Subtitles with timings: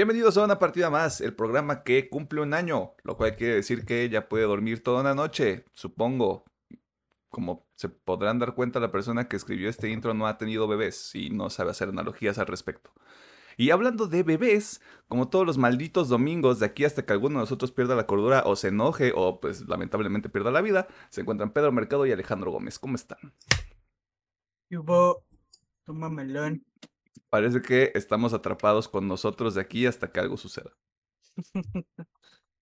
[0.00, 3.84] Bienvenidos a una partida más, el programa que cumple un año, lo cual quiere decir
[3.84, 6.46] que ella puede dormir toda una noche, supongo.
[7.28, 11.14] Como se podrán dar cuenta, la persona que escribió este intro no ha tenido bebés
[11.14, 12.94] y no sabe hacer analogías al respecto.
[13.58, 17.42] Y hablando de bebés, como todos los malditos domingos de aquí hasta que alguno de
[17.42, 21.52] nosotros pierda la cordura o se enoje o pues lamentablemente pierda la vida, se encuentran
[21.52, 22.78] Pedro Mercado y Alejandro Gómez.
[22.78, 23.34] ¿Cómo están?
[24.70, 25.26] Hubo,
[25.84, 26.64] toma melón.
[27.30, 30.72] Parece que estamos atrapados con nosotros de aquí hasta que algo suceda.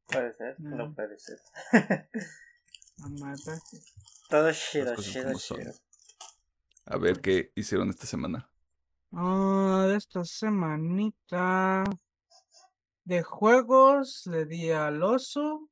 [0.07, 1.39] Puede ser, no puede ser.
[4.29, 5.73] Todo chido, chido, chido.
[6.85, 8.51] A ver qué hicieron esta semana.
[9.13, 11.85] Ah, de esta semanita
[13.05, 15.71] de juegos le di al oso,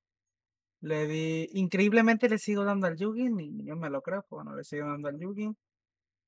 [0.80, 4.56] le di, increíblemente le sigo dando al Yugin, y yo me lo creo, pero bueno,
[4.56, 5.55] le sigo dando al Yugin.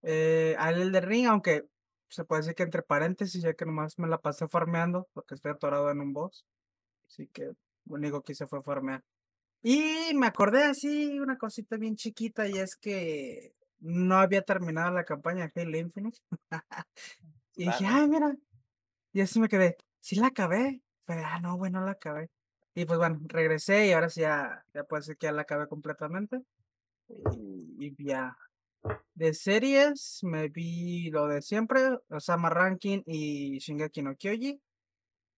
[0.02, 1.66] Eh, al Elden Ring, aunque
[2.09, 5.53] se puede decir que entre paréntesis, ya que nomás me la pasé farmeando, porque estoy
[5.53, 6.47] atorado en un boss.
[7.09, 7.55] Así que lo
[7.95, 9.03] único que hice fue farmear.
[9.62, 15.05] Y me acordé así, una cosita bien chiquita, y es que no había terminado la
[15.05, 16.19] campaña de Halo Infinite.
[17.56, 18.34] y dije, ay, mira.
[19.12, 20.83] Y así me quedé, sí la acabé.
[21.06, 22.31] Pero, ah, no, bueno, la acabé.
[22.75, 25.67] Y pues bueno, regresé y ahora sí ya, ya puede ser que ya la acabé
[25.67, 26.41] completamente.
[27.09, 28.36] Y, y ya.
[29.14, 34.60] De series, me vi lo de siempre, Osama Ranking y Shingeki no Kyoji.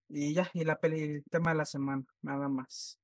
[0.09, 2.99] Y ya, y la peli, el tema de la semana, nada más.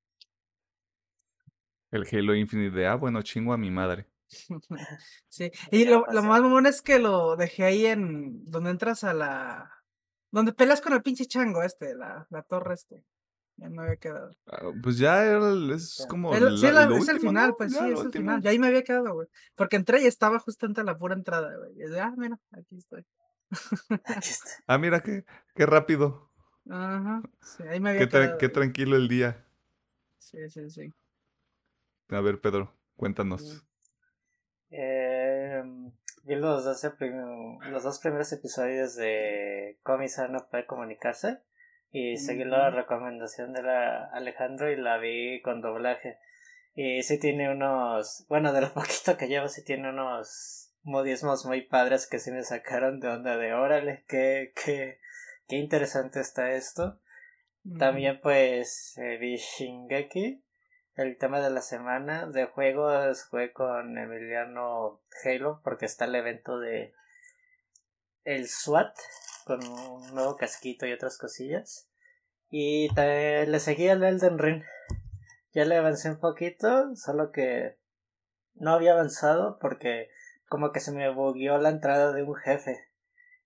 [1.91, 4.09] El Halo Infinite de, ah, bueno, chingo a mi madre.
[5.29, 9.05] Sí, y Ya lo, lo más mamón es que lo dejé ahí en donde entras
[9.05, 9.71] a la.
[10.33, 13.05] Donde peleas con el pinche chango este, la, la torre este.
[13.59, 14.37] Ya me había quedado.
[14.49, 17.85] Ah, Pues ya era el- es como sí, la- es el final, pues Ya, sí,
[17.87, 18.23] es el último.
[18.23, 18.43] final.
[18.43, 19.29] Ya ahí me había quedado, güey.
[19.55, 21.73] Porque entré y estaba justamente a la pura entrada, güey.
[21.75, 23.07] Y yo, ah, mira, aquí estoy.
[23.51, 23.51] Aquí
[24.41, 24.51] está.
[24.67, 25.25] Ah, mira qué,
[25.55, 26.31] qué rápido.
[26.69, 28.39] Ajá, sí, ahí me había Qué, tra- quedado.
[28.39, 29.47] qué tranquilo el día.
[30.19, 30.93] Sí, sí, sí.
[32.11, 33.65] A ver, Pedro, cuéntanos.
[34.71, 35.63] Eh,
[36.25, 41.39] vi los los dos primeros episodios de Comisan no puede comunicarse
[41.91, 46.19] y seguí la recomendación de la Alejandro y la vi con doblaje.
[46.75, 51.63] Y sí tiene unos, bueno, de lo poquito que llevo, sí tiene unos modismos muy
[51.63, 55.01] padres que sí me sacaron de onda de órale, qué, qué,
[55.49, 57.01] qué interesante está esto.
[57.79, 60.45] También pues eh, vi Shingeki,
[60.95, 66.61] el tema de la semana de juegos fue con Emiliano Halo porque está el evento
[66.61, 66.95] de
[68.23, 68.97] el SWAT
[69.47, 71.89] con un nuevo casquito y otras cosillas.
[72.51, 74.65] Y le seguí al Elden Ring.
[75.53, 77.79] Ya le avancé un poquito, solo que
[78.55, 80.09] no había avanzado porque
[80.49, 82.89] como que se me bugueó la entrada de un jefe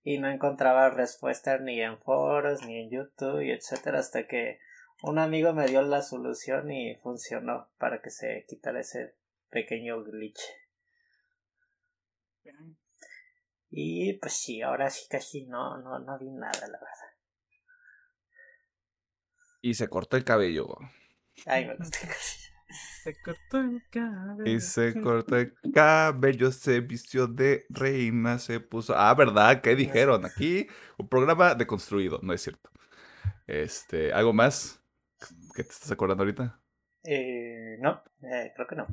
[0.03, 4.59] y no encontraba respuesta ni en foros ni en YouTube y etcétera hasta que
[5.03, 9.13] un amigo me dio la solución y funcionó para que se quitara ese
[9.51, 10.41] pequeño glitch.
[13.71, 17.11] Y pues sí, ahora sí casi no, no, no vi nada, la verdad.
[19.61, 20.67] Y se cortó el cabello.
[21.45, 22.51] Ay, me gustó casi.
[23.03, 24.45] Se cortó el cabello.
[24.45, 28.93] Y se cortó el cabello, se vistió de reina, se puso.
[28.95, 29.61] Ah, ¿verdad?
[29.61, 30.25] ¿Qué dijeron?
[30.25, 30.67] Aquí
[30.97, 32.69] un programa deconstruido, no es cierto.
[33.47, 34.83] Este, ¿algo más
[35.55, 36.61] que te estás acordando ahorita?
[37.03, 38.87] Eh, no, eh, creo que no.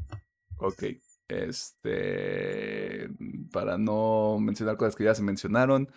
[0.59, 0.85] Ok.
[1.29, 3.09] Este,
[3.53, 5.91] para no mencionar cosas que ya se mencionaron,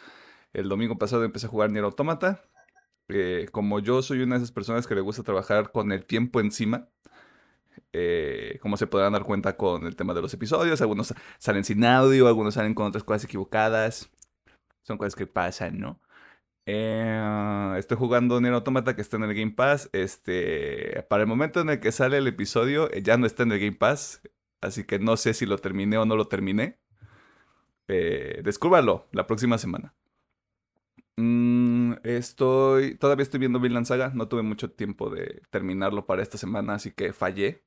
[0.54, 2.44] el domingo pasado empecé a jugar Nier Automata.
[3.10, 6.40] Eh, como yo soy una de esas personas que le gusta trabajar con el tiempo
[6.40, 6.90] encima,
[7.94, 11.84] eh, como se podrán dar cuenta con el tema de los episodios, algunos salen sin
[11.86, 14.10] audio, algunos salen con otras cosas equivocadas.
[14.84, 16.02] Son cosas que pasan, ¿no?
[16.66, 19.90] Eh, estoy jugando Nier Automata que está en el Game Pass.
[19.94, 23.60] Este, para el momento en el que sale el episodio, ya no está en el
[23.60, 24.22] Game Pass.
[24.62, 26.80] Así que no sé si lo terminé o no lo terminé.
[27.94, 29.94] Eh, descúbralo la próxima semana.
[31.18, 32.96] Mm, estoy.
[32.96, 34.12] Todavía estoy viendo Vinland Saga.
[34.16, 37.64] No tuve mucho tiempo de terminarlo para esta semana, así que fallé.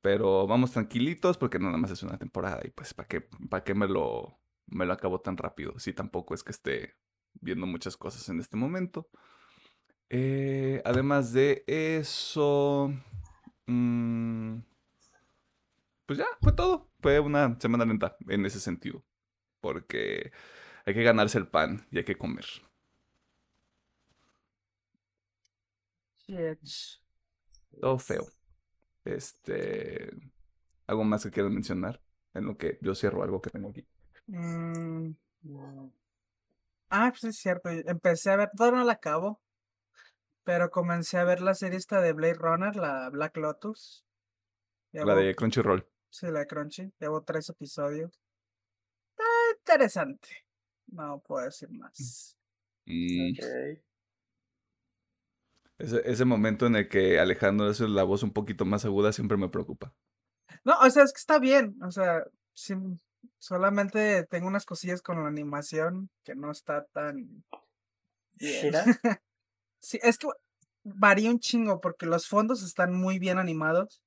[0.00, 2.60] Pero vamos tranquilitos porque nada más es una temporada.
[2.64, 5.78] Y pues, ¿para qué, para qué me lo, me lo acabo tan rápido?
[5.78, 6.94] Si tampoco es que esté
[7.40, 9.08] viendo muchas cosas en este momento.
[10.08, 12.92] Eh, además de eso.
[13.66, 14.58] mm,
[16.06, 16.90] pues ya, fue todo.
[17.00, 19.04] Fue una semana lenta en ese sentido.
[19.60, 20.32] Porque
[20.84, 22.44] hay que ganarse el pan y hay que comer.
[26.26, 26.58] Shit.
[27.80, 28.26] Todo feo.
[29.04, 30.10] Este.
[30.86, 32.00] ¿Algo más que quieran mencionar?
[32.34, 33.86] En lo que yo cierro algo que tengo aquí.
[34.26, 35.12] Mm,
[36.88, 37.70] Ah, pues es cierto.
[37.70, 39.40] Empecé a ver, todavía no la acabo.
[40.44, 44.04] Pero comencé a ver la serie esta de Blade Runner, la Black Lotus.
[44.92, 45.86] La de Crunchyroll.
[46.12, 46.92] Sí, la de Crunchy.
[47.00, 48.12] Llevo tres episodios.
[49.10, 49.24] Está
[49.58, 50.28] interesante.
[50.88, 52.36] No puedo decir más.
[52.84, 53.44] Y Ok.
[55.78, 59.38] ese, ese momento en el que Alejandro hace la voz un poquito más aguda siempre
[59.38, 59.94] me preocupa.
[60.64, 61.76] No, o sea, es que está bien.
[61.82, 62.74] O sea, sí,
[63.38, 67.44] solamente tengo unas cosillas con la animación que no está tan
[68.34, 68.72] bien.
[69.84, 70.28] Sí, es que
[70.84, 74.00] varía un chingo porque los fondos están muy bien animados,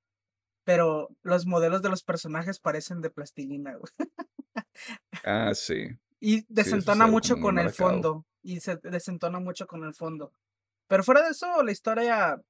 [0.65, 4.09] pero los modelos de los personajes parecen de plastilina, güey.
[5.23, 5.87] Ah, sí.
[6.19, 7.89] Y desentona mucho con el marcado.
[7.89, 8.25] fondo.
[8.41, 10.33] Y se desentona mucho con el fondo.
[10.87, 12.41] Pero fuera de eso, la historia,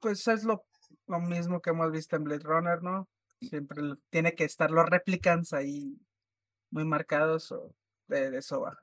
[0.00, 0.64] pues es lo,
[1.06, 3.08] lo mismo que hemos visto en Blade Runner, ¿no?
[3.40, 5.96] Siempre tiene que estar los replicants ahí
[6.70, 7.74] muy marcados o
[8.08, 8.76] de, de eso va.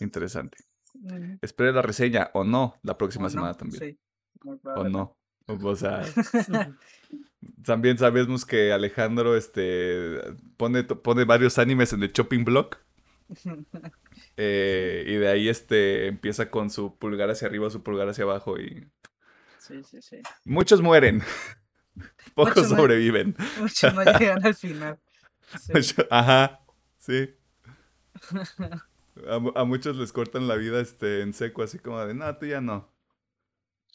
[0.00, 0.58] Interesante.
[0.94, 1.38] Ujú.
[1.42, 3.80] Espere la reseña o no la O próxima no, semana también.
[3.80, 3.98] Sí,
[4.42, 5.17] muy O no.
[5.48, 6.02] O sea,
[7.64, 10.20] también sabemos que Alejandro este,
[10.56, 12.78] pone, pone varios animes en el chopping block.
[14.36, 18.58] eh, y de ahí este, empieza con su pulgar hacia arriba, su pulgar hacia abajo.
[18.58, 18.86] Y
[19.58, 20.20] Sí, sí, sí.
[20.44, 21.22] muchos mueren.
[22.34, 23.34] Pocos no- sobreviven.
[23.58, 24.98] Muchos no llegan al final.
[25.80, 25.94] Sí.
[26.10, 26.60] Ajá,
[26.98, 27.34] sí.
[29.26, 32.46] A, a muchos les cortan la vida este, en seco, así como de, no, tú
[32.46, 32.88] ya no.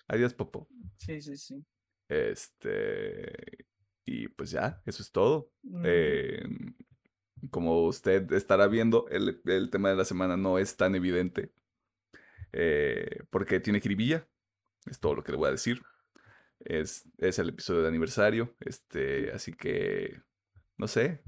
[0.07, 0.67] Adiós, Popo.
[0.97, 1.65] Sí, sí, sí.
[2.07, 3.65] Este.
[4.05, 5.51] Y pues ya, eso es todo.
[5.63, 6.43] Mm, Eh,
[7.51, 11.51] como usted estará viendo, el, el tema de la semana no es tan evidente.
[12.51, 14.27] eh, porque tiene cribilla.
[14.85, 15.81] Es todo lo que le voy a decir.
[16.61, 18.55] Es, es el episodio de aniversario.
[18.61, 20.21] Este, así que.
[20.77, 21.23] No sé.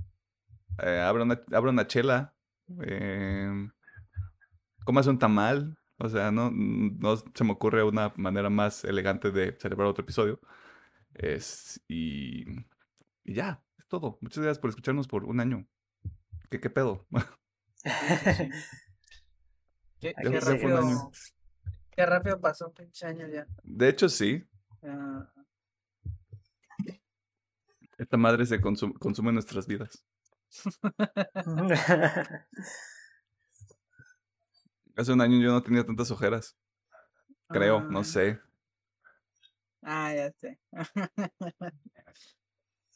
[0.84, 2.36] eh, abra, una, abra una chela.
[2.84, 3.70] Eh,
[4.86, 5.78] comas un tamal.
[5.98, 10.40] O sea, no, no se me ocurre una manera más elegante de celebrar otro episodio.
[11.14, 12.44] Es, y,
[13.24, 14.18] y ya, es todo.
[14.22, 15.66] Muchas gracias por escucharnos por un año.
[16.50, 17.08] ¿Qué, qué pedo?
[20.00, 20.40] Qué, año.
[20.40, 21.12] rápido.
[21.92, 23.48] Qué rápido pasó un pinche año ya.
[23.64, 24.44] De hecho, sí.
[24.84, 25.32] Ah,
[27.98, 30.06] Esta madre se consum- consume en nuestras vidas.
[34.96, 36.58] Hace un año yo no tenía tantas ojeras.
[37.50, 38.40] Creo, no ah, sé.
[39.82, 40.60] Ah, ya sé.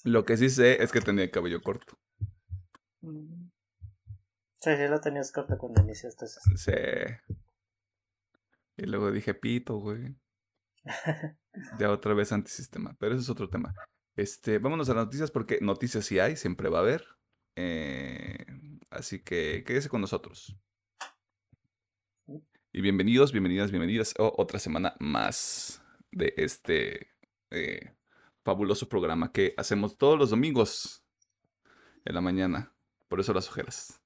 [0.03, 1.99] Lo que sí sé es que tenía el cabello corto.
[3.01, 3.49] Mm,
[4.61, 6.41] Sí, sí, lo tenías corto cuando iniciaste eso.
[6.57, 6.73] Sí.
[8.75, 10.15] Y luego dije, pito, güey.
[11.79, 12.95] Ya otra vez antisistema.
[12.99, 13.73] Pero eso es otro tema.
[14.15, 17.05] Este, vámonos a las noticias porque noticias sí hay, siempre va a haber.
[17.55, 18.45] Eh,
[18.89, 20.57] así que quédese con nosotros.
[22.71, 27.07] Y bienvenidos, bienvenidas, bienvenidas a otra semana más de este
[27.49, 27.95] eh,
[28.43, 31.03] fabuloso programa que hacemos todos los domingos
[32.05, 32.71] en la mañana.
[33.07, 33.99] Por eso las ojeras.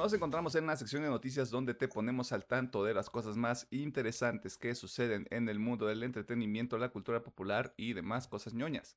[0.00, 3.36] Nos encontramos en la sección de noticias donde te ponemos al tanto de las cosas
[3.36, 8.54] más interesantes que suceden en el mundo del entretenimiento, la cultura popular y demás cosas
[8.54, 8.96] ñoñas.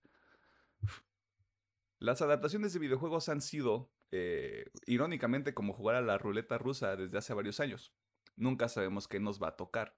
[2.00, 7.18] Las adaptaciones de videojuegos han sido, eh, irónicamente, como jugar a la ruleta rusa desde
[7.18, 7.94] hace varios años.
[8.38, 9.98] Nunca sabemos qué nos va a tocar.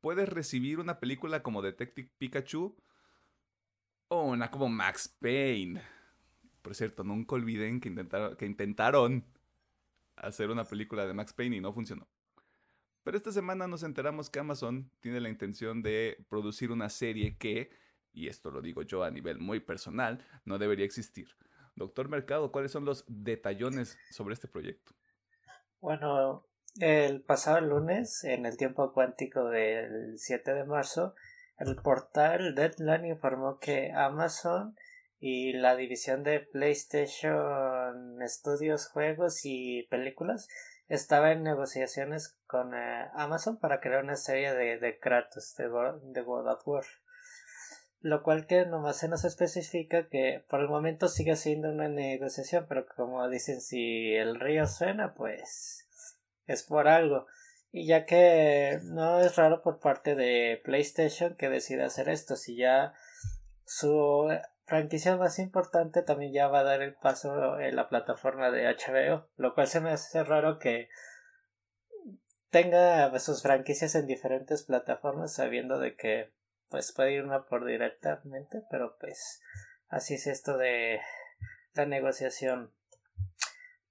[0.00, 2.78] Puedes recibir una película como Detective Pikachu
[4.08, 5.82] o una como Max Payne.
[6.62, 9.26] Por cierto, nunca olviden que intentaron
[10.20, 12.08] hacer una película de Max Payne y no funcionó.
[13.02, 17.70] Pero esta semana nos enteramos que Amazon tiene la intención de producir una serie que,
[18.12, 21.28] y esto lo digo yo a nivel muy personal, no debería existir.
[21.76, 24.92] Doctor Mercado, ¿cuáles son los detallones sobre este proyecto?
[25.80, 26.46] Bueno,
[26.78, 31.14] el pasado lunes, en el tiempo cuántico del 7 de marzo,
[31.58, 34.76] el portal Deadline informó que Amazon
[35.20, 40.48] y la división de PlayStation Studios Juegos y Películas
[40.88, 46.22] estaba en negociaciones con eh, Amazon para crear una serie de, de Kratos de, de
[46.22, 46.84] World of War.
[48.00, 52.64] Lo cual que nomás se nos especifica que por el momento sigue siendo una negociación,
[52.66, 55.86] pero como dicen, si el río suena, pues
[56.46, 57.26] es por algo.
[57.70, 62.56] Y ya que no es raro por parte de PlayStation que decida hacer esto, si
[62.56, 62.94] ya
[63.64, 64.28] su
[64.70, 69.28] franquicia más importante también ya va a dar el paso en la plataforma de HBO,
[69.36, 70.88] lo cual se me hace raro que
[72.50, 76.32] tenga sus franquicias en diferentes plataformas sabiendo de que
[76.68, 79.42] pues puede ir una por directamente, pero pues
[79.88, 81.00] así es esto de
[81.74, 82.72] la negociación.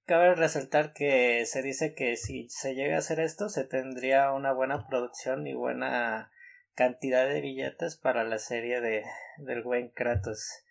[0.06, 4.52] Cabe resaltar que se dice que si se llega a hacer esto se tendría una
[4.54, 6.32] buena producción y buena
[6.74, 9.04] cantidad de billetes para la serie de
[9.36, 10.64] del buen Kratos.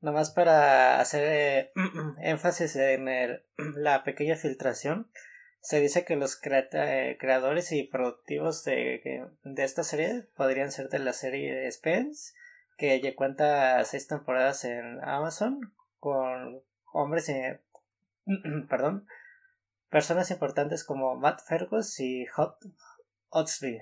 [0.00, 1.72] Nomás para hacer eh,
[2.22, 3.44] énfasis en el,
[3.76, 5.10] la pequeña filtración,
[5.60, 11.00] se dice que los eh, creadores y productivos de, de, esta serie podrían ser de
[11.00, 12.32] la serie Spence,
[12.76, 16.62] que ya cuenta seis temporadas en Amazon, con
[16.92, 17.60] hombres, eh,
[18.68, 19.06] perdón,
[19.90, 22.56] personas importantes como Matt Fergus y Hot
[23.30, 23.80] Otsby.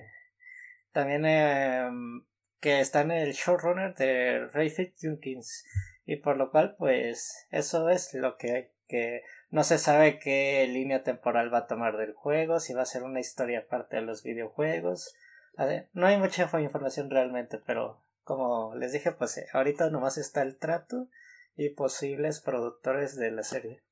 [0.91, 2.25] También em,
[2.59, 5.63] que está en el showrunner de Rayford Jenkins.
[6.07, 8.69] Y por lo cual, pues, eso es lo que hay.
[8.87, 12.85] Que no se sabe qué línea temporal va a tomar del juego, si va a
[12.85, 15.13] ser una historia aparte de los videojuegos.
[15.91, 21.09] no hay mucha información realmente, pero como les dije, pues ahorita nomás está el trato
[21.57, 23.83] y posibles productores de la serie.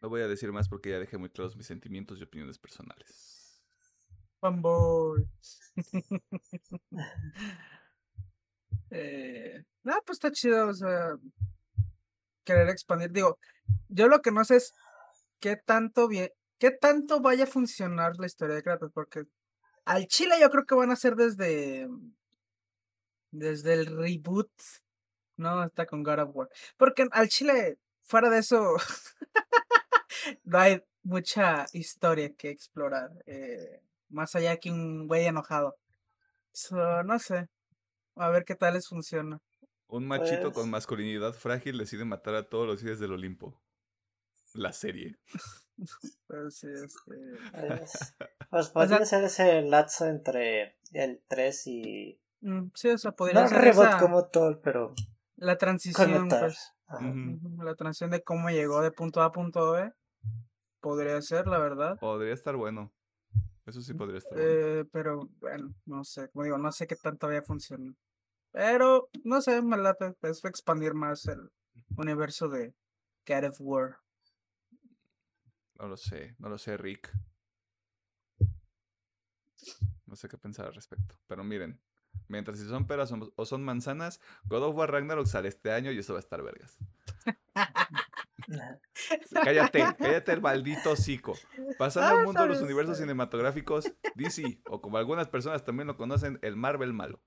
[0.00, 3.60] No voy a decir más porque ya dejé muy claros mis sentimientos y opiniones personales.
[4.40, 5.72] Fanboys.
[8.90, 11.16] eh, no, pues está chido, o sea,
[12.44, 13.10] querer expandir.
[13.12, 13.38] Digo,
[13.88, 14.74] yo lo que no sé es
[15.40, 19.24] qué tanto bien, qué tanto vaya a funcionar la historia de Kratos, porque
[19.84, 21.88] al Chile yo creo que van a ser desde
[23.30, 24.50] desde el reboot,
[25.36, 28.76] no está con God of War, porque al Chile fuera de eso
[30.44, 35.76] no hay mucha historia que explorar, eh, más allá que un güey enojado.
[37.04, 37.48] no sé,
[38.18, 39.40] a ver qué tal les funciona.
[39.88, 43.58] Un machito con pues masculinidad frágil decide matar a todos los hijos del Olimpo.
[44.54, 45.18] La serie.
[46.26, 47.38] pues sí, este...
[48.50, 52.20] Pues podría ser ese lazo entre el 3 y...
[52.40, 53.98] Mm, sí, o sea, podría no ser esa...
[53.98, 54.94] como todo, pero...
[55.36, 56.74] La transición, pues.
[57.58, 59.92] La transición de cómo llegó de punto A a punto B.
[60.80, 61.98] Podría ser, la verdad.
[61.98, 62.92] Podría estar bueno.
[63.66, 66.30] Eso sí podría estar eh, Pero, bueno, no sé.
[66.30, 67.94] Como digo, no sé qué tanto había funcionado.
[68.52, 70.16] Pero, no sé, me late.
[70.22, 71.50] Es expandir más el
[71.96, 72.74] universo de
[73.26, 73.98] God of War.
[75.78, 77.12] No lo sé, no lo sé, Rick.
[80.06, 81.20] No sé qué pensar al respecto.
[81.26, 81.80] Pero miren,
[82.26, 85.98] mientras si son peras o son manzanas, God of War Ragnarok sale este año y
[85.98, 86.78] eso va a estar vergas.
[89.44, 91.34] cállate, cállate el maldito hocico.
[91.78, 96.38] Pasando al mundo de los universos cinematográficos, DC, o como algunas personas también lo conocen,
[96.42, 97.20] el Marvel malo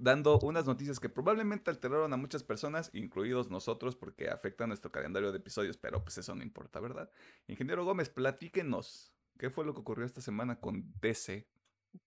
[0.00, 5.32] dando unas noticias que probablemente alteraron a muchas personas, incluidos nosotros, porque afectan nuestro calendario
[5.32, 7.10] de episodios, pero pues eso no importa, ¿verdad?
[7.46, 11.46] Ingeniero Gómez, platíquenos, ¿qué fue lo que ocurrió esta semana con DC?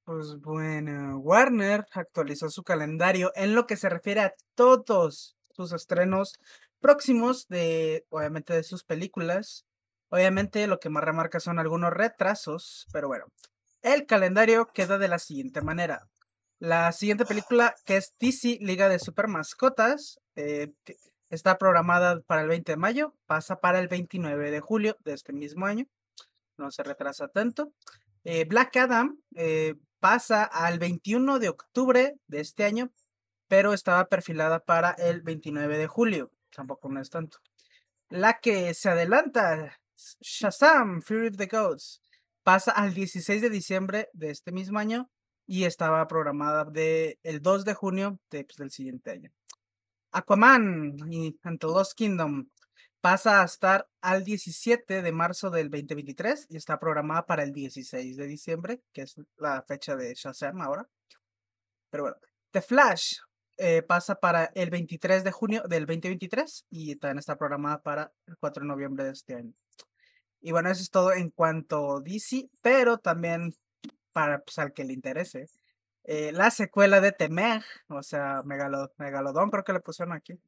[0.05, 6.39] Pues bueno, Warner actualizó su calendario en lo que se refiere a todos sus estrenos
[6.79, 9.65] próximos de, obviamente, de sus películas.
[10.09, 13.25] Obviamente lo que más remarca son algunos retrasos, pero bueno,
[13.81, 16.07] el calendario queda de la siguiente manera.
[16.63, 20.72] La siguiente película, que es DC Liga de Super Mascotas, eh,
[21.29, 25.34] está programada para el 20 de mayo, pasa para el 29 de julio de este
[25.34, 25.88] mismo año.
[26.58, 27.74] No se retrasa tanto.
[28.24, 32.93] Eh, Black Adam eh, pasa al 21 de octubre de este año,
[33.50, 36.32] pero estaba perfilada para el 29 de julio.
[36.50, 37.39] Tampoco no es tanto.
[38.08, 39.82] La que se adelanta,
[40.22, 42.01] Shazam, Fury of the Gods,
[42.41, 45.10] pasa al 16 de diciembre de este mismo año
[45.45, 49.31] y estaba programada de el 2 de junio de, pues, del siguiente año.
[50.12, 52.47] Aquaman y Ante Lost Kingdom
[53.01, 58.15] pasa a estar al 17 de marzo del 2023 y está programada para el 16
[58.15, 60.88] de diciembre, que es la fecha de Shazam ahora.
[61.89, 62.17] Pero bueno,
[62.51, 63.17] The Flash
[63.57, 68.38] eh, pasa para el 23 de junio del 2023 y también está programada para el
[68.38, 69.53] 4 de noviembre de este año.
[70.39, 73.53] Y bueno, eso es todo en cuanto a DC, pero también
[74.13, 75.50] para pues, al que le interese.
[76.05, 80.39] Eh, la secuela de Temer, o sea, Megalodón, creo que le pusieron aquí.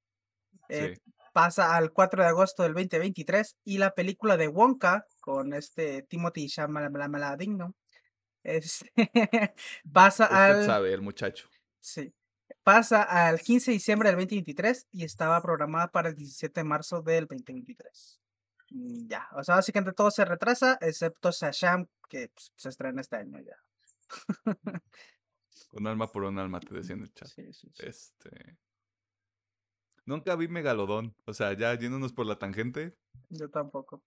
[0.70, 0.98] Eh,
[1.34, 6.48] pasa al 4 de agosto del 2023 y la película de Wonka con este Timothy
[6.48, 7.74] Chalamet.
[8.44, 8.92] Este,
[9.92, 11.50] pasa al sabe el muchacho.
[11.80, 12.14] Sí.
[12.64, 17.02] Pasa al 15 de diciembre del 2023 y estaba programada para el 17 de marzo
[17.02, 18.22] del 2023.
[18.70, 19.28] Y ya.
[19.34, 23.58] O sea, básicamente todo se retrasa, excepto Shasham, que pues, se estrena este año ya.
[25.72, 27.28] Un alma por un alma, te decía en el chat.
[27.28, 27.86] Sí, sí, sí.
[27.86, 28.58] Este.
[30.06, 31.16] Nunca vi Megalodón.
[31.26, 32.96] O sea, ya yéndonos por la tangente.
[33.30, 34.04] Yo tampoco.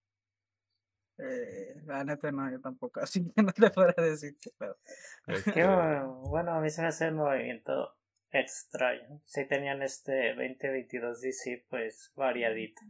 [1.18, 3.00] Eh, la neta no, yo tampoco.
[3.02, 4.78] Así que no te podré decir pedo.
[5.26, 5.50] Este,
[6.30, 7.96] bueno, a mí se me hace el movimiento
[8.30, 9.20] extraño.
[9.24, 12.80] Si tenían este 2022 DC, pues variadito.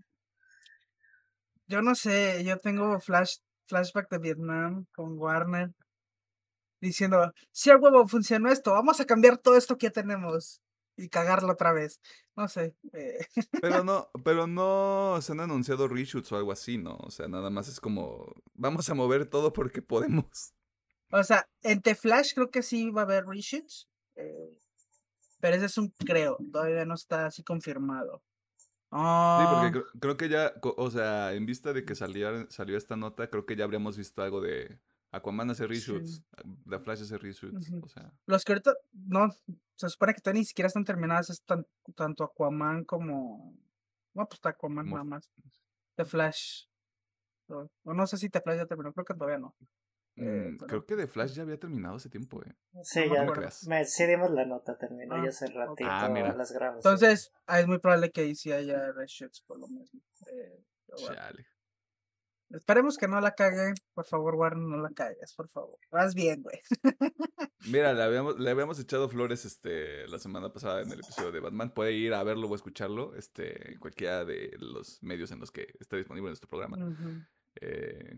[1.69, 5.71] Yo no sé, yo tengo flash, flashback de Vietnam con Warner
[6.81, 10.61] diciendo, si a huevo funcionó esto, vamos a cambiar todo esto que ya tenemos
[10.97, 12.01] y cagarlo otra vez.
[12.37, 12.75] No sé.
[12.93, 13.19] eh,
[13.61, 16.97] Pero no, pero no se han anunciado reshoots o algo así, ¿no?
[17.01, 20.55] O sea, nada más es como, vamos a mover todo porque podemos.
[21.11, 23.89] o sea, en The Flash creo que sí va a haber reshoots.
[24.17, 24.59] eh,
[25.41, 28.23] pero ese es un creo, todavía no está así confirmado.
[28.91, 32.77] Sí, Ah, porque creo, creo que ya, o sea, en vista de que salió, salió
[32.79, 34.79] esta nota, creo que ya habríamos visto algo de
[35.13, 36.23] Aquaman hace reshoots,
[36.69, 39.29] The Flash hace reshoots, o sea, los que ahorita no,
[39.77, 43.55] se supone que todavía ni siquiera están terminadas, es tan- tanto Aquaman como.
[44.15, 45.31] No, pues está Aquaman nada más.
[45.97, 46.65] The Flash.
[47.49, 49.55] O no sé si The Flash ya terminó, creo que todavía no.
[50.21, 52.55] Eh, mm, creo que The Flash ya había terminado hace tiempo, ¿eh?
[52.83, 55.55] Sí, No ya me, sí dimos la nota, terminó Ah, ya hace ok.
[55.55, 56.35] ratito Ah, mira.
[56.35, 56.85] las grabaciones.
[56.85, 60.01] Entonces, ah, es muy probable que ahí sí haya reshoots por lo mismo.
[60.33, 61.15] Eh, pero bueno.
[61.17, 61.47] Chale.
[62.51, 63.75] Esperemos que no la caguen.
[63.93, 65.79] Por favor, Warner, no la cagues, por favor.
[65.91, 66.59] Vas bien, güey.
[67.71, 71.41] Mira, le habíamos, le habíamos echado flores este, la semana pasada en el episodio de
[71.41, 71.75] Batman.
[71.75, 75.67] Puede ir a verlo o escucharlo este, en cualquiera de los medios en los que
[75.79, 76.79] está disponible nuestro programa.
[77.61, 78.17] Eh,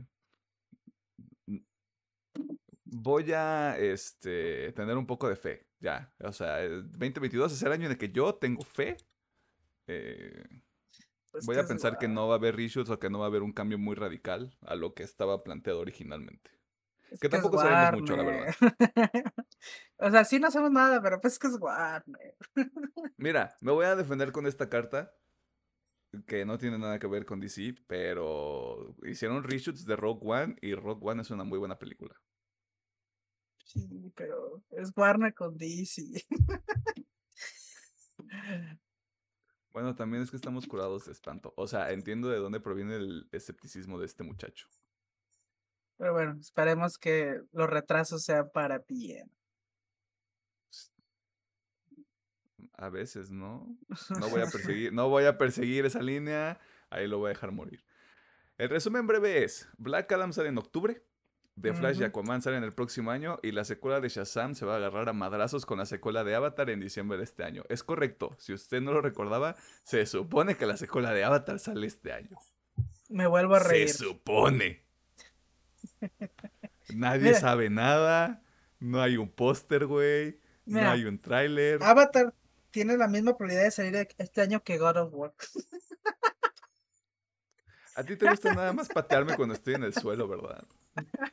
[2.90, 6.12] voy a este, tener un poco de fe, ya.
[6.20, 8.96] O sea, el 2022 es el año en el que yo tengo fe.
[9.86, 10.44] Eh,
[11.30, 13.28] Pues voy a pensar que no va a haber reshoots o que no va a
[13.28, 16.50] haber un cambio muy radical a lo que estaba planteado originalmente.
[17.10, 18.54] Es que tampoco sabemos mucho, la verdad.
[19.98, 22.34] O sea, sí no sabemos nada, pero pues es que es Warner.
[23.18, 25.14] Mira, me voy a defender con esta carta
[26.26, 30.74] que no tiene nada que ver con DC, pero hicieron reshoots de Rogue One y
[30.74, 32.14] Rogue One es una muy buena película.
[33.72, 36.02] Sí, pero es Warner con DC.
[39.72, 41.52] Bueno, también es que estamos curados de espanto.
[41.56, 44.66] O sea, entiendo de dónde proviene el escepticismo de este muchacho.
[45.96, 49.30] Pero bueno, esperemos que los retrasos sean para bien.
[52.72, 53.78] A veces, ¿no?
[54.18, 56.58] No voy a perseguir, no voy a perseguir esa línea.
[56.88, 57.84] Ahí lo voy a dejar morir.
[58.58, 61.04] El resumen breve es: Black Adam sale en octubre.
[61.60, 62.06] The Flash y Ujú.
[62.06, 65.12] Aquaman salen el próximo año y la secuela de Shazam se va a agarrar a
[65.12, 67.64] madrazos con la secuela de Avatar en diciembre de este año.
[67.68, 71.86] Es correcto, si usted no lo recordaba, se supone que la secuela de Avatar sale
[71.86, 72.36] este año.
[73.08, 73.88] Me vuelvo a reír.
[73.88, 74.84] Se supone.
[76.94, 77.40] Nadie Mira.
[77.40, 78.42] sabe nada,
[78.78, 81.82] no hay un póster, güey, no hay un tráiler.
[81.82, 82.34] Avatar
[82.70, 85.34] tiene la misma probabilidad de salir este año que God of War.
[87.96, 90.64] A ti te gusta nada más patearme cuando estoy en el suelo, ¿verdad?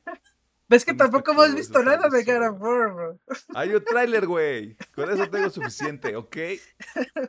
[0.70, 3.20] ¿Ves que tampoco hemos visto nada de God of War, bro?
[3.56, 4.76] Hay un tráiler, güey.
[4.94, 6.38] Con eso tengo suficiente, ¿ok?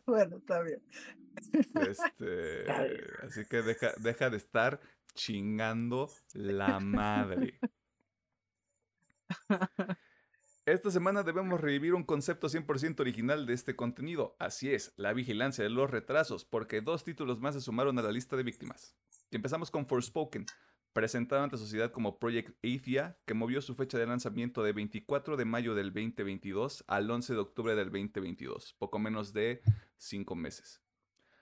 [0.06, 0.82] bueno, está bien.
[1.88, 2.70] Este,
[3.22, 4.80] así que deja, deja de estar
[5.14, 7.60] chingando la madre.
[10.66, 14.36] Esta semana debemos revivir un concepto 100% original de este contenido.
[14.38, 18.12] Así es, la vigilancia de los retrasos, porque dos títulos más se sumaron a la
[18.12, 18.94] lista de víctimas.
[19.30, 20.44] Y empezamos con Forspoken,
[20.98, 25.44] presentado ante sociedad como Project Athia, que movió su fecha de lanzamiento de 24 de
[25.44, 29.62] mayo del 2022 al 11 de octubre del 2022, poco menos de
[29.98, 30.82] 5 meses.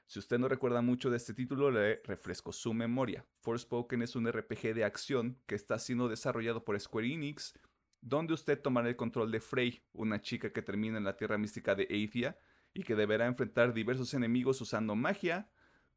[0.05, 3.25] Si usted no recuerda mucho de este título, le refresco su memoria.
[3.41, 7.59] Forspoken es un RPG de acción que está siendo desarrollado por Square Enix,
[8.03, 11.75] donde usted tomará el control de Frey, una chica que termina en la tierra mística
[11.75, 12.39] de Athia
[12.75, 15.49] y que deberá enfrentar diversos enemigos usando magia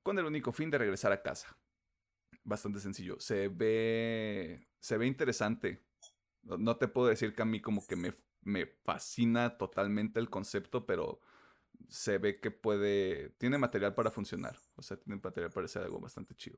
[0.01, 1.57] con el único fin de regresar a casa.
[2.49, 3.19] Bastante sencillo.
[3.19, 4.67] Se ve.
[4.79, 5.83] Se ve interesante.
[6.41, 10.87] No, te puedo decir que a mí como que me, me fascina totalmente el concepto,
[10.87, 11.19] pero
[11.89, 13.29] se ve que puede.
[13.37, 14.57] Tiene material para funcionar.
[14.75, 16.57] O sea, tiene material para hacer algo bastante chido.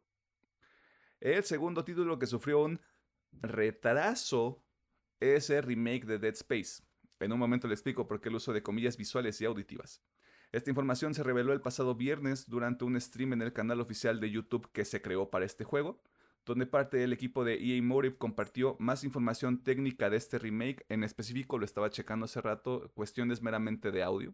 [1.20, 2.80] El segundo título que sufrió un
[3.34, 4.64] retraso
[5.20, 6.84] es el remake de Dead Space.
[7.20, 10.02] En un momento le explico por qué el uso de comillas visuales y auditivas.
[10.52, 14.32] Esta información se reveló el pasado viernes durante un stream en el canal oficial de
[14.32, 16.02] YouTube que se creó para este juego,
[16.46, 21.04] donde parte del equipo de EA Motive compartió más información técnica de este remake, en
[21.04, 24.34] específico lo estaba checando hace rato, cuestiones meramente de audio.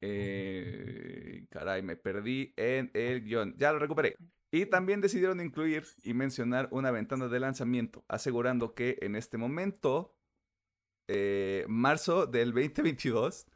[0.00, 3.54] Eh, caray, me perdí en el guion.
[3.56, 4.16] Ya lo recuperé.
[4.50, 10.14] Y también decidieron incluir y mencionar una ventana de lanzamiento, asegurando que en este momento,
[11.08, 13.46] eh, marzo del 2022,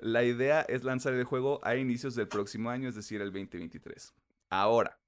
[0.00, 4.14] la idea es lanzar el juego a inicios del próximo año, es decir, el 2023.
[4.50, 5.00] Ahora,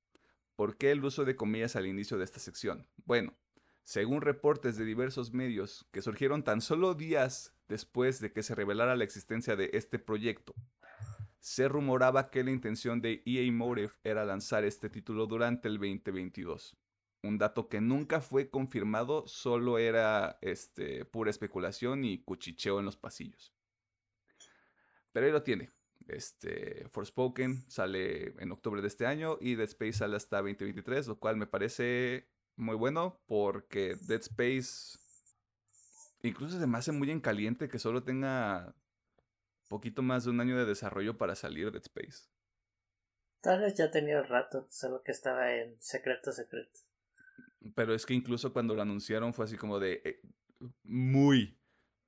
[0.56, 2.86] ¿por qué el uso de comillas al inicio de esta sección?
[3.04, 3.36] Bueno,
[3.84, 8.96] según reportes de diversos medios que surgieron tan solo días después de que se revelara
[8.96, 10.54] la existencia de este proyecto,
[11.40, 16.76] se rumoraba que la intención de EA Motive era lanzar este título durante el 2022.
[17.22, 22.96] Un dato que nunca fue confirmado, solo era este, pura especulación y cuchicheo en los
[22.96, 23.54] pasillos.
[25.12, 25.70] Pero ahí lo tiene.
[26.08, 31.18] Este, Forspoken sale en octubre de este año y Dead Space sale hasta 2023, lo
[31.18, 34.98] cual me parece muy bueno porque Dead Space
[36.22, 38.74] incluso se me hace muy en caliente que solo tenga
[39.68, 42.28] poquito más de un año de desarrollo para salir de Space.
[43.40, 46.80] Tal vez ya tenía rato, solo que estaba en secreto, secreto.
[47.74, 50.20] Pero es que incluso cuando lo anunciaron fue así como de eh,
[50.82, 51.58] muy,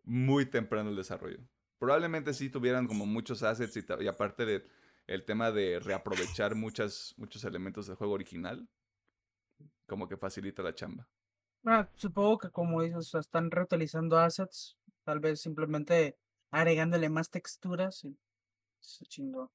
[0.02, 1.38] muy temprano el desarrollo.
[1.82, 4.64] Probablemente sí tuvieran como muchos assets y, aparte de
[5.08, 8.68] el tema de reaprovechar muchas, muchos elementos del juego original,
[9.88, 11.08] como que facilita la chamba.
[11.66, 16.16] Ah, supongo que como dices, están reutilizando assets, tal vez simplemente
[16.52, 18.16] agregándole más texturas y
[18.78, 19.50] se chingó.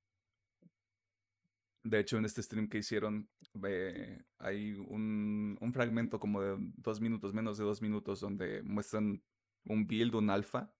[1.84, 3.30] De hecho, en este stream que hicieron,
[4.40, 9.24] hay un, un, fragmento como de dos minutos, menos de dos minutos, donde muestran
[9.64, 10.74] un build, un alfa.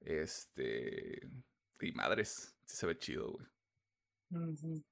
[0.00, 1.28] Este.
[1.80, 4.84] Y madres, se ve chido, güey.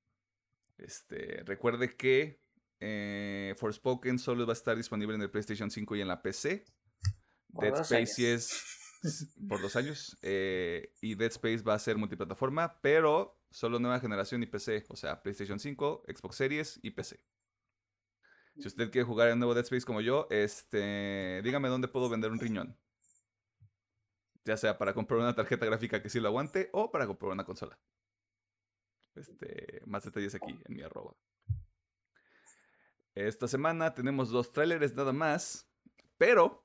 [0.78, 1.42] Este.
[1.44, 2.40] Recuerde que
[2.80, 6.64] eh, Forspoken solo va a estar disponible en el PlayStation 5 y en la PC.
[7.48, 8.98] Dead Space es
[9.48, 10.16] por dos años.
[10.22, 14.84] Eh, y Dead Space va a ser multiplataforma, pero solo nueva generación y PC.
[14.88, 17.20] O sea, PlayStation 5, Xbox Series y PC.
[18.58, 22.30] Si usted quiere jugar el nuevo Dead Space como yo, este, dígame dónde puedo vender
[22.30, 22.78] un riñón.
[24.46, 27.44] Ya sea para comprar una tarjeta gráfica que sí lo aguante o para comprar una
[27.44, 27.78] consola.
[29.16, 31.16] Este, más detalles aquí en mi arroba.
[33.16, 35.68] Esta semana tenemos dos trailers nada más,
[36.16, 36.64] pero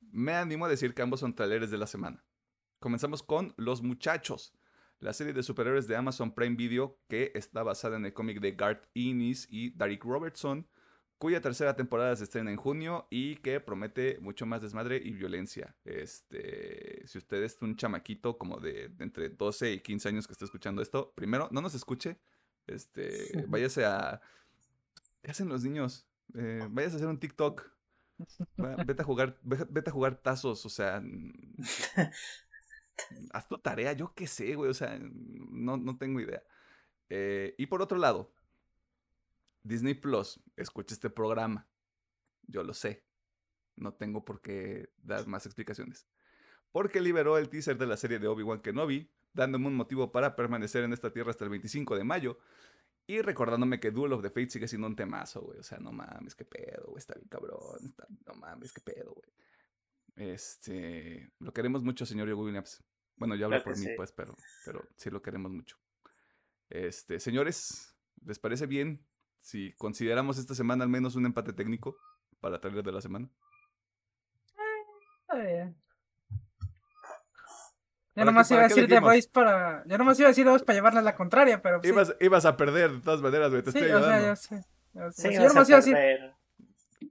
[0.00, 2.24] me animo a decir que ambos son trailers de la semana.
[2.78, 4.54] Comenzamos con Los Muchachos,
[5.00, 8.52] la serie de superhéroes de Amazon Prime Video que está basada en el cómic de
[8.52, 10.66] Garth Ennis y Derek Robertson,
[11.20, 15.76] cuya tercera temporada se estrena en junio y que promete mucho más desmadre y violencia.
[15.84, 20.46] Este, si usted es un chamaquito como de, entre 12 y 15 años que está
[20.46, 22.18] escuchando esto, primero, no nos escuche,
[22.66, 24.22] este, váyase a...
[25.22, 26.06] ¿Qué hacen los niños?
[26.34, 27.70] Eh, váyase a hacer un TikTok
[28.86, 31.02] Vete a jugar, vete a jugar tazos, o sea,
[33.32, 36.42] haz tu tarea, yo qué sé, güey, o sea, no, no tengo idea.
[37.10, 38.32] Eh, y por otro lado,
[39.62, 41.68] Disney Plus, escucha este programa,
[42.42, 43.04] yo lo sé,
[43.76, 46.06] no tengo por qué dar más explicaciones.
[46.72, 50.84] Porque liberó el teaser de la serie de Obi-Wan Kenobi, dándome un motivo para permanecer
[50.84, 52.38] en esta tierra hasta el 25 de mayo,
[53.06, 55.58] y recordándome que Duel of the Fate sigue siendo un temazo, güey.
[55.58, 56.98] O sea, no mames, qué pedo, güey.
[56.98, 57.92] Está bien cabrón.
[58.24, 60.30] no mames, qué pedo, güey.
[60.30, 61.32] Este.
[61.40, 62.84] Lo queremos mucho, señor Williams.
[63.16, 65.76] Bueno, yo hablo por mí, pues, pero, pero sí lo queremos mucho.
[66.68, 69.04] Este, señores, ¿les parece bien
[69.40, 71.96] si consideramos esta semana al menos un empate técnico
[72.40, 73.28] para trailer de la semana?
[75.22, 75.76] Está bien.
[78.16, 79.84] Yo nomás iba a decir The Voice para.
[79.86, 81.80] Yo nomás iba a decir The Voice para llevarle la contraria, pero.
[81.82, 83.62] Ibas, ibas a perder de todas maneras, güey.
[83.62, 84.06] Te estoy ayudando.
[84.06, 84.58] O sea,
[84.92, 85.28] ya sé.
[85.28, 85.96] Sí, yo nomás iba a decir.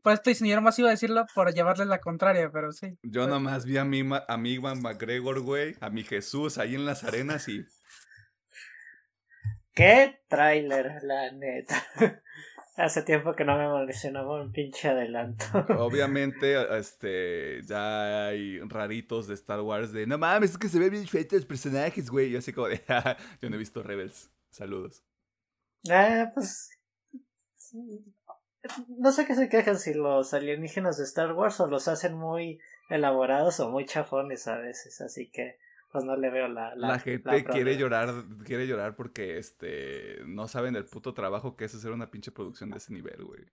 [0.04, 2.98] Pues estoy diciendo, yo nomás iba a decirlo por llevarle la contraria, pero sí.
[3.02, 6.86] Yo nomás vi a mi, a mi Ivan McGregor, güey, a mi Jesús ahí en
[6.86, 7.66] las arenas y.
[9.80, 11.82] ¿Qué trailer, la neta?
[12.76, 15.46] Hace tiempo que no me emocionaba un pinche adelanto.
[15.80, 20.92] Obviamente, este, ya hay raritos de Star Wars de, no mames, es que se ven
[20.92, 22.30] bien feitos los personajes, güey.
[22.30, 22.82] Yo así como de,
[23.42, 24.30] yo no he visto Rebels.
[24.50, 25.02] Saludos.
[25.90, 26.72] Ah, pues...
[28.98, 32.60] No sé qué se quejan si los alienígenas de Star Wars o los hacen muy
[32.90, 35.58] elaborados o muy chafones a veces, así que
[35.92, 36.76] pues no le veo la...
[36.76, 38.14] La, gente quiere llorar,
[38.46, 42.70] quiere llorar porque este no saben el puto trabajo que es hacer una pinche producción
[42.70, 43.46] de ese nivel, güey.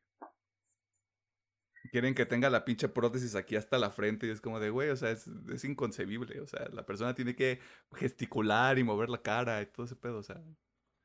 [1.92, 4.90] Quieren que tenga la pinche prótesis aquí hasta la frente y es como de, güey,
[4.90, 6.40] o sea, es, es inconcebible.
[6.40, 7.60] O sea, la persona tiene que
[7.94, 10.42] gesticular y mover la cara y todo ese pedo, o sea.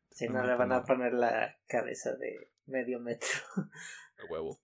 [0.09, 3.29] Si no, le van a poner la cabeza de medio metro.
[4.17, 4.59] De huevo.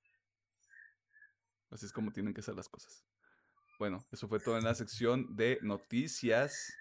[1.70, 3.07] Así es como tienen que ser las cosas.
[3.78, 6.74] Bueno, eso fue todo en la sección de noticias.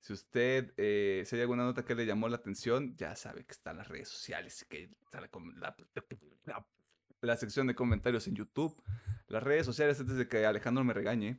[0.00, 3.52] Si usted, eh, si hay alguna nota que le llamó la atención, ya sabe que
[3.52, 5.76] están las redes sociales, que está la, la-
[6.44, 6.66] la-
[7.22, 8.80] la sección de comentarios en YouTube.
[9.26, 11.38] Las redes sociales, antes de que Alejandro me regañe,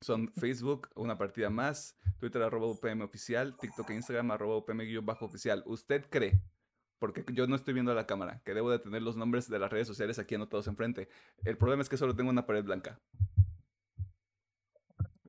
[0.00, 5.62] son Facebook, una partida más, Twitter arroba UPM oficial, TikTok e Instagram arroba UPM-oficial.
[5.66, 6.42] ¿Usted cree,
[6.98, 9.58] porque yo no estoy viendo a la cámara, que debo de tener los nombres de
[9.60, 11.08] las redes sociales aquí anotados enfrente?
[11.44, 12.98] El problema es que solo tengo una pared blanca.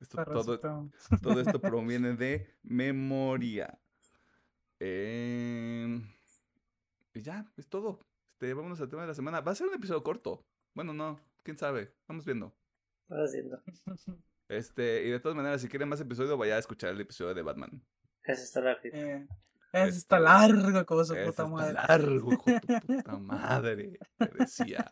[0.06, 0.60] Esto, todo,
[1.24, 3.80] todo esto proviene de memoria.
[4.80, 6.08] Em,
[7.14, 8.06] y ya, es todo.
[8.34, 9.42] Este, vámonos al tema de la semana.
[9.42, 10.46] Va a ser un episodio corto.
[10.76, 11.92] Bueno, no, quién sabe.
[12.08, 12.56] Vamos viendo.
[13.04, 13.62] Estás haciendo.
[14.48, 17.42] Este, y de todas maneras, si quieren más episodio, vaya a escuchar el episodio de
[17.42, 17.84] Batman.
[18.24, 18.96] Eso está rápido.
[18.96, 19.28] Eh,
[19.74, 21.74] eso está largo como su puta está madre.
[21.74, 23.98] largo, hijo tu puta madre.
[24.20, 24.92] Te decía.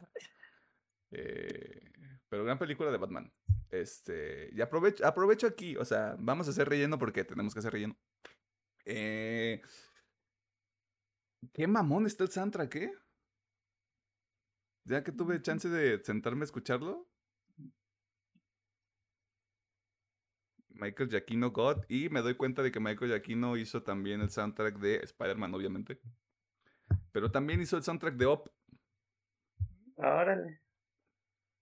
[1.12, 1.93] Eh,
[2.34, 3.32] pero gran película de Batman.
[3.70, 7.74] Este, y aprovecho, aprovecho aquí, o sea, vamos a hacer relleno porque tenemos que hacer
[7.74, 7.96] relleno.
[8.86, 9.62] Eh,
[11.54, 12.94] qué mamón está el soundtrack, ¿eh?
[14.86, 17.08] Ya que tuve chance de sentarme a escucharlo.
[20.70, 21.86] Michael Giacchino God.
[21.88, 26.02] Y me doy cuenta de que Michael Giacchino hizo también el soundtrack de Spider-Man, obviamente.
[27.12, 28.50] Pero también hizo el soundtrack de Op.
[29.98, 30.63] Órale.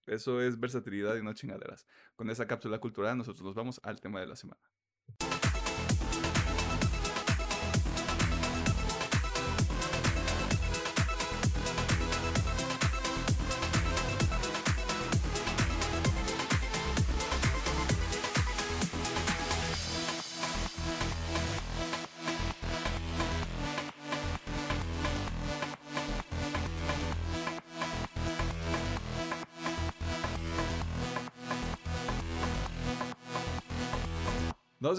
[0.06, 1.86] Eso es versatilidad y no chingaderas.
[2.16, 4.62] Con esa cápsula cultural nosotros nos vamos al tema de la semana.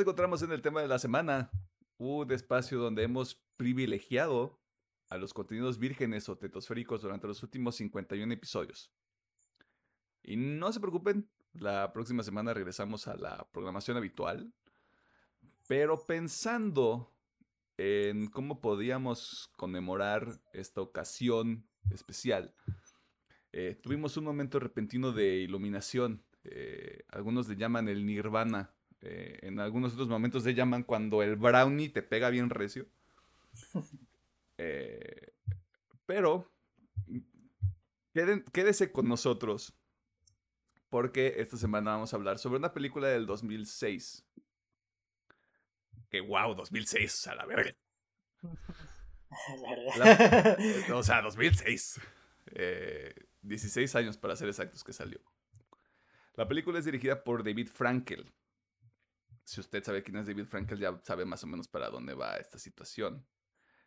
[0.02, 1.50] Encontramos en el tema de la semana,
[1.96, 4.60] un espacio donde hemos privilegiado
[5.08, 8.90] a los contenidos vírgenes o tetosféricos durante los últimos 51 episodios.
[10.22, 14.52] Y no se preocupen, la próxima semana regresamos a la programación habitual,
[15.68, 17.12] pero pensando
[17.76, 22.54] en cómo podíamos conmemorar esta ocasión especial,
[23.52, 26.24] eh, tuvimos un momento repentino de iluminación.
[26.44, 28.74] eh, algunos le llaman el nirvana.
[29.02, 32.86] Eh, en algunos otros momentos le llaman cuando el brownie te pega bien recio.
[34.58, 35.32] Eh,
[36.06, 36.52] pero
[38.14, 39.74] queden- quédese con nosotros
[40.88, 44.24] porque esta semana vamos a hablar sobre una película del 2006.
[46.10, 47.74] Que wow, 2006, a la verga.
[49.96, 50.60] ¿Verdad?
[50.60, 52.00] Eh, O sea, 2006.
[52.54, 55.18] Eh, 16 años para ser exactos que salió.
[56.34, 58.30] La película es dirigida por David Frankel.
[59.44, 62.36] Si usted sabe quién es David Frankel, ya sabe más o menos para dónde va
[62.36, 63.26] esta situación.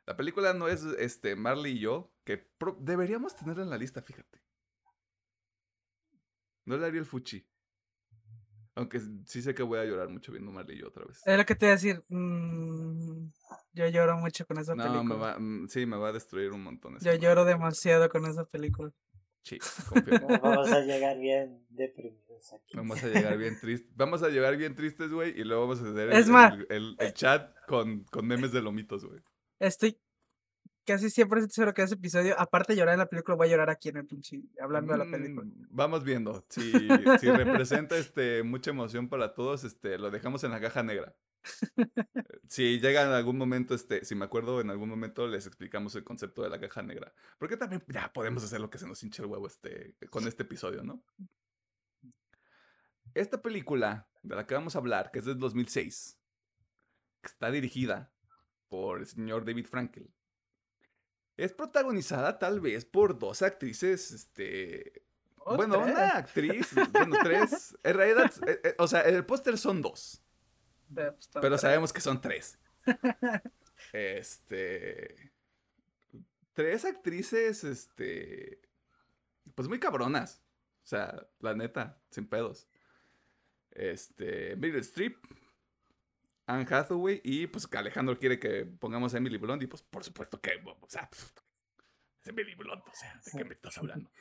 [0.05, 2.47] La película no es este, Marley y yo, que
[2.79, 4.41] deberíamos tenerla en la lista, fíjate.
[6.65, 7.47] No le haría el fuchi.
[8.75, 11.21] Aunque sí sé que voy a llorar mucho viendo Marley y yo otra vez.
[11.25, 12.03] Es lo que te iba a decir.
[12.09, 13.27] mm,
[13.73, 15.03] yo lloro mucho con esa No, película.
[15.03, 16.97] me va, mm, sí, me va a destruir un montón.
[16.97, 17.21] esa Yo madre.
[17.21, 18.91] lloro demasiado con esa película.
[19.45, 20.27] Sí, confirmo.
[20.41, 22.75] Vamos a llegar bien deprimidos aquí.
[22.75, 23.95] Vamos a llegar bien tristes.
[23.95, 25.39] Vamos a llegar bien tristes, güey.
[25.39, 28.51] Y luego vamos a hacer Es el, más- el- el- el chat con, con memes
[28.51, 29.21] de lomitos, güey.
[29.59, 29.97] Estoy
[30.83, 33.69] casi 100% seguro que ese episodio, aparte de llorar en la película, voy a llorar
[33.69, 35.45] aquí en el pinche, hablando de la película.
[35.45, 36.43] Mm, Vamos viendo.
[36.49, 36.71] Si,
[37.19, 41.15] si representa este, mucha emoción para todos, este, lo dejamos en la caja negra.
[42.47, 46.03] Si llega en algún momento, este, si me acuerdo, en algún momento les explicamos el
[46.03, 47.13] concepto de la caja negra.
[47.37, 50.43] Porque también ya podemos hacer lo que se nos hinche el huevo este, con este
[50.43, 51.03] episodio, ¿no?
[53.13, 56.19] Esta película de la que vamos a hablar, que es del 2006,
[57.21, 58.13] que está dirigida
[58.67, 60.13] por el señor David Frankel,
[61.37, 65.05] es protagonizada tal vez por dos actrices, este,
[65.47, 65.95] Oh, bueno, tres.
[65.95, 67.77] una actriz, bueno, tres.
[67.83, 70.24] En realidad, eh, eh, o sea, en el póster son dos,
[71.41, 72.57] pero sabemos que son tres.
[73.93, 75.31] Este.
[76.53, 78.59] Tres actrices, este.
[79.53, 80.41] Pues muy cabronas.
[80.83, 82.67] O sea, la neta, sin pedos.
[83.71, 84.55] Este.
[84.55, 85.17] Meryl Streep,
[86.47, 90.03] Anne Hathaway y pues que Alejandro quiere que pongamos a Emily Blunt y pues por
[90.03, 91.09] supuesto que, o sea,
[92.21, 94.11] es Emily Blunt, o sea, ¿de qué me estás hablando?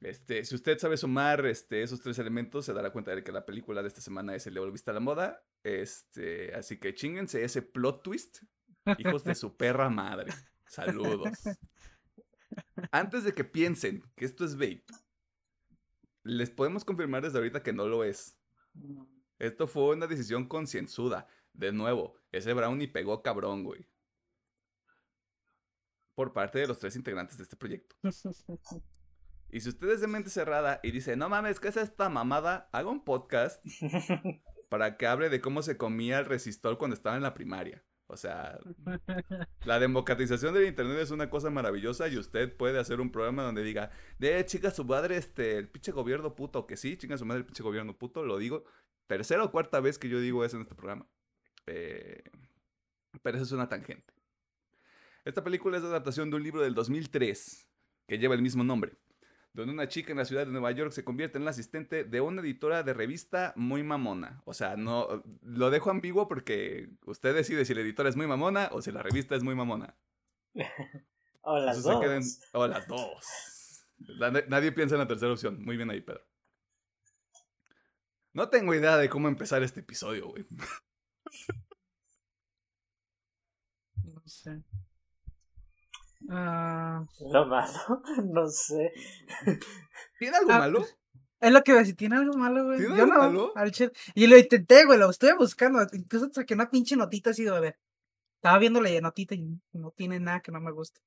[0.00, 3.46] Este, si usted sabe sumar este, esos tres elementos, se dará cuenta de que la
[3.46, 5.44] película de esta semana es El Vista a la Moda.
[5.62, 8.42] Este, así que chinguense ese plot twist.
[8.98, 10.32] Hijos de su perra madre.
[10.66, 11.38] Saludos.
[12.90, 14.84] Antes de que piensen que esto es vape,
[16.24, 18.38] les podemos confirmar desde ahorita que no lo es.
[19.38, 21.26] Esto fue una decisión concienzuda.
[21.52, 23.86] De nuevo, ese brownie pegó cabrón, güey.
[26.14, 27.96] Por parte de los tres integrantes de este proyecto.
[29.50, 32.70] Y si usted es de mente cerrada y dice, no mames, ¿qué es esta mamada?
[32.72, 33.62] Haga un podcast
[34.72, 37.84] para que hable de cómo se comía el resistor cuando estaba en la primaria.
[38.06, 38.58] O sea,
[39.66, 43.62] la democratización del internet es una cosa maravillosa y usted puede hacer un programa donde
[43.64, 47.40] diga, de chica su madre, este, el pinche gobierno puto, que sí, chinga su madre
[47.40, 48.64] el pinche gobierno puto, lo digo,
[49.08, 51.06] tercera o cuarta vez que yo digo eso en este programa.
[51.66, 52.22] Eh,
[53.20, 54.14] pero eso es una tangente.
[55.26, 57.68] Esta película es la adaptación de un libro del 2003
[58.08, 58.96] que lleva el mismo nombre
[59.54, 62.20] donde una chica en la ciudad de Nueva York se convierte en la asistente de
[62.20, 64.42] una editora de revista muy mamona.
[64.46, 68.70] O sea, no lo dejo ambiguo porque usted decide si la editora es muy mamona
[68.72, 69.94] o si la revista es muy mamona.
[71.42, 72.40] o las dos.
[72.52, 73.86] O las dos.
[74.48, 75.62] nadie piensa en la tercera opción.
[75.62, 76.24] Muy bien ahí, Pedro.
[78.32, 80.46] No tengo idea de cómo empezar este episodio, güey.
[84.04, 84.62] No sé.
[86.30, 87.04] Ah.
[87.32, 88.92] Lo malo, no sé.
[90.18, 90.78] ¿Tiene algo ah, malo?
[90.80, 90.96] Pues,
[91.40, 92.78] es lo que a decir, ¿tiene algo malo, güey?
[92.78, 93.52] ¿Tiene Yo algo no, malo?
[93.56, 93.72] Al
[94.14, 95.80] y lo intenté, güey, lo estuve buscando.
[95.92, 97.74] Incluso saqué una pinche notita así, güey.
[98.36, 101.00] Estaba viendo la notita y no tiene nada que no me guste.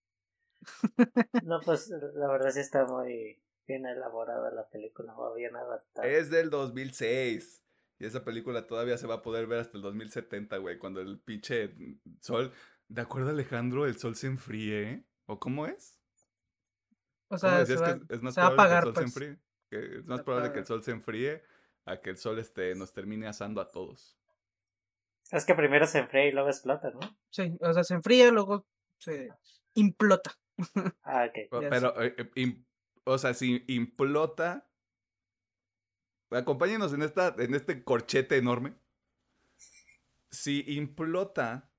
[1.43, 6.08] no, pues la verdad sí está muy bien elaborada la película, muy bien adaptada.
[6.08, 7.62] Es del 2006.
[7.97, 11.19] Y esa película todavía se va a poder ver hasta el 2070, güey, cuando el
[11.19, 11.73] pinche
[12.19, 12.51] sol
[12.88, 15.06] de acuerdo, Alejandro, el sol se enfríe.
[15.28, 16.00] ¿O cómo es?
[17.30, 19.06] O sea, es más probable que el sol se pues.
[19.06, 19.39] enfríe.
[20.00, 21.43] es más probable que el sol se enfríe
[21.86, 24.17] a que el sol este, nos termine asando a todos.
[25.32, 27.00] Es que primero se enfría y luego explota, ¿no?
[27.32, 28.65] Sí, o sea, se enfría y luego
[29.00, 29.30] se
[29.74, 30.32] implota.
[31.04, 31.69] Ah, ok.
[31.69, 32.63] Pero, eh, eh,
[33.04, 34.69] o sea, si implota.
[36.32, 38.74] Acompáñenos en, esta, en este corchete enorme.
[40.32, 41.69] Si implota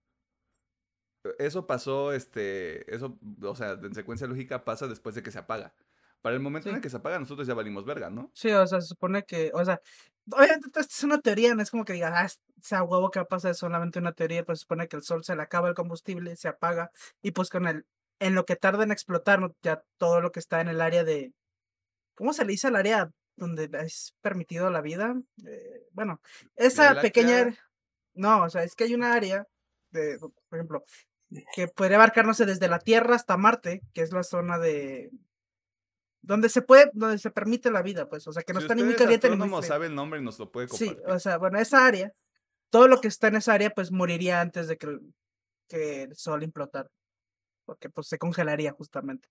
[1.38, 5.74] eso pasó, este, eso, o sea, en secuencia lógica pasa después de que se apaga.
[6.22, 8.30] Para el momento en el que se apaga, nosotros ya valimos verga, ¿no?
[8.34, 9.80] Sí, o sea, se supone que, o sea,
[10.32, 13.50] obviamente esto es una teoría, no es como que digas, ah, sea huevo que pasa,
[13.50, 16.34] es solamente una teoría, pues se supone que el sol se le acaba el combustible,
[16.36, 16.90] se apaga,
[17.22, 17.86] y pues con el,
[18.18, 21.32] en lo que tarda en explotar, ya todo lo que está en el área de,
[22.14, 25.14] ¿cómo se le dice al área donde es permitido la vida?
[25.46, 26.20] Eh, bueno,
[26.56, 27.54] esa pequeña,
[28.14, 29.46] no, o sea, es que hay una área
[29.90, 30.84] de, por ejemplo,
[31.54, 35.10] que podría abarcar, no sé, desde la Tierra hasta Marte, que es la zona de
[36.22, 38.82] donde se puede, donde se permite la vida, pues, o sea, que no está ni
[38.82, 40.96] muy caliente ni muy sabe el nombre y nos lo puede compartir.
[40.96, 42.12] Sí, o sea, bueno, esa área,
[42.70, 45.00] todo lo que está en esa área, pues, moriría antes de que el,
[45.68, 46.90] que el Sol implotara,
[47.64, 49.28] porque, pues, se congelaría justamente.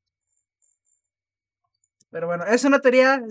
[2.12, 3.22] Pero bueno, es una teoría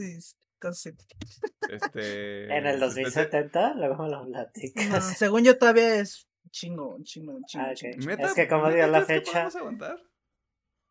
[1.70, 2.56] este...
[2.56, 5.16] En el 2070, luego lo platicas.
[5.18, 7.64] según yo todavía es chingo, un chingo, un chingo.
[7.66, 9.46] Ah, es que como dio la fecha.
[9.46, 10.00] aguantar?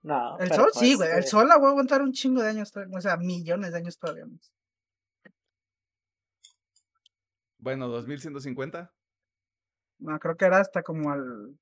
[0.02, 0.38] No.
[0.38, 1.12] El sol sí, pues, güey.
[1.12, 3.78] El eh sol la voy a aguantar un chingo de años, o sea, millones de
[3.78, 4.52] años todavía más.
[7.58, 8.94] Bueno, 2150.
[10.00, 11.58] No, creo que era hasta como al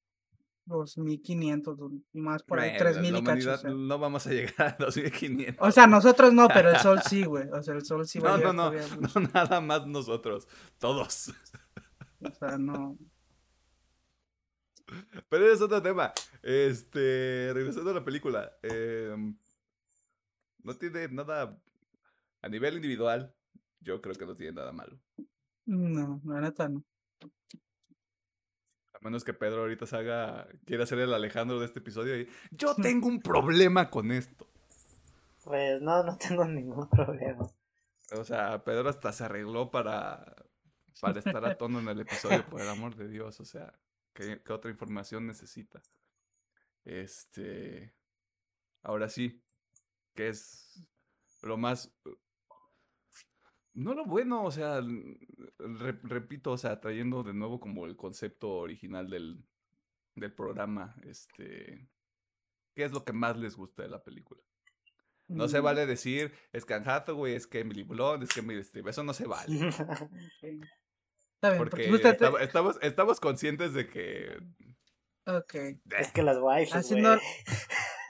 [0.66, 1.78] 2500,
[2.14, 3.70] más por ahí, 3000 y cacho.
[3.70, 5.58] No vamos a llegar a 2500.
[5.60, 7.48] O sea, nosotros no, pero el sol sí, güey.
[7.50, 10.48] O sea, el sol sí va no, no, no, no, nada más nosotros.
[10.80, 11.32] Todos.
[12.24, 12.98] O sea, no.
[15.30, 16.14] Pero es otro tema.
[16.42, 18.52] Este, regresando a la película.
[18.62, 19.38] Em,
[20.64, 21.58] no tiene nada.
[22.42, 23.34] A nivel individual,
[23.80, 25.00] yo creo que no tiene nada malo.
[25.66, 26.84] No, la neta no.
[28.94, 30.48] A menos que Pedro ahorita se haga.
[30.66, 32.28] Quiera ser el Alejandro de este episodio y.
[32.52, 34.48] Yo tengo un problema con esto.
[35.44, 37.48] Pues no, no tengo ningún problema.
[38.16, 40.36] O sea, Pedro hasta se arregló para.
[41.00, 43.40] Para estar a tono en el episodio, por el amor de Dios.
[43.40, 43.74] O sea.
[44.14, 45.82] ¿Qué, otra información necesita?
[46.84, 47.94] Este.
[48.84, 49.42] Ahora sí.
[50.14, 50.86] ¿Qué es
[51.42, 51.94] lo más.
[53.74, 54.82] No lo bueno, o sea,
[55.58, 59.46] repito, o sea, trayendo de nuevo como el concepto original del,
[60.16, 61.88] del programa, este,
[62.76, 64.42] ¿qué es lo que más les gusta de la película?
[65.30, 65.64] No se mm.
[65.64, 69.04] vale decir, es que Anne Hathaway, es que Emily Blunt, es que Emily Streep, eso
[69.04, 69.48] no se vale.
[71.58, 71.90] porque,
[72.42, 74.38] estamos, estamos, conscientes de que.
[75.26, 75.56] Ok.
[75.98, 76.74] Es que las wives.
[76.76, 77.18] Haciendo...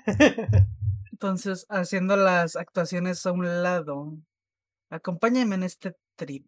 [1.11, 4.17] Entonces, haciendo las actuaciones a un lado,
[4.89, 6.47] acompáñame en este trip.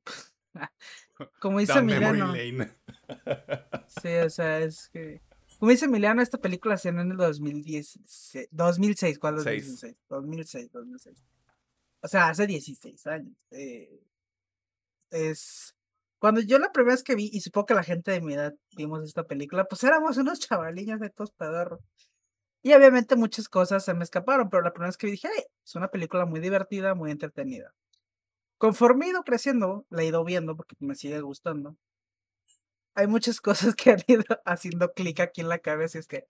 [1.40, 2.34] Como dice Emiliano.
[3.88, 5.22] sí, o sea, es que.
[5.60, 9.20] Como dice Emiliano, esta película se en el 2010, 2006.
[9.20, 9.96] ¿Cuál es 2006?
[10.10, 11.24] 2006, 2006.
[12.02, 13.34] O sea, hace 16 años.
[13.52, 14.02] Eh,
[15.12, 15.74] es
[16.24, 18.54] Cuando yo la primera vez que vi, y supongo que la gente de mi edad
[18.78, 21.82] vimos esta película, pues éramos unos chavalillos de todos pedorros.
[22.64, 25.44] Y obviamente muchas cosas se me escaparon, pero la primera vez que vi dije, "Ay,
[25.66, 27.74] es una película muy divertida, muy entretenida.
[28.58, 31.78] Conforme he ido creciendo, la he ido viendo porque me sigue gustando.
[32.96, 33.42] Hay muchas
[33.74, 36.26] cosas que han ido haciendo clic aquí en la cabeza y es que,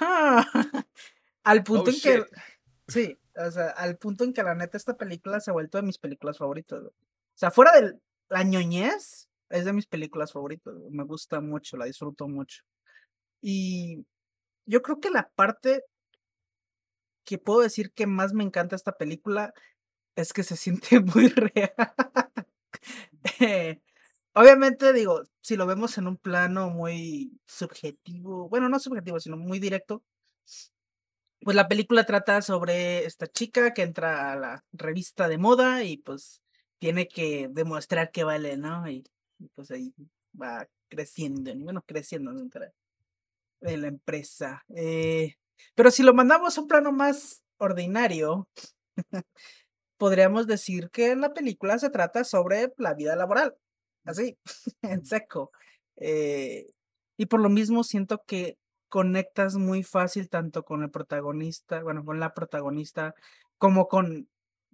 [0.00, 0.44] "Ah",
[1.44, 2.26] al punto Oh, en que, shit.
[2.88, 5.84] sí, o sea, al punto en que la neta esta película se ha vuelto de
[5.84, 6.80] mis películas favoritas.
[6.82, 6.92] O
[7.36, 7.94] sea, fuera de
[8.28, 10.74] la ñoñez, es de mis películas favoritas.
[10.90, 12.62] Me gusta mucho, la disfruto mucho.
[13.42, 14.06] Y
[14.66, 15.84] yo creo que la parte
[17.24, 19.52] que puedo decir que más me encanta esta película
[20.16, 21.72] es que se siente muy real.
[23.40, 23.80] Eh,
[24.38, 29.58] Obviamente, digo, si lo vemos en un plano muy subjetivo, bueno, no subjetivo, sino muy
[29.58, 30.04] directo,
[31.40, 35.96] pues la película trata sobre esta chica que entra a la revista de moda y
[35.96, 36.40] pues
[36.78, 38.88] tiene que demostrar que vale, ¿no?
[38.88, 39.04] Y,
[39.38, 39.92] y, pues ahí
[40.40, 41.64] va creciendo, ¿no?
[41.64, 42.64] bueno, creciendo dentro
[43.60, 44.64] de la empresa.
[44.74, 45.34] Eh,
[45.74, 48.48] pero si lo mandamos a un plano más ordinario,
[49.96, 53.56] podríamos decir que la película se trata sobre la vida laboral,
[54.04, 54.38] así,
[54.82, 55.50] en seco.
[55.96, 56.70] Eh,
[57.16, 58.56] y por lo mismo siento que
[58.88, 63.14] conectas muy fácil tanto con el protagonista, bueno, con la protagonista,
[63.58, 64.28] como con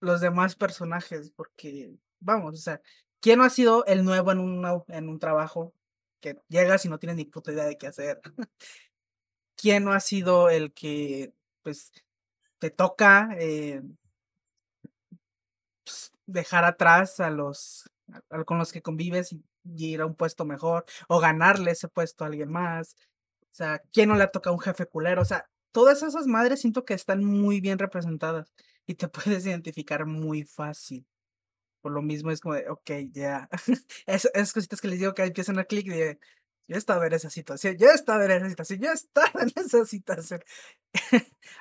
[0.05, 2.81] los demás personajes, porque, vamos, o sea,
[3.21, 5.75] ¿quién no ha sido el nuevo en un, en un trabajo
[6.21, 8.21] que llegas y no tienes ni puta idea de qué hacer?
[9.57, 11.33] ¿Quién no ha sido el que,
[11.63, 11.93] pues,
[12.59, 13.83] te toca eh,
[15.85, 17.85] pues, dejar atrás a los
[18.47, 22.25] con los que convives y, y ir a un puesto mejor o ganarle ese puesto
[22.25, 22.97] a alguien más?
[23.53, 25.23] O sea, ¿quién no le ha tocado un jefe culero?
[25.23, 28.53] O sea, todas esas madres siento que están muy bien representadas
[28.87, 29.09] y te
[29.39, 31.07] puedes identificar muy fácil.
[31.83, 33.49] Por lo mismo es como de, ok, ya.
[34.07, 36.19] Es, esas cositas que les digo que empiezan a clic de,
[36.69, 39.41] yo he estado en esa situación, yo he estado en esa situación, yo he estado
[39.43, 40.41] en esa situación.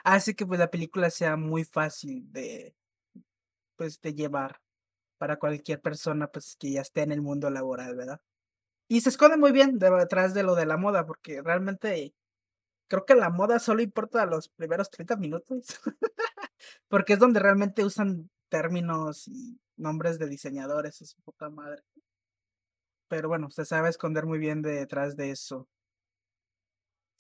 [0.04, 2.76] Hace que pues la película sea muy fácil de,
[3.76, 4.62] pues, de llevar
[5.20, 8.22] para cualquier persona pues que ya esté en el mundo laboral, ¿verdad?
[8.90, 12.14] Y se esconde muy bien de- detrás de lo de la moda, porque realmente
[12.90, 15.68] creo que la moda solo importa los primeros 30 minutos,
[16.88, 21.84] porque es donde realmente usan términos y nombres de diseñadores, es puta madre.
[23.08, 25.68] Pero bueno, se sabe esconder muy bien detrás de eso.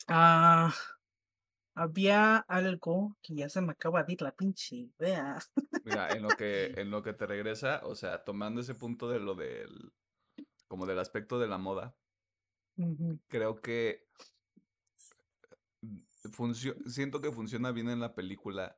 [0.07, 0.73] Ah,
[1.75, 5.37] había algo que ya se me acaba de ir la pinche idea.
[5.85, 9.19] Mira, en lo que, en lo que te regresa, o sea, tomando ese punto de
[9.19, 9.93] lo del,
[10.67, 11.95] como del aspecto de la moda,
[13.27, 14.07] creo que
[16.31, 18.77] funcio- siento que funciona bien en la película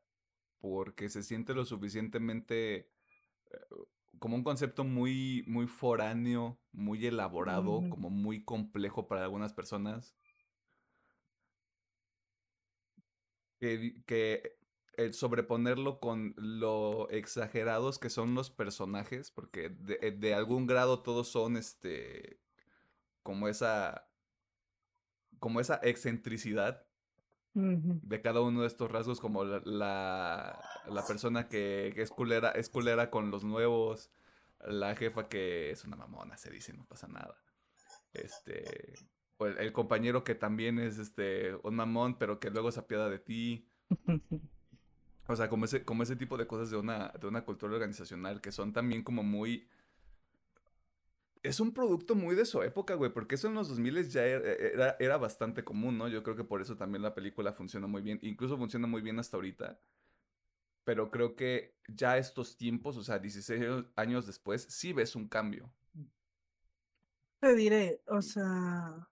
[0.66, 2.89] porque se siente lo suficientemente
[3.51, 3.57] eh,
[4.18, 7.89] como un concepto muy, muy foráneo, muy elaborado, ujú.
[7.89, 10.16] como muy complejo para algunas personas.
[13.59, 14.57] Que, que
[14.97, 21.03] el sobreponerlo con lo exagerados que son los personajes, porque de, eh, de algún grado
[21.03, 22.39] todos son este
[23.22, 24.09] como esa
[25.38, 26.85] como esa excentricidad
[27.56, 32.51] De cada uno de estos rasgos, como la, la, la persona que, que es culera,
[32.51, 34.12] es culera con los nuevos,
[34.60, 37.38] la jefa que es una mamona, se dice, no pasa nada.
[38.14, 38.93] Este,
[39.38, 43.10] o el, el compañero que también es este un mamón, pero que luego se apiada
[43.10, 43.70] de ti.
[45.28, 48.41] O sea, como ese, como ese tipo de cosas de una, de una cultura organizacional
[48.41, 49.68] que son también como muy...
[51.46, 54.52] Es un producto muy de su época, güey, porque eso en los 2000 ya era,
[54.54, 56.08] era, era bastante común, ¿no?
[56.08, 59.20] Yo creo que por eso también la película funciona muy bien, incluso funciona muy bien
[59.20, 59.80] hasta ahorita.
[60.84, 63.64] Pero creo que ya estos tiempos, o sea, 16
[63.96, 65.72] años- después, sí ves un cambio.
[67.39, 69.08] Te diré, o sea,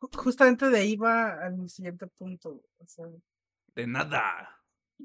[0.00, 2.62] ju- justamente de ahí va a mi siguiente punto.
[2.78, 3.06] O sea,
[3.74, 4.60] De nada.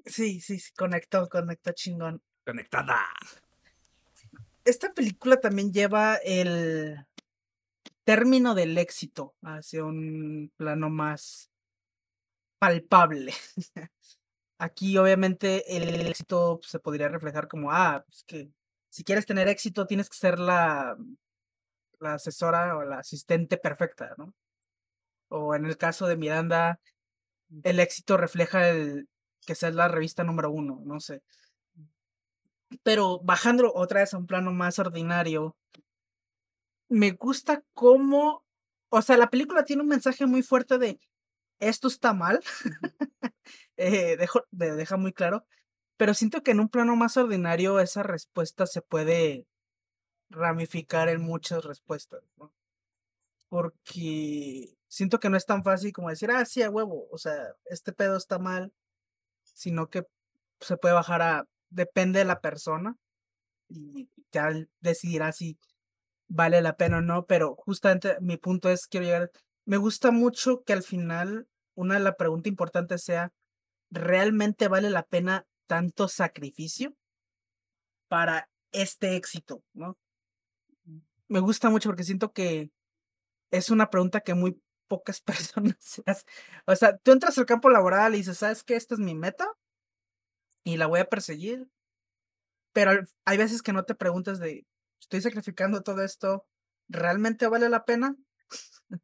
[0.05, 2.21] sí, sí, sí, conectó, conectó chingón.
[2.45, 2.99] Conectada.
[4.65, 7.05] Esta película también lleva el
[8.03, 11.51] término del éxito hacia un plano más
[12.57, 13.33] palpable.
[14.57, 18.49] Aquí obviamente el éxito se podría reflejar como, ah, pues que
[18.89, 20.97] si quieres tener éxito tienes que ser la,
[21.99, 24.33] la asesora o la asistente perfecta, ¿no?
[25.29, 26.79] O en el caso de Miranda,
[27.63, 29.07] el éxito refleja el
[29.45, 31.21] que seas la revista número uno, no sé.
[32.83, 35.55] Pero bajando otra vez a un plano más ordinario,
[36.89, 38.43] me gusta cómo,
[38.89, 40.99] o sea, la película tiene un mensaje muy fuerte de
[41.59, 42.41] esto está mal,
[43.77, 45.45] eh, dejo- de- deja muy claro,
[45.97, 49.47] pero siento que en un plano más ordinario esa respuesta se puede
[50.29, 52.53] ramificar en muchas respuestas, ¿no?
[53.49, 57.35] Porque siento que no es tan fácil como decir, ah, sí, a huevo, o sea,
[57.65, 58.73] este pedo está mal,
[59.43, 60.05] sino que
[60.61, 62.97] se puede bajar a, depende de la persona
[63.69, 64.49] y ya
[64.79, 65.57] decidirá si
[66.27, 69.31] vale la pena o no, pero justamente mi punto es, quiero llegar,
[69.65, 73.33] me gusta mucho que al final una de las preguntas importantes sea,
[73.91, 76.95] ¿realmente vale la pena tanto sacrificio
[78.07, 79.97] para este éxito, no?
[81.27, 82.69] Me gusta mucho porque siento que
[83.51, 86.27] es una pregunta que muy pocas personas se hacen.
[86.65, 88.75] O sea, tú entras al campo laboral y dices, ¿sabes qué?
[88.75, 89.47] Esta es mi meta
[90.65, 91.69] y la voy a perseguir.
[92.73, 92.91] Pero
[93.23, 94.67] hay veces que no te preguntas de,
[94.99, 96.45] estoy sacrificando todo esto,
[96.89, 98.17] ¿realmente vale la pena?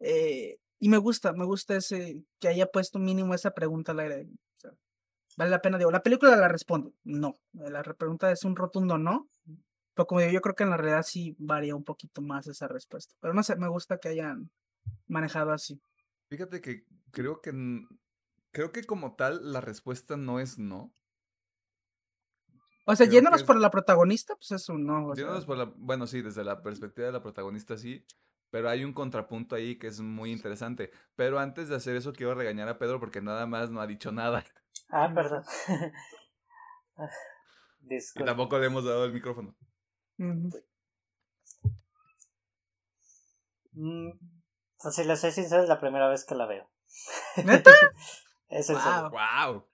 [0.00, 4.28] eh, y me gusta, me gusta ese, que haya puesto mínimo esa pregunta al aire.
[5.36, 5.78] ¿Vale la pena?
[5.78, 7.34] Digo, la película la respondo, no.
[7.52, 9.28] La pregunta es un rotundo no.
[9.94, 12.68] Pero como digo, yo creo que en la realidad sí varía un poquito más esa
[12.68, 13.14] respuesta.
[13.20, 14.50] Pero no sé, me gusta que hayan
[15.06, 15.80] manejado así.
[16.28, 17.52] Fíjate que creo que
[18.50, 20.92] creo que como tal la respuesta no es no.
[22.86, 25.14] O sea, yéndonos por la protagonista, pues es un no.
[25.14, 28.06] Yéndonos por la, bueno, sí, desde la perspectiva de la protagonista sí,
[28.50, 30.90] pero hay un contrapunto ahí que es muy interesante.
[31.16, 34.12] Pero antes de hacer eso quiero regañar a Pedro porque nada más no ha dicho
[34.12, 34.44] nada.
[34.90, 35.44] Ah, perdón.
[37.88, 39.54] y tampoco le hemos dado el micrófono.
[43.72, 44.10] Mm,
[44.80, 46.70] pues si les soy sincero, es la primera vez que la veo.
[47.44, 47.72] ¿Neta?
[48.48, 49.10] es el wow.
[49.10, 49.66] wow.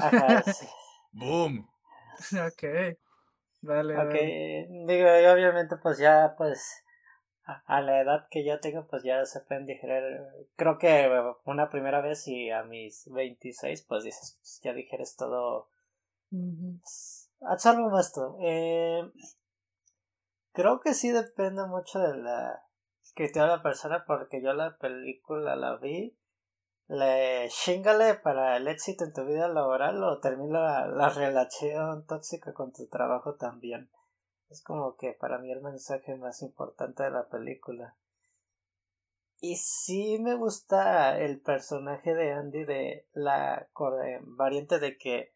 [0.00, 0.66] Ajá, sí.
[1.10, 1.71] Boom.
[2.46, 2.98] Ok.
[3.62, 3.96] Vale.
[3.96, 4.14] Ok,
[4.88, 6.82] digo, y obviamente pues ya pues
[7.44, 10.20] a, la edad que yo tengo pues ya se pueden digerir.
[10.56, 11.08] Creo que
[11.44, 15.68] una primera vez y a mis 26 pues dices, pues, ya dijeres todo.
[16.30, 18.36] Pues, a esto.
[18.40, 19.02] Eh,
[20.52, 22.64] creo que sí depende mucho de la
[23.02, 26.16] escritura de la persona porque yo la película la vi.
[26.92, 32.70] Le chingale para el éxito en tu vida laboral o termina la, relación tóxica con
[32.70, 33.88] tu trabajo también.
[34.50, 37.96] Es como que para mí el mensaje más importante de la película.
[39.40, 43.70] Y sí me gusta el personaje de Andy de la
[44.36, 45.32] variante de que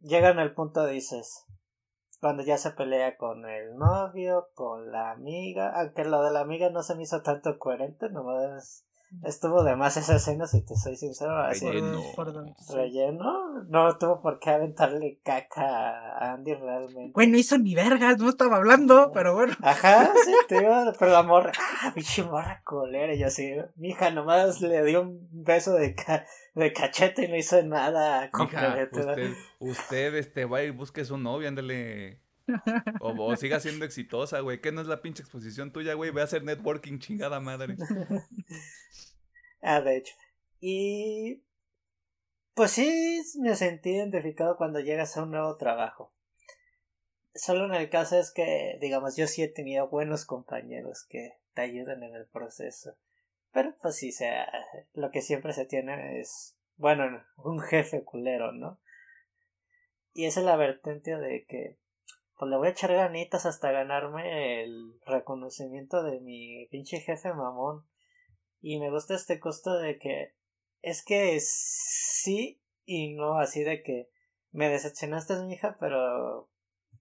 [0.00, 1.44] llegan al punto dices
[2.18, 6.70] cuando ya se pelea con el novio, con la amiga, aunque lo de la amiga
[6.70, 8.86] no se me hizo tanto coherente, nomás
[9.24, 11.36] estuvo de más esa escena, si te soy sincero.
[11.38, 11.66] Así,
[12.74, 13.64] relleno.
[13.68, 17.12] No tuvo por qué aventarle caca a Andy realmente.
[17.12, 19.54] Güey, no hizo ni vergas, no estaba hablando, pero bueno.
[19.62, 21.52] Ajá, sí, te digo, pero la morra,
[21.82, 23.14] ah, pinche morra colera.
[23.14, 25.94] Y yo así, mi hija nomás le dio un beso de,
[26.54, 28.30] de cachete y no hizo nada.
[28.32, 32.20] usted, usted, este, va y busque su novia, ándale.
[33.00, 34.60] O, siga siendo exitosa, güey.
[34.60, 36.10] ¿Qué no es la pinche exposición tuya, güey?
[36.10, 37.76] Ve a hacer networking, chingada madre.
[39.62, 40.14] ah, de hecho.
[40.60, 41.42] Y.
[42.54, 46.12] Pues sí, me sentí identificado cuando llegas a un nuevo trabajo.
[47.34, 51.62] Solo en el caso es que, digamos, yo sí he tenido buenos compañeros que te
[51.62, 52.96] ayudan en el proceso.
[53.52, 54.50] Pero pues sí, sea,
[54.94, 58.80] lo que siempre se tiene es, bueno, un jefe culero, ¿no?
[60.14, 61.78] Y esa es la vertencia de que,
[62.36, 67.86] pues le voy a echar ganitas hasta ganarme el reconocimiento de mi pinche jefe mamón.
[68.60, 70.34] Y me gusta este costo de que,
[70.82, 74.08] es que sí y no, así de que
[74.50, 76.48] me decepcionaste, mi hija, pero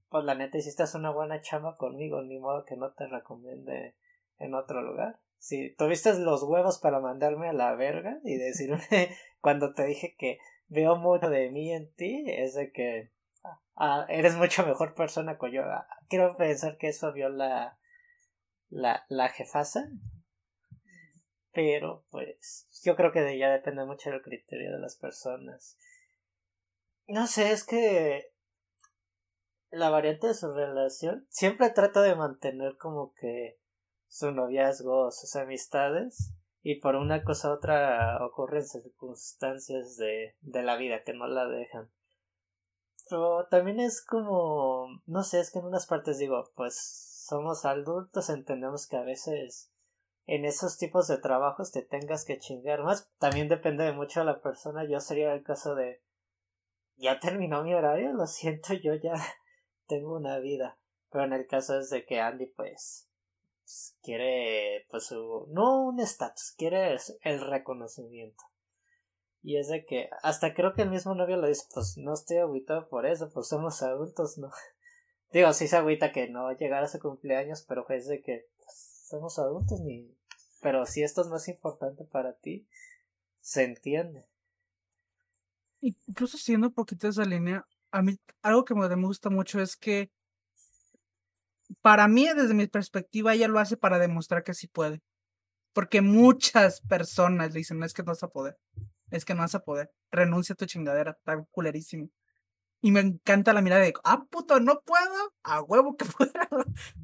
[0.09, 3.95] pues la neta hiciste una buena chamba conmigo, ni modo que no te recomiende
[4.37, 8.79] en otro lugar si tuviste los huevos para mandarme a la verga y decirme
[9.41, 13.09] cuando te dije que veo mucho de mí en ti, es de que
[13.75, 15.63] ah, eres mucho mejor persona que yo.
[15.63, 17.77] Ah, quiero pensar que eso vio la,
[18.69, 19.89] la, la jefasa.
[21.53, 25.77] Pero pues yo creo que de ella depende mucho del criterio de las personas.
[27.07, 28.31] No sé, es que
[29.69, 33.59] la variante de su relación siempre trata de mantener como que
[34.07, 40.75] su noviazgo, sus amistades, y por una cosa u otra ocurren circunstancias de, de la
[40.75, 41.89] vida que no la dejan.
[43.11, 48.29] Pero también es como, no sé, es que en unas partes digo, pues somos adultos,
[48.29, 49.69] entendemos que a veces
[50.27, 53.11] en esos tipos de trabajos te tengas que chingar más.
[53.19, 54.85] También depende de mucho de la persona.
[54.85, 56.01] Yo sería el caso de,
[56.95, 59.15] ya terminó mi horario, lo siento, yo ya
[59.87, 60.79] tengo una vida.
[61.09, 63.09] Pero en el caso es de que Andy, pues,
[64.01, 68.41] quiere, pues, su, no un estatus, quiere el reconocimiento.
[69.43, 72.37] Y es de que, hasta creo que el mismo novio le dice, pues no estoy
[72.37, 74.51] aguitado por eso, pues somos adultos, ¿no?
[75.31, 79.07] Digo, sí se agüita que no llegara a su cumpleaños, pero es de que pues,
[79.09, 80.15] somos adultos, ni...
[80.61, 82.67] pero si esto es más importante para ti,
[83.39, 84.25] se entiende.
[85.79, 90.11] Incluso siendo un poquito esa línea, a mí algo que me gusta mucho es que
[91.81, 95.01] para mí, desde mi perspectiva, ella lo hace para demostrar que sí puede.
[95.73, 98.57] Porque muchas personas le dicen, no es que no vas a poder,
[99.11, 102.09] es que no vas a poder, renuncia a tu chingadera, está culerísimo.
[102.83, 106.31] Y me encanta la mirada de, ah, puto, no puedo, a huevo que puedo.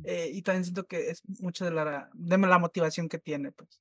[0.04, 3.80] Eh, y también siento que es mucho de la, de la motivación que tiene, pues.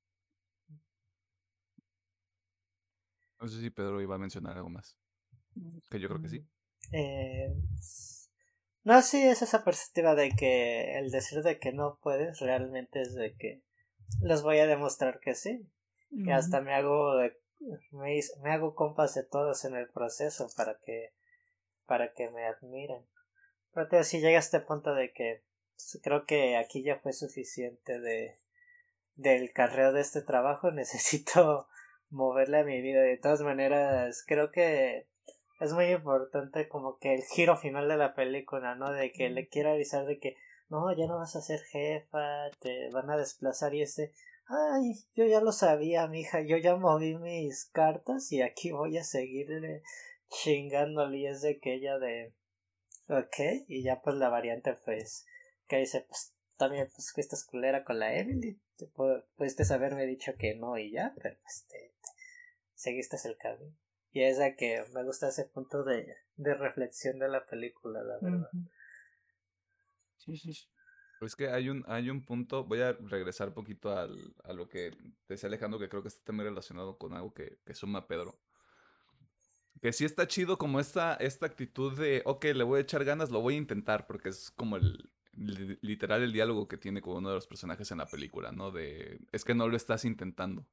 [3.41, 4.99] No sé si Pedro iba a mencionar algo más.
[5.55, 6.41] Mm, que yo creo que sí.
[6.41, 6.47] Mm,
[6.93, 7.55] eh,
[8.85, 13.14] no, sí, es esa perspectiva de que el decir de que no puedes realmente es
[13.14, 13.62] de que
[14.20, 15.66] les voy a demostrar que sí.
[16.11, 17.14] Y hasta me hago
[17.91, 21.13] me, me, hago compas de todos en el proceso para que
[21.87, 23.07] para que me admiren.
[23.73, 25.43] Pero si llega a este punto de que
[26.03, 28.37] creo que aquí ya fue suficiente de
[29.15, 31.69] del carreo de este trabajo, necesito
[32.11, 33.01] moverle a mi vida.
[33.01, 35.09] De todas maneras, creo que
[35.61, 38.93] es muy importante como que el giro final de la película, ¿no?
[38.93, 40.37] De que le quiera avisar de que
[40.69, 44.13] no, ya no vas a ser jefa, te van a desplazar y ese,
[44.49, 49.05] ay, yo ya lo sabía, mija, yo ya moví mis cartas y aquí voy a
[49.05, 49.83] seguirle
[50.29, 52.33] chingándole y es de que ella de,
[53.09, 55.27] ok, y ya pues la variante pues,
[55.69, 60.35] que dice, pues también pues que estás culera con la Emily, te pudiste haberme dicho
[60.39, 61.95] que no y ya, pero pues te,
[62.75, 63.77] seguiste el camino.
[64.13, 68.19] Y es de que me gusta ese punto de, de reflexión de la película, la
[68.19, 68.51] verdad.
[70.17, 70.67] Sí, sí, sí.
[71.27, 74.53] Pues es que hay un, hay un punto, voy a regresar un poquito al, a
[74.53, 74.97] lo que
[75.29, 78.39] decía Alejandro, que creo que está también relacionado con algo que, que suma Pedro.
[79.83, 83.33] Que sí está chido como esta, esta actitud de, ok, le voy a echar ganas,
[83.33, 87.31] lo voy a intentar, porque es como el, literal el diálogo que tiene con uno
[87.31, 88.70] de los personajes en la película, ¿no?
[88.70, 90.64] De, es que no lo estás intentando.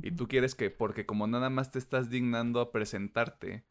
[0.00, 3.66] Y tú quieres que, porque como nada más te estás dignando a presentarte,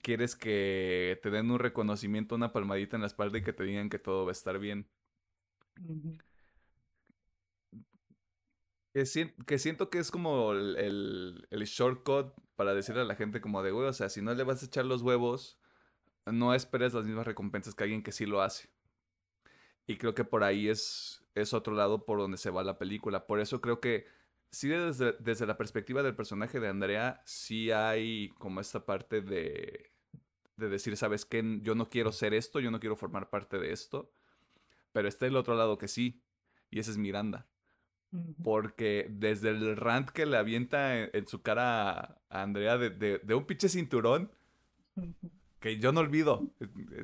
[0.00, 3.90] quieres que te den un reconocimiento, una palmadita en la espalda y que te digan
[3.90, 4.88] que todo va a estar bien.
[9.46, 13.70] Que, siento que es como el, el, shortcut para decirle a la gente como de,
[13.70, 15.58] güey, o sea, si no le vas a echar los huevos,
[16.26, 18.68] no esperes las mismas recompensas que alguien que sí lo hace.
[19.86, 23.26] Y creo que por ahí es, es otro lado por donde se va la película.
[23.26, 24.06] Por eso creo que
[24.50, 29.90] sí desde, desde la perspectiva del personaje de Andrea, sí hay como esta parte de,
[30.56, 31.42] de decir, ¿sabes qué?
[31.62, 34.12] Yo no quiero ser esto, yo no quiero formar parte de esto.
[34.92, 36.22] Pero está el otro lado que sí,
[36.70, 37.46] y ese es Miranda.
[38.42, 43.46] Porque desde el rant que le avienta en, su cara a, Andrea de, de, un
[43.46, 44.32] pinche cinturón,
[45.60, 46.50] que yo no olvido,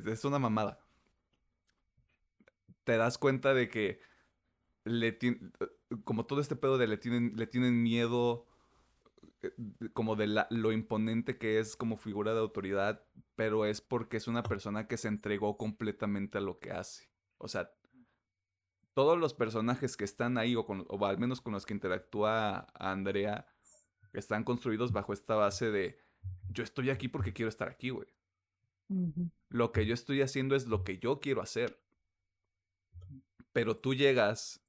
[0.05, 0.79] es, una mamada.
[2.83, 4.01] Te das cuenta de que
[4.83, 5.17] le
[6.03, 8.45] como todo este pedo de le tienen, le tienen miedo
[9.41, 9.51] eh,
[9.93, 13.03] como de la, lo imponente que es como figura de autoridad,
[13.35, 17.09] pero es porque es una persona que se entregó completamente a lo que hace.
[17.37, 17.71] O sea,
[18.97, 23.45] todos los personajes que están ahí, o, o al menos con los que interactúa Andrea,
[24.11, 25.99] están construidos bajo esta base de
[26.49, 28.07] yo estoy aquí porque quiero estar aquí, güey.
[29.49, 31.79] Lo que yo estoy haciendo es lo que yo quiero hacer.
[33.53, 34.65] Pero tú llegas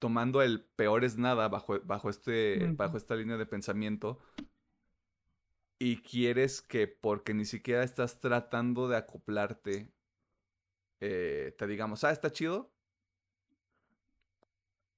[0.00, 4.18] tomando el peor es nada bajo, bajo, este, bajo esta línea de pensamiento
[5.78, 9.92] y quieres que porque ni siquiera estás tratando de acoplarte,
[11.00, 12.72] eh, te digamos, ah, está chido.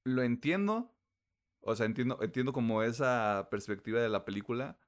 [0.05, 0.95] Lo entiendo.
[1.61, 4.79] O sea, entiendo, entiendo como esa perspectiva de la película,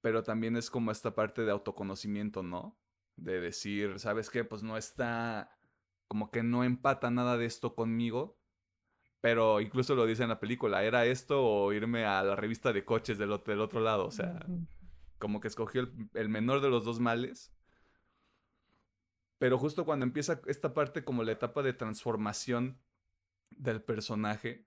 [0.00, 2.78] pero también es como esta parte de autoconocimiento, ¿no?
[3.16, 4.44] De decir, ¿sabes qué?
[4.44, 5.58] Pues no está,
[6.06, 8.38] como que no empata nada de esto conmigo,
[9.20, 12.84] pero incluso lo dice en la película, era esto o irme a la revista de
[12.84, 14.46] coches del, del otro lado, o sea,
[15.18, 17.52] como que escogió el, menor de los dos males.
[19.38, 22.80] Pero justo cuando empieza esta parte como la etapa de transformación
[23.50, 24.66] del personaje,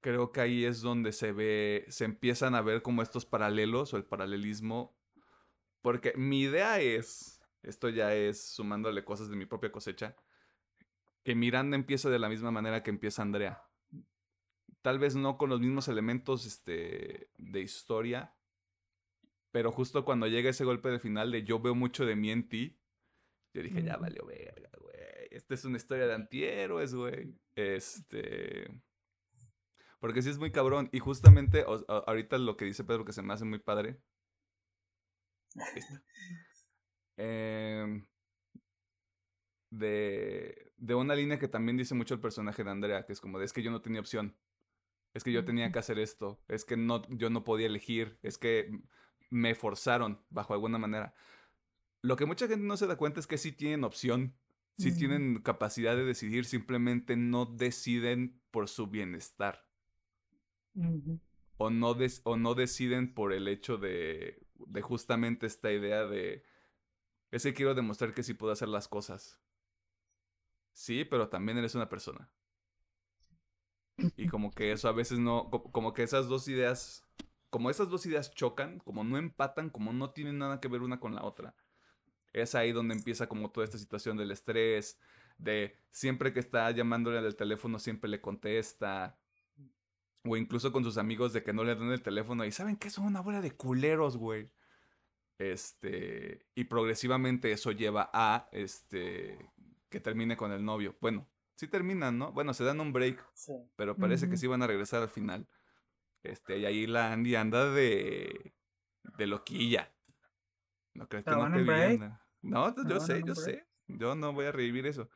[0.00, 3.96] creo que ahí es donde se ve, se empiezan a ver como estos paralelos o
[3.96, 4.98] el paralelismo,
[5.80, 10.16] porque mi idea es, esto ya es sumándole cosas de mi propia cosecha,
[11.22, 13.62] que Miranda empieza de la misma manera que empieza Andrea.
[14.82, 18.34] Tal vez no con los mismos elementos este, de historia,
[19.52, 22.48] pero justo cuando llega ese golpe de final de yo veo mucho de mí en
[22.48, 22.81] ti,
[23.52, 25.28] yo dije, ya valió verga, güey.
[25.30, 27.34] Esta es una historia de antihéroes, güey.
[27.54, 28.68] Este.
[30.00, 30.88] Porque sí es muy cabrón.
[30.92, 34.00] Y justamente ahorita lo que dice Pedro que se me hace muy padre.
[37.18, 38.02] Eh,
[39.70, 43.38] de, de una línea que también dice mucho el personaje de Andrea, que es como
[43.38, 44.36] de, es que yo no tenía opción.
[45.14, 46.42] Es que yo tenía que hacer esto.
[46.48, 48.18] Es que no, yo no podía elegir.
[48.22, 48.70] Es que
[49.30, 51.14] me forzaron bajo alguna manera.
[52.02, 54.36] Lo que mucha gente no se da cuenta es que sí tienen opción.
[54.74, 56.44] Sí tienen capacidad de decidir.
[56.44, 59.66] Simplemente no deciden por su bienestar.
[61.56, 66.44] O no, o no deciden por el hecho de, de justamente esta idea de...
[67.30, 69.40] Es que quiero demostrar que sí puedo hacer las cosas.
[70.74, 72.30] Sí, pero también eres una persona.
[74.16, 77.04] Y como que eso a veces no, co- como que esas dos ideas,
[77.50, 81.00] como esas dos ideas chocan, como no empatan, como no tienen nada que ver una
[81.00, 81.54] con la otra.
[82.32, 84.98] Es ahí donde empieza como toda esta situación del estrés,
[85.38, 89.18] de siempre que está llamándole al teléfono siempre le contesta.
[90.24, 92.90] O incluso con sus amigos de que no le dan el teléfono y saben que
[92.90, 94.50] son una bola de culeros, güey.
[95.38, 99.50] Este, y progresivamente eso lleva a, este,
[99.88, 100.96] que termine con el novio.
[101.00, 102.30] Bueno, sí terminan, ¿no?
[102.32, 103.52] Bueno, se dan un break, Sí.
[103.74, 105.48] pero parece que sí van a regresar al final.
[106.22, 108.54] Este, y ahí la Andy anda de,
[109.18, 109.92] de loquilla.
[110.94, 112.21] ¿No crees que no ¿Estaban te break?
[112.42, 112.50] Ana?
[112.50, 113.66] No, yo ¿Estaban sé, yo sé.
[113.88, 115.08] Yo no voy a revivir eso.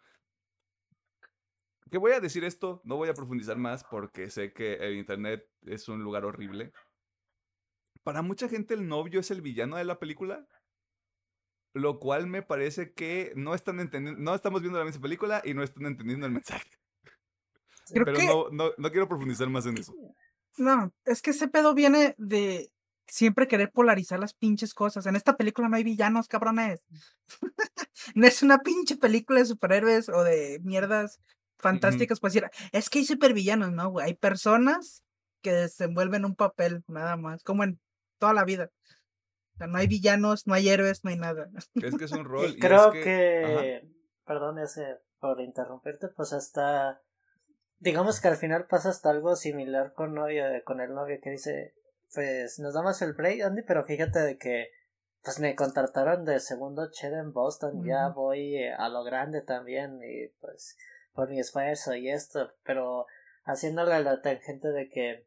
[1.90, 5.48] Que voy a decir esto, no voy a profundizar más porque sé que el internet
[5.62, 6.72] es un lugar horrible.
[8.02, 10.46] Para mucha gente el novio es el villano de la película.
[11.74, 15.52] Lo cual me parece que no están entendiendo, no estamos viendo la misma película y
[15.52, 16.70] no están entendiendo el mensaje.
[17.92, 19.94] Creo Pero que no, no, no quiero profundizar más en eso.
[20.56, 22.72] No, es que ese pedo viene de
[23.06, 25.06] siempre querer polarizar las pinches cosas.
[25.06, 26.84] En esta película no hay villanos, cabrones.
[28.14, 31.20] no es una pinche película de superhéroes o de mierdas
[31.58, 32.20] fantásticas.
[32.20, 34.06] Pues decir, es que hay supervillanos, no, güey.
[34.06, 35.02] Hay personas
[35.42, 37.78] que desenvuelven un papel, nada más, como en
[38.18, 38.70] toda la vida.
[39.54, 41.48] O sea, no hay villanos, no hay héroes, no hay nada.
[41.74, 42.46] Es que es un rol.
[42.46, 43.88] Y y creo es que, Ajá.
[44.26, 47.00] perdón ese por interrumpirte, pues hasta,
[47.78, 51.74] digamos que al final pasa hasta algo similar con novio, con el novio que dice,
[52.14, 54.70] pues nos damos el break, Andy, pero fíjate de que,
[55.22, 60.00] pues me contrataron de segundo ched en Boston, ya voy eh, a lo grande también,
[60.02, 60.76] y pues
[61.12, 63.06] por mi esfuerzo y esto, pero
[63.44, 65.26] haciéndole la tangente de que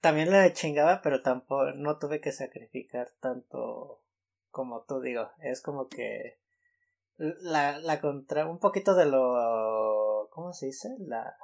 [0.00, 4.02] también le chingaba, pero tampoco no tuve que sacrificar tanto
[4.50, 5.30] como tú digo.
[5.42, 6.38] Es como que
[7.16, 10.88] la, la contra un poquito de lo ¿cómo se dice?
[11.00, 11.36] la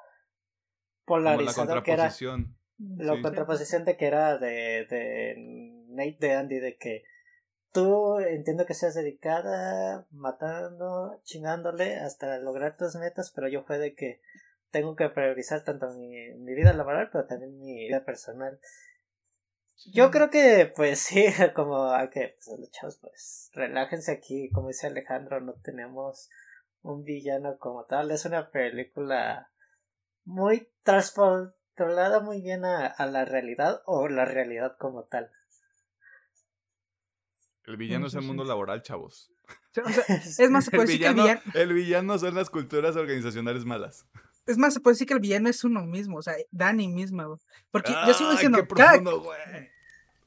[1.04, 2.56] Como la polarizador que era contraposición.
[2.78, 3.22] La Sí.
[3.22, 5.34] contraposición de que era de, de
[5.88, 7.04] Nate de Andy de que
[7.72, 13.94] tú entiendo que seas dedicada matando chingándole hasta lograr tus metas pero yo fue de
[13.94, 14.20] que
[14.70, 18.58] tengo que priorizar tanto mi, mi vida laboral pero también mi vida personal.
[19.92, 24.68] Yo creo que pues sí como a que pues, los chavos pues relájense aquí como
[24.68, 26.28] dice Alejandro no tenemos
[26.82, 28.10] un villano como tal.
[28.10, 29.50] Es una película
[30.24, 30.68] muy
[31.76, 35.30] transportada muy bien a, a la realidad o la realidad como tal
[37.64, 39.30] El villano es el mundo laboral, chavos.
[39.84, 42.34] O sea, es más, se El puede decir que el villano, villano, el villano son
[42.34, 44.06] las culturas organizacionales malas.
[44.46, 47.24] es más, se puede decir que el villano es uno mismo, o sea, Dani misma,
[47.26, 47.38] güey.
[47.70, 49.70] Porque yo sigo ¡Ay, diciendo, qué cada, profundo, güey!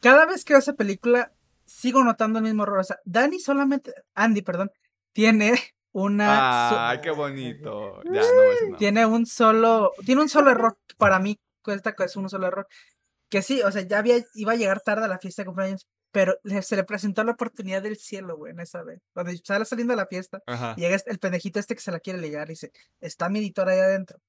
[0.01, 1.33] cada vez que veo esa película,
[1.65, 2.79] sigo notando el mismo error.
[2.79, 4.71] O sea, Dani solamente, Andy, perdón,
[5.13, 5.59] tiene
[5.91, 8.01] una, ¡Ah, qué bonito!
[8.05, 8.77] Ya, no nada.
[8.77, 12.67] tiene un solo, tiene un solo error para mí, cuesta que es un solo error.
[13.29, 15.87] Que sí, o sea, ya había, iba a llegar tarde a la fiesta de cumpleaños,
[16.11, 18.99] pero se le presentó la oportunidad del cielo, güey, en esa vez.
[19.13, 20.75] Cuando sale saliendo de la fiesta, Ajá.
[20.75, 22.71] llega este- el pendejito este que se la quiere ligar y dice,
[23.01, 24.19] está mi editor ahí adentro.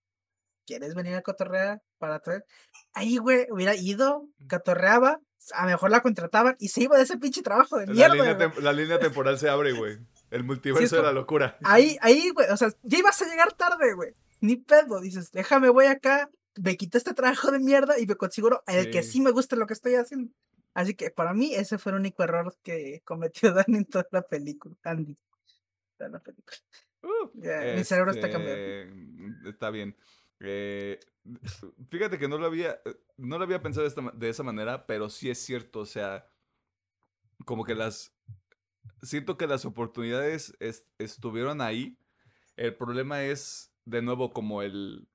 [0.66, 2.44] ¿Quieres venir a cotorrear para traer?
[2.92, 5.18] Ahí, güey, hubiera ido, cotorreaba,
[5.54, 8.14] a lo mejor la contrataban y se iba de ese pinche trabajo de La mierda.
[8.14, 9.98] línea, la línea temporal se abre, güey.
[10.30, 11.58] El multiverso de como- la locura.
[11.64, 14.14] Ahí, ahí, güey, o sea, ya ibas a llegar tarde, güey.
[14.40, 18.62] Ni pedo, dices, déjame, voy acá, me quito este trabajo de mierda y me consigo
[18.66, 19.12] el que Sí.
[19.12, 20.32] sí me gusta lo que estoy haciendo.
[20.72, 24.22] Así que para mí ese fue el único error que cometió Dani en toda la
[24.22, 24.76] película.
[24.84, 25.16] Andy.
[25.98, 26.56] toda la película.
[27.02, 28.62] Uh, Ya, mi cerebro está cambiando.
[28.62, 29.96] este, Está bien.
[30.40, 30.98] Eh,
[31.90, 32.80] fíjate que no lo había,
[33.18, 36.26] no lo había pensado de, esta de esa manera, pero sí es cierto, o sea,
[37.44, 38.14] como que las,
[39.02, 41.96] siento que las oportunidades es- estuvieron ahí.
[42.56, 45.08] El problema es, de nuevo, como el,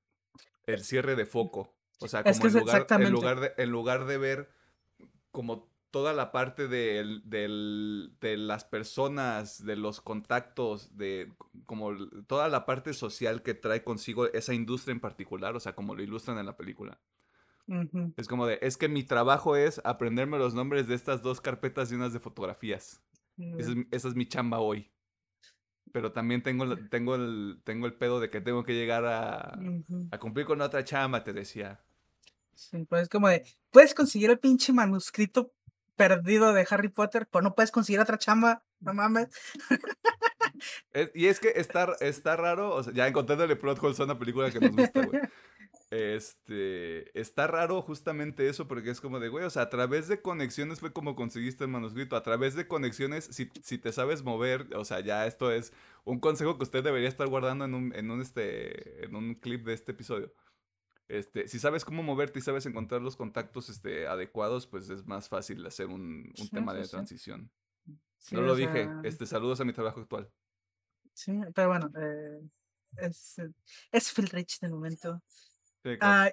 [0.66, 1.72] el cierre de foco.
[2.00, 3.10] O sea, Es como que en, es lugar, en, exactamente.
[3.12, 4.50] lugar de, en lugar de ver
[5.30, 11.32] como toda la parte del, del- de las personas, de los contactos, de
[11.64, 11.92] como
[12.26, 16.02] toda la parte social que trae consigo esa industria en particular, o sea, como lo
[16.02, 17.00] ilustran en la película.
[18.16, 21.90] Es como de, es que mi trabajo es aprenderme los nombres de estas dos carpetas
[21.90, 23.02] llenas de fotografías.
[23.38, 24.90] Esa es, mi- esa es mi chamba hoy.
[25.92, 29.58] pero también tengo, tengo, el, tengo el pedo de que tengo que llegar a,
[30.18, 31.80] cumplir con otra chamba, te decía.
[32.54, 35.52] Sí, pues es como de, puedes conseguir el pinche manuscrito
[35.94, 39.28] perdido de Harry Potter, pero no puedes conseguir otra chamba, no mames.
[40.92, 44.18] Es- y es que está, está raro, o sea, ya encontrándole plot holes a una
[44.18, 45.20] película que nos gusta, güey.
[45.96, 50.20] Este, está raro justamente eso porque es como de, güey, o sea, a través de
[50.20, 54.68] conexiones fue como conseguiste el manuscrito, a través de conexiones, si, si te sabes mover,
[54.76, 55.72] o sea, ya esto es
[56.04, 59.64] un consejo que usted debería estar guardando en un, en un, este, en un clip
[59.64, 60.34] de este episodio.
[61.08, 65.28] Este, si sabes cómo moverte y sabes encontrar los contactos, este, adecuados, pues es más
[65.28, 66.90] fácil hacer un, un Sí, tema sí, de sí.
[66.90, 67.52] transición.
[68.30, 70.32] No lo dije, sea, este, saludos a mi trabajo actual.
[71.14, 72.40] Sí, pero bueno, eh,
[72.98, 73.36] es,
[73.92, 75.22] es Phil Rich de momento.
[76.00, 76.30] Ah,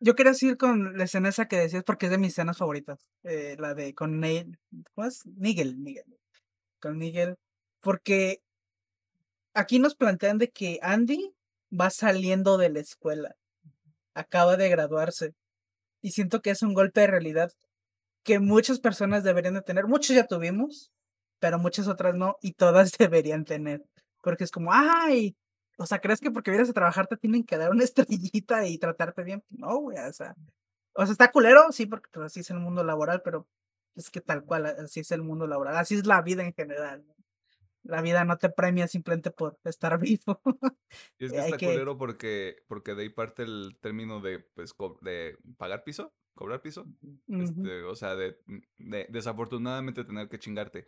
[0.00, 3.06] yo quería seguir con la escena esa que decías porque es de mis escenas favoritas.
[3.22, 4.58] eh, la de con Neil,
[4.94, 5.26] ¿cómo es?
[5.26, 5.76] Nigel.
[6.80, 7.36] Con Nigel.
[7.80, 8.40] Porque
[9.54, 11.34] aquí nos plantean de que Andy
[11.70, 13.36] va saliendo de la escuela.
[14.14, 15.34] Acaba de graduarse.
[16.02, 17.52] Y siento que es un golpe de realidad
[18.24, 19.86] que muchas personas deberían de tener.
[19.86, 20.90] Muchos ya tuvimos,
[21.38, 22.36] pero muchas otras no.
[22.40, 23.82] Y todas deberían tener.
[24.22, 25.36] Porque es como, ay,
[25.80, 28.78] o sea, ¿crees que porque vienes a trabajar te tienen que dar una estrellita y
[28.78, 29.42] tratarte bien?
[29.48, 30.34] No, güey, o sea.
[30.94, 33.48] O sea, está culero, sí, porque pues, así es el mundo laboral, pero
[33.94, 35.76] es que tal cual, así es el mundo laboral.
[35.76, 37.04] Así es la vida en general.
[37.06, 37.14] ¿no?
[37.84, 40.40] La vida no te premia simplemente por estar vivo.
[41.18, 44.40] Y es que hay está que- culero porque, porque de ahí parte el término de,
[44.40, 46.84] pues, de pagar piso, cobrar piso.
[47.28, 48.36] Este, o sea, de,
[48.76, 50.86] de desafortunadamente tener que chingarte.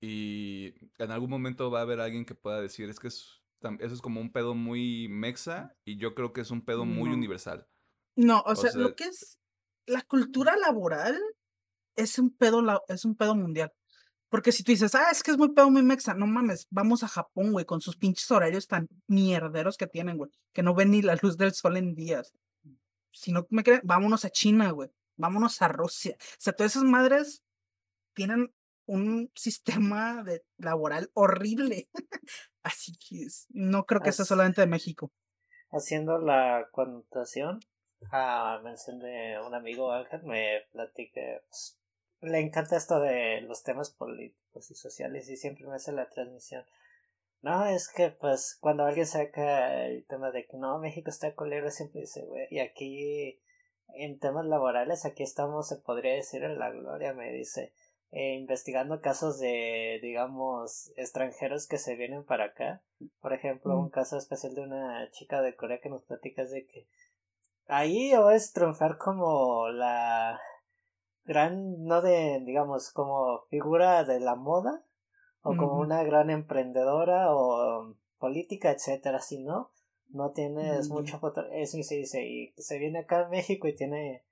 [0.00, 3.39] Y en algún momento va a haber alguien que pueda decir, es que es,
[3.80, 7.08] eso es como un pedo muy mexa y yo creo que es un pedo muy
[7.10, 7.14] No.
[7.16, 7.66] universal.
[8.16, 9.38] No, o O sea, sea- lo que es
[9.86, 11.18] la cultura laboral
[11.96, 13.72] es un pedo, es un pedo mundial.
[14.28, 17.02] Porque si tú dices, ah, es que es muy pedo, muy mexa, no mames, vamos
[17.02, 20.92] a Japón, güey, con sus pinches horarios tan mierderos que tienen, güey, que no ven
[20.92, 22.32] ni la luz del sol en días.
[23.12, 26.14] Si no me creen, vámonos a China, güey, vámonos a Rusia.
[26.20, 27.42] O sea, todas esas madres
[28.14, 28.52] tienen
[28.90, 31.88] un sistema de laboral horrible.
[32.62, 35.12] Así que no creo que sea solamente de México.
[35.70, 37.60] Haciendo la connotación
[38.10, 41.78] a mención de un amigo Ángel, me platica, pues,
[42.20, 46.64] le encanta esto de los temas políticos y sociales y siempre me hace la transmisión.
[47.42, 51.70] No, es que pues cuando alguien saca el tema de que no, México está colero,
[51.70, 53.40] siempre dice, güey, y aquí
[53.94, 57.72] en temas laborales, aquí estamos, se podría decir, en la gloria, me dice,
[58.12, 62.82] eh, investigando casos de, digamos, extranjeros que se vienen para acá.
[63.20, 63.90] Por ejemplo, un Mm.
[63.90, 66.86] caso especial de una chica de Corea que nos platica es de que
[67.66, 70.40] ahí o es triunfar como la
[71.24, 74.84] gran, no de, digamos, como figura de la moda,
[75.42, 79.70] o como una gran emprendedora o política, etcétera, si no,
[80.08, 80.92] no tienes Mm.
[80.92, 84.24] mucho foto, eso y se dice, y se viene acá a México y tiene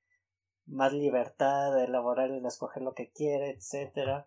[0.69, 4.27] más libertad de elaborar y de escoger lo que quiere, etcétera.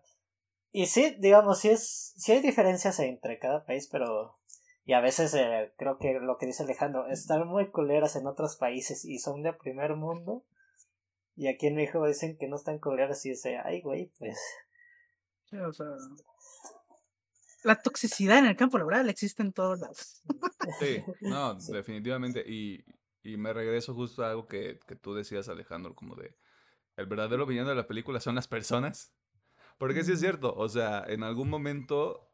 [0.70, 4.38] Y sí, digamos, sí es, sí hay diferencias entre cada país, pero
[4.84, 8.56] y a veces eh, creo que lo que dice Alejandro, están muy culeras en otros
[8.56, 10.44] países y son de primer mundo.
[11.36, 14.38] Y aquí en México dicen que no están culeras y dice, ay güey, pues
[15.48, 15.86] Sí, o sea,
[17.62, 20.22] la toxicidad en el campo laboral existe en todos lados.
[20.80, 21.72] Sí, no, Sí.
[21.72, 22.42] definitivamente.
[22.46, 22.84] Y,
[23.22, 26.36] y me regreso justo a algo que, que tú decías, Alejandro, como de
[26.96, 29.14] el verdadero villano de la película son las personas.
[29.78, 32.28] Porque sí es cierto, o sea, en algún momento.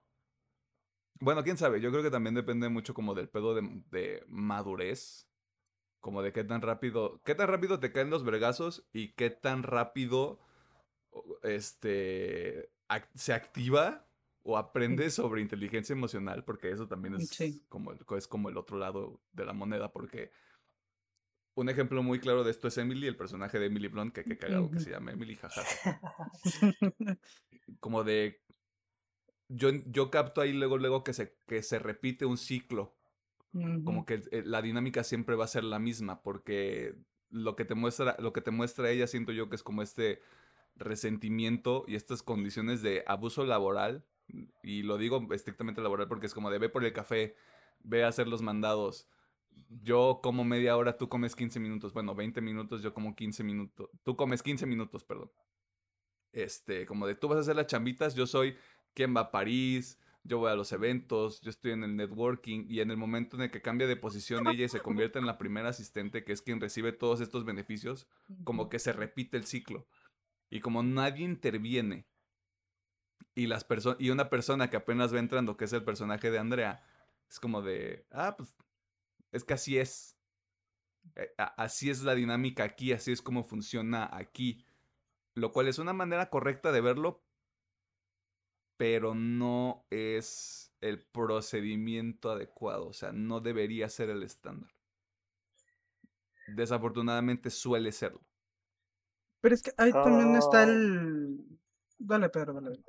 [1.20, 5.28] Bueno, quién sabe, yo creo que también depende mucho como del pedo de, de madurez.
[6.00, 7.20] Como de qué tan rápido.
[7.24, 8.88] ¿Qué tan rápido te caen los vergazos?
[8.92, 10.40] Y qué tan rápido
[11.42, 12.70] este
[13.14, 14.06] se activa
[14.42, 17.64] o aprende sobre inteligencia emocional, porque eso también es, Sí.
[17.68, 20.30] como, el, es como el otro lado de la moneda, porque
[21.60, 24.38] un ejemplo muy claro de esto es Emily, el personaje de Emily Blunt, que qué
[24.38, 25.62] cagado que se llama Emily, jaja.
[27.80, 28.42] Como de...
[29.48, 32.98] Yo, yo capto ahí luego, luego que se, que se repite un ciclo
[33.84, 36.94] como que la dinámica siempre va a ser la misma, porque
[37.30, 40.20] lo que te muestra, lo que te muestra ella, siento yo que es como este
[40.76, 44.04] resentimiento y estas condiciones de abuso laboral,
[44.62, 47.34] y lo digo estrictamente laboral porque es como de ve por el café,
[47.80, 49.08] ve a hacer los mandados.
[49.82, 51.92] Yo como media hora, tú comes 15 minutos.
[51.92, 53.90] Bueno, 20 minutos, yo como 15 minutos.
[54.02, 55.30] Tú comes 15 minutos, perdón.
[56.32, 58.56] Este, como de tú vas a hacer las chambitas, yo soy
[58.94, 62.80] quien va a París, yo voy a los eventos, yo estoy en el networking y
[62.80, 65.38] en el momento en el que cambia de posición ella y se convierte en la
[65.38, 68.06] primera asistente, que es quien recibe todos estos beneficios,
[68.44, 69.86] como que se repite el ciclo.
[70.50, 72.06] Y como nadie interviene
[73.34, 73.66] Y, las
[73.98, 76.82] y una persona que apenas va entrando, que es el personaje de Andrea,
[77.30, 78.54] es como de, ah, pues
[79.32, 80.16] es que así es.
[81.16, 84.64] Eh, así es la dinámica aquí, así es como funciona aquí.
[85.34, 87.22] Lo cual es una manera correcta de verlo,
[88.76, 94.70] pero no es el procedimiento adecuado, o sea, no debería ser el estándar.
[96.48, 98.22] Desafortunadamente suele serlo.
[99.40, 100.68] Pero es que ahí también está oh.
[100.68, 101.58] el...
[101.98, 102.80] Dale, Pedro, dale.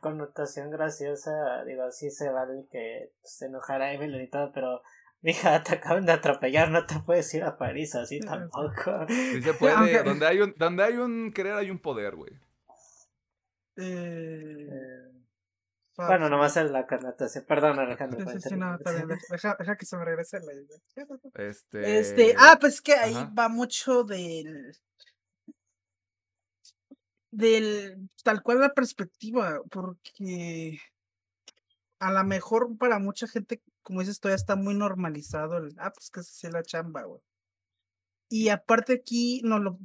[0.00, 4.82] Connotación graciosa, digo, sí se vale que se enojara Evelyn y todo, pero
[5.24, 9.06] Mija, te acaban de atropellar, no te puedes ir a París así tampoco.
[9.08, 12.30] Sí se puede, donde hay un, donde hay un querer hay un poder, güey.
[13.76, 14.68] Eh...
[15.96, 17.46] Bueno, nomás es la connotación.
[17.48, 18.20] Perdón, Alejandro.
[18.32, 19.08] Sí, sí, no, está bien.
[19.30, 20.76] Deja, deja, que se me regrese la idea.
[21.48, 21.98] Este...
[22.00, 22.34] este...
[22.36, 24.76] Ah, pues que ahí va mucho del...
[27.30, 28.10] Del...
[28.22, 30.80] Tal cual la perspectiva, porque...
[31.98, 35.68] A lo mejor para mucha gente, como dices, todavía está muy normalizado el...
[35.78, 37.20] Ah, pues que se la chamba, güey.
[38.28, 39.78] Y aparte aquí no lo...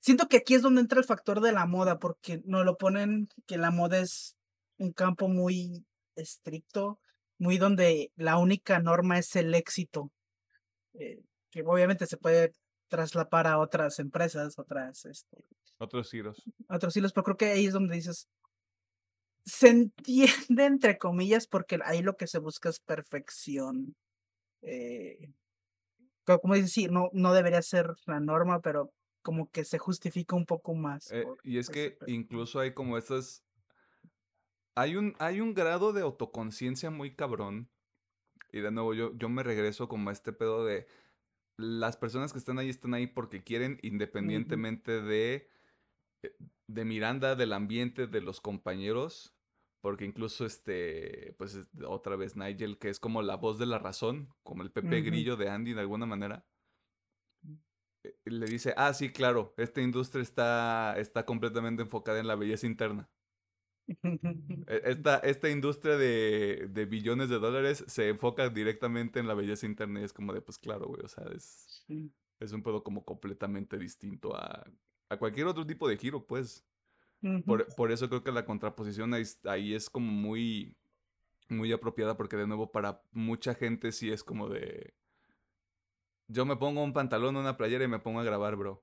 [0.00, 3.28] Siento que aquí es donde entra el factor de la moda, porque nos lo ponen
[3.46, 4.36] que la moda es
[4.78, 5.84] un campo muy
[6.14, 7.00] estricto,
[7.38, 10.12] muy donde la única norma es el éxito,
[10.94, 11.20] eh,
[11.50, 12.52] que obviamente se puede
[12.88, 15.04] traslapar a otras empresas, otras...
[15.04, 15.44] Este,
[15.78, 16.40] otros hilos.
[16.68, 18.28] Otros hilos, pero creo que ahí es donde dices,
[19.44, 23.94] se entiende entre comillas porque ahí lo que se busca es perfección.
[24.62, 25.32] Eh,
[26.24, 30.46] como dices, sí, no, no debería ser la norma, pero como que se justifica un
[30.46, 31.10] poco más.
[31.12, 33.44] Eh, y es que incluso hay como estas
[34.74, 37.68] hay un, hay un grado de autoconciencia muy cabrón.
[38.50, 40.86] Y de nuevo, yo, yo me regreso como a este pedo de
[41.56, 45.50] las personas que están ahí están ahí porque quieren, independientemente de, de
[46.68, 49.34] Miranda, del ambiente, de los compañeros.
[49.80, 54.28] Porque incluso este, pues otra vez Nigel, que es como la voz de la razón,
[54.44, 56.46] como el Pepe Grillo de Andy de alguna manera.
[58.04, 62.68] Eh, le dice, ah, sí, claro, esta industria está, está completamente enfocada en la belleza
[62.68, 63.10] interna.
[63.88, 63.96] E,
[64.84, 70.00] esta, esta industria de, de, billones de dólares se enfoca directamente en la belleza interna
[70.00, 71.84] y es como de, pues claro, güey, o sea, es,
[72.38, 74.64] es un pedo como completamente distinto a,
[75.12, 76.64] a cualquier otro tipo de giro, pues.
[77.44, 80.76] por, por, eso creo que la contraposición ahí, ahí, es como muy,
[81.48, 84.94] muy apropiada porque de nuevo para mucha gente sí es como de...
[86.28, 88.82] Yo me pongo un pantalón, una playera y me pongo a grabar, bro.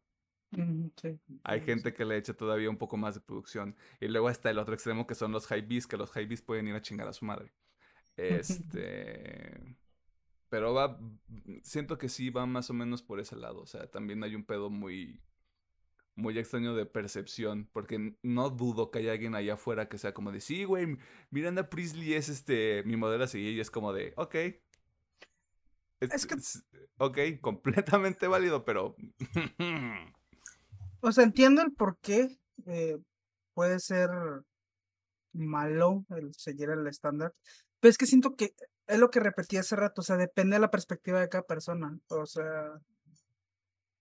[1.43, 3.75] Hay gente que le echa todavía un poco más de producción.
[3.99, 6.75] Y luego está el otro extremo que son los high que los high pueden ir
[6.75, 7.51] a chingar a su madre.
[8.17, 9.77] Este.
[10.49, 10.99] Pero va.
[11.63, 13.61] Siento que sí va más o menos por ese lado.
[13.61, 15.21] O sea, también hay un pedo muy.
[16.19, 17.69] Muy extraño de percepción.
[17.73, 20.41] Porque no dudo que haya alguien allá afuera que sea como de.
[20.41, 20.97] Sí, güey.
[21.31, 22.83] Miranda Priestley es este.
[22.85, 23.39] Mi modelo así.
[23.39, 24.13] Y es como de.
[24.17, 24.35] Ok.
[26.01, 26.35] Es, que...
[26.97, 28.95] Ok, completamente válido, pero.
[31.01, 32.97] O sea, entiendo el por qué eh,
[33.53, 34.09] puede ser
[35.33, 37.33] malo el seguir el estándar,
[37.79, 38.53] pero es que siento que
[38.87, 41.97] es lo que repetí hace rato, o sea, depende de la perspectiva de cada persona.
[42.07, 42.81] O sea,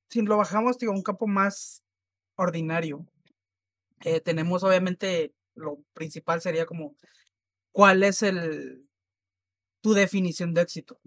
[0.09, 1.83] si lo bajamos, digo, un campo más
[2.39, 3.07] ordinario,
[4.05, 6.95] eh, tenemos obviamente lo principal sería como,
[7.73, 8.89] ¿cuál es el
[9.83, 10.99] tu definición de éxito?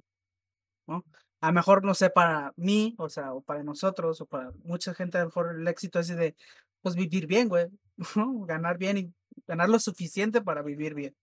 [0.88, 1.04] ¿no?
[1.42, 4.94] a lo mejor, no sé, para mí, o sea, o para nosotros, o para mucha
[4.94, 6.36] gente, a lo mejor el éxito es de,
[6.82, 7.68] pues, vivir bien, güey,
[8.48, 9.14] ganar bien y
[9.48, 11.16] ganar lo suficiente para vivir bien.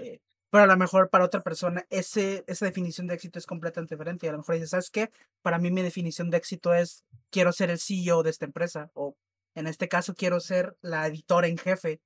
[0.00, 0.20] Eh,
[0.50, 4.26] pero a lo mejor para otra persona ese, esa definición de éxito es completamente diferente.
[4.26, 5.10] Y a lo mejor dice, ¿sabes qué?
[5.42, 9.16] Para mí mi definición de éxito es, quiero ser el CEO de esta empresa, o
[9.54, 12.00] en este caso quiero ser la editora en jefe.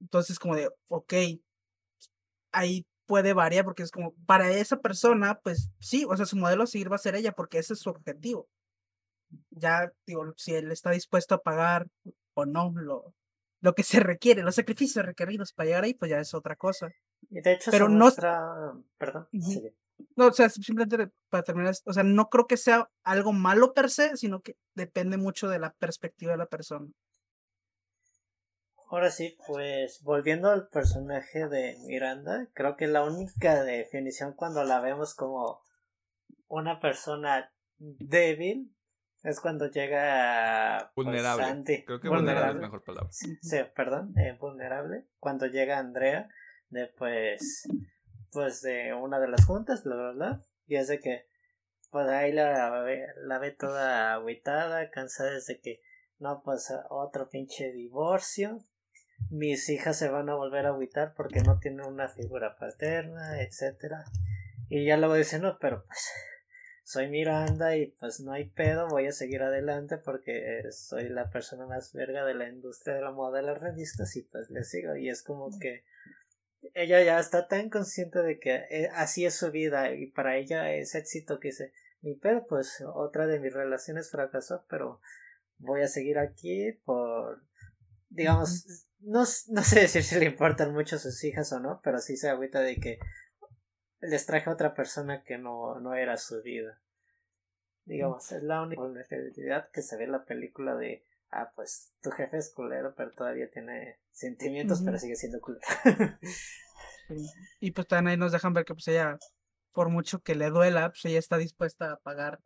[0.00, 1.14] Entonces, como de, ok,
[2.52, 6.66] ahí puede variar porque es como, para esa persona, pues sí, o sea, su modelo
[6.66, 8.48] seguir va a ser ella porque ese es su objetivo.
[9.50, 11.86] Ya, digo, si él está dispuesto a pagar
[12.34, 13.14] o no lo,
[13.60, 16.90] lo que se requiere, los sacrificios requeridos para llegar ahí, pues ya es otra cosa.
[17.30, 18.10] Y de hecho, pero no.
[18.98, 19.28] Perdón.
[20.16, 23.90] No, o sea, simplemente para terminar, o sea, no creo que sea algo malo per
[23.90, 26.88] se, sino que depende mucho de la perspectiva de la persona.
[28.90, 34.80] Ahora sí, pues volviendo al personaje de Miranda, creo que la única definición cuando la
[34.80, 35.62] vemos como
[36.48, 38.72] una persona débil
[39.24, 41.84] es cuando llega pues, vulnerable.
[41.86, 43.08] Creo que vulnerable, es mejor palabra.
[43.10, 43.36] Sí,
[43.74, 45.06] perdón, eh, vulnerable.
[45.18, 46.28] Cuando llega Andrea
[46.68, 47.66] de pues
[48.34, 51.26] pues de una de las juntas, bla bla, y es de que
[51.90, 55.80] pues ahí la ve, la ve toda agüitada, cansada desde que
[56.18, 58.58] no pues otro pinche divorcio.
[59.30, 64.04] Mis hijas se van a volver a agüitar porque no tienen una figura paterna, etcétera.
[64.68, 66.10] Y ya luego dicen, no, pero pues
[66.84, 71.66] soy Miranda y pues no hay pedo, voy a seguir adelante porque soy la persona
[71.66, 74.96] más verga de la industria de la moda de las revistas y pues le sigo
[74.96, 75.84] y es como que
[76.74, 80.72] ella ya está tan consciente de que eh, así es su vida y para ella
[80.72, 85.00] es éxito que dice mi pedo pues otra de mis relaciones fracasó pero
[85.58, 87.42] voy a seguir aquí por
[88.08, 92.16] digamos no, no sé decir si le importan mucho sus hijas o no pero sí
[92.16, 92.98] se agüita de que
[94.00, 96.80] les traje a otra persona que no, no era su vida
[97.84, 101.04] digamos es la única vulnerabilidad que se ve en la película de
[101.34, 105.64] ah, pues tu jefe es culero, pero todavía tiene sentimientos, pero sigue siendo culero.
[107.60, 109.18] Y pues también ahí nos dejan ver que pues ella,
[109.72, 112.40] por mucho que le duela, pues ella está dispuesta a pagar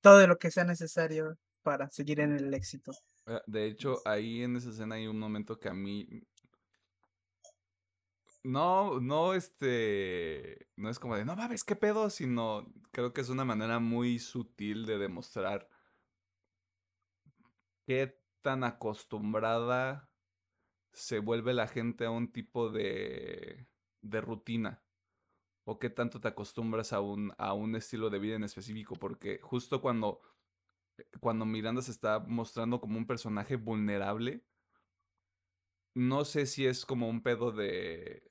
[0.00, 2.92] todo lo que sea necesario para seguir en el éxito.
[3.26, 6.24] Ah, de hecho, ahí en esa escena hay un momento que a mí
[8.44, 13.28] no, no, este, no es como de, no mames, qué pedo, sino creo que es
[13.28, 15.68] una manera muy sutil de demostrar
[17.92, 20.10] qué tan acostumbrada
[20.94, 23.68] se vuelve la gente a un tipo de,
[24.00, 24.82] de rutina
[25.64, 29.40] o qué tanto te acostumbras a un, a un estilo de vida en específico, porque
[29.42, 30.22] justo cuando,
[31.20, 34.42] cuando Miranda se está mostrando como un personaje vulnerable,
[35.94, 38.22] no sé si es como un pedo de,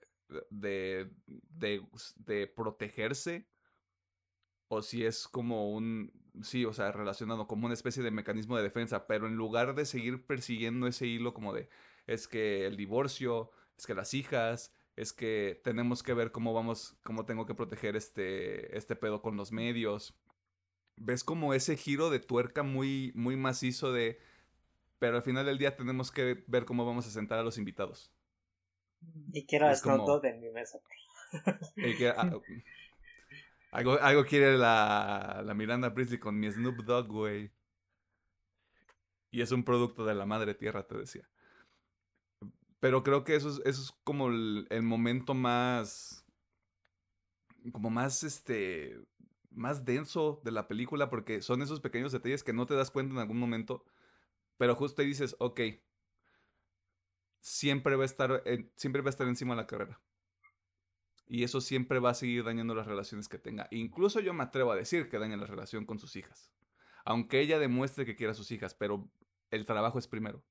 [0.50, 3.48] de, de, de protegerse
[4.70, 6.12] o si es como un,
[6.42, 9.86] sí, o sea, relacionado como una especie de mecanismo de defensa, pero en lugar de
[9.86, 11.70] seguir persiguiendo ese hilo como de,
[12.08, 16.98] es que el divorcio, es que las hijas, es que tenemos que ver cómo vamos,
[17.04, 20.18] cómo tengo que proteger este, este pedo con los medios.
[20.98, 24.20] Ves como ese giro de tuerca muy, muy macizo de,
[25.00, 28.12] pero al final del día tenemos que ver cómo vamos a sentar a los invitados.
[29.34, 30.80] Y quiero es como, en mi mesa.
[31.76, 32.32] Y que, ah,
[33.72, 37.52] algo, algo quiere la, la Miranda Priestley con mi Snoop Dogg, güey.
[39.32, 41.30] Y es un producto de la madre tierra, te decía.
[42.82, 46.26] Pero creo que eso es, eso es como el, el, momento más.
[47.72, 49.00] Como más este.
[49.52, 53.14] Más denso de la película, porque son esos pequeños detalles que no te das cuenta
[53.14, 53.86] en algún momento.
[54.58, 55.62] Pero justo ahí dices, ok.
[57.42, 58.44] Siempre va a estar,
[58.76, 60.00] siempre va a estar encima de la carrera.
[61.28, 63.68] Y eso siempre va a seguir dañando las relaciones que tenga.
[63.72, 66.52] Incluso yo me atrevo a decir que daña la relación con sus hijas.
[67.06, 69.10] Aunque ella demuestre que quiere a sus hijas, pero
[69.50, 70.44] el trabajo es primero.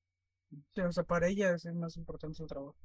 [0.73, 2.75] Sí, o sea, para ella es más importante el trabajo.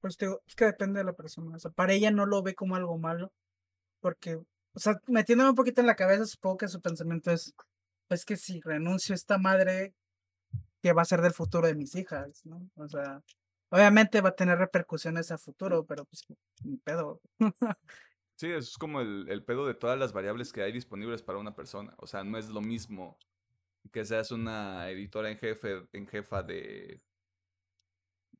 [0.00, 1.56] Pues digo, es que depende de la persona.
[1.56, 3.32] O sea, para ella no lo ve como algo malo.
[4.00, 7.54] Porque, o sea, metiéndome un poquito en la cabeza, supongo que su pensamiento es,
[8.08, 9.94] pues que si renuncio a esta madre,
[10.82, 12.44] ¿qué va a ser del futuro de mis hijas?
[12.44, 12.68] ¿no?
[12.74, 13.22] O sea,
[13.72, 16.26] Obviamente va a tener repercusiones a futuro, pero pues
[16.84, 17.22] pedo.
[18.36, 21.54] sí, es como el, el, pedo de todas las variables que hay disponibles para una
[21.54, 21.94] persona.
[21.96, 23.16] O sea, no es lo mismo
[23.90, 27.00] que seas una editora en jefe, en jefa de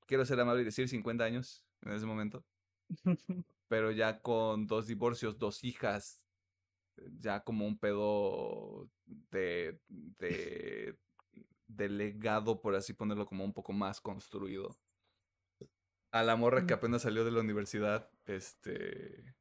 [0.05, 2.45] quiero ser amable y decir 50 años en ese momento.
[3.69, 6.23] Pero ya con dos divorcios, dos hijas,
[7.19, 10.99] ya como un pedo de, de,
[11.69, 14.77] de legado, por así ponerlo, como un poco más construido
[16.13, 19.35] a la morra que apenas salió de la universidad, este,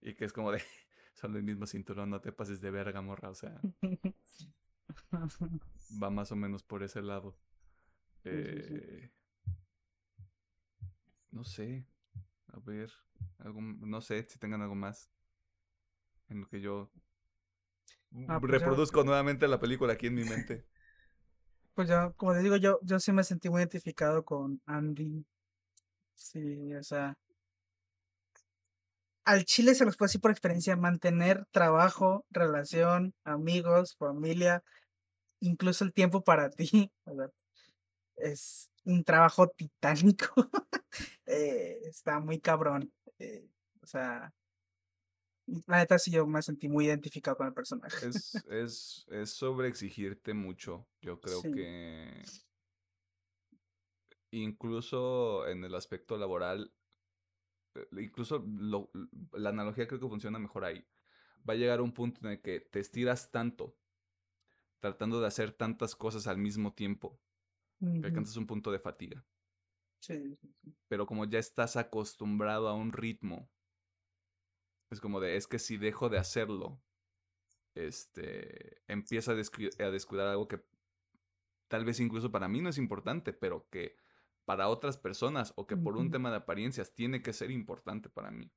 [0.00, 0.60] y que es como de,
[1.14, 3.60] son el mismo cinturón, no te pases de verga, morra, o sea,
[6.02, 7.36] va más o menos por ese lado.
[8.24, 9.10] Eh,
[11.30, 11.86] no sé,
[12.48, 12.90] a ver,
[13.38, 15.10] algo, no sé si tengan algo más
[16.28, 16.90] en lo que yo
[18.28, 20.66] ah, pues reproduzco nuevamente la película aquí en mi mente.
[21.74, 25.24] Pues ya, como les digo, yo, yo sí me sentí muy identificado con Andy
[26.18, 27.16] Sí, o sea.
[29.24, 34.62] Al Chile se los puedo decir por experiencia, mantener trabajo, relación, amigos, familia,
[35.40, 36.90] incluso el tiempo para ti,
[38.16, 40.26] es un trabajo titánico.
[41.30, 42.90] Eh, está muy cabrón.
[43.18, 43.46] Eh,
[43.82, 44.32] o sea,
[45.66, 48.08] la neta sí yo me sentí muy identificado con el personaje.
[48.08, 50.88] Es, es, es sobre exigirte mucho.
[51.02, 52.24] Yo creo que
[54.30, 56.72] incluso en el aspecto laboral,
[57.74, 58.44] eh, incluso
[59.32, 60.86] la analogía creo que funciona mejor ahí.
[61.48, 63.76] Va a llegar un punto en el que te estiras tanto,
[64.80, 67.20] tratando de hacer tantas cosas al mismo tiempo,
[67.78, 69.24] que alcanzas un punto de fatiga.
[70.88, 73.48] Pero como ya estás acostumbrado a un ritmo,
[74.90, 76.80] es como de, es que si dejo de hacerlo,
[77.74, 80.62] este, empieza a descuidar algo que
[81.68, 83.96] tal vez incluso para mí no es importante, pero que
[84.48, 88.30] para otras personas o que por un tema de apariencias tiene que ser importante para
[88.30, 88.50] mí.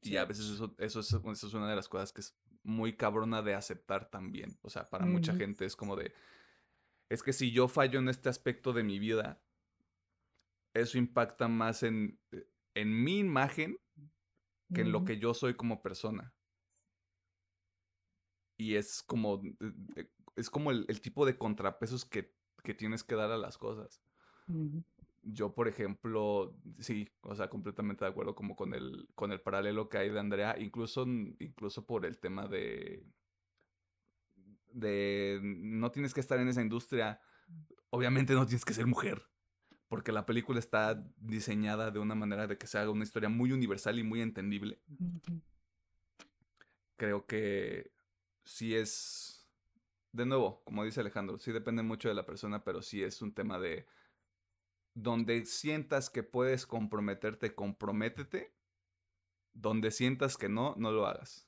[0.00, 2.96] Y a veces eso, eso, es, eso es una de las cosas que es muy
[2.96, 4.58] cabrona de aceptar también.
[4.62, 6.14] O sea, para mucha gente es como de,
[7.10, 9.44] es que si yo fallo en este aspecto de mi vida,
[10.72, 12.18] eso impacta más en,
[12.72, 13.78] en mi imagen
[14.72, 16.34] que en lo que yo soy como persona.
[18.56, 23.04] Y es como, eh, eh, es como el, el tipo de contrapesos que, que tienes
[23.04, 24.00] que dar a las cosas.
[25.22, 29.88] Yo, por ejemplo, sí, o sea, completamente de acuerdo como con el, con el paralelo
[29.88, 33.06] que hay de Andrea, incluso, incluso por el tema de,
[34.72, 37.20] de no tienes que estar en esa industria,
[37.88, 39.22] obviamente no tienes que ser mujer,
[39.88, 43.50] porque la película está diseñada de una manera de que se haga una historia muy
[43.52, 44.82] universal y muy entendible.
[46.96, 47.92] Creo que
[48.44, 49.48] sí es,
[50.12, 53.32] de nuevo, como dice Alejandro, sí depende mucho de la persona, pero sí es un
[53.32, 53.86] tema de
[54.94, 58.52] donde sientas que puedes comprometerte, comprométete.
[59.52, 61.46] Donde sientas que no, no lo hagas.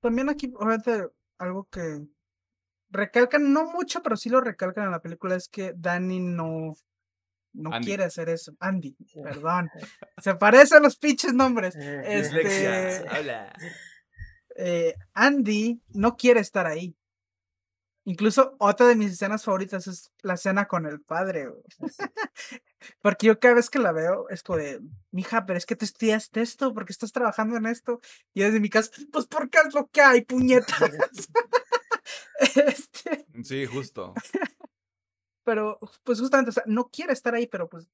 [0.00, 2.06] También aquí, obviamente, algo que
[2.90, 6.74] recalcan, no mucho, pero sí lo recalcan en la película, es que Danny no,
[7.52, 7.86] no Andy.
[7.86, 8.52] quiere hacer eso.
[8.60, 9.68] Andy, perdón.
[10.22, 11.74] Se parecen los pinches nombres.
[11.76, 13.52] Este, Hola.
[14.56, 16.96] eh, Andy no quiere estar ahí.
[18.08, 21.48] Incluso otra de mis escenas favoritas es la escena con el padre.
[21.48, 21.62] güey.
[23.02, 24.80] Porque yo cada vez que la veo es como de,
[25.10, 28.00] mija, pero es que tú estudiaste esto, porque estás trabajando en esto.
[28.32, 30.80] Y desde mi casa, pues porque es lo que hay, puñetas.
[32.56, 34.14] este, Sí, justo.
[35.44, 37.88] pero pues justamente, o sea, no quiere estar ahí, pero pues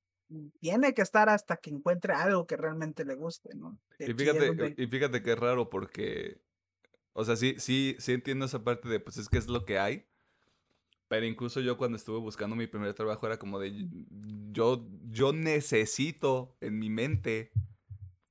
[0.60, 3.78] tiene que estar hasta que encuentre algo que realmente le guste, ¿no?
[3.98, 6.40] Y fíjate, donde- y fíjate que es raro porque,
[7.14, 9.78] o sea, sí, sí, sí entiendo esa parte de, pues es que es lo que
[9.78, 10.06] hay.
[11.08, 13.88] Pero incluso yo cuando estuve buscando mi primer trabajo era como de,
[14.50, 17.52] yo, yo necesito en mi mente,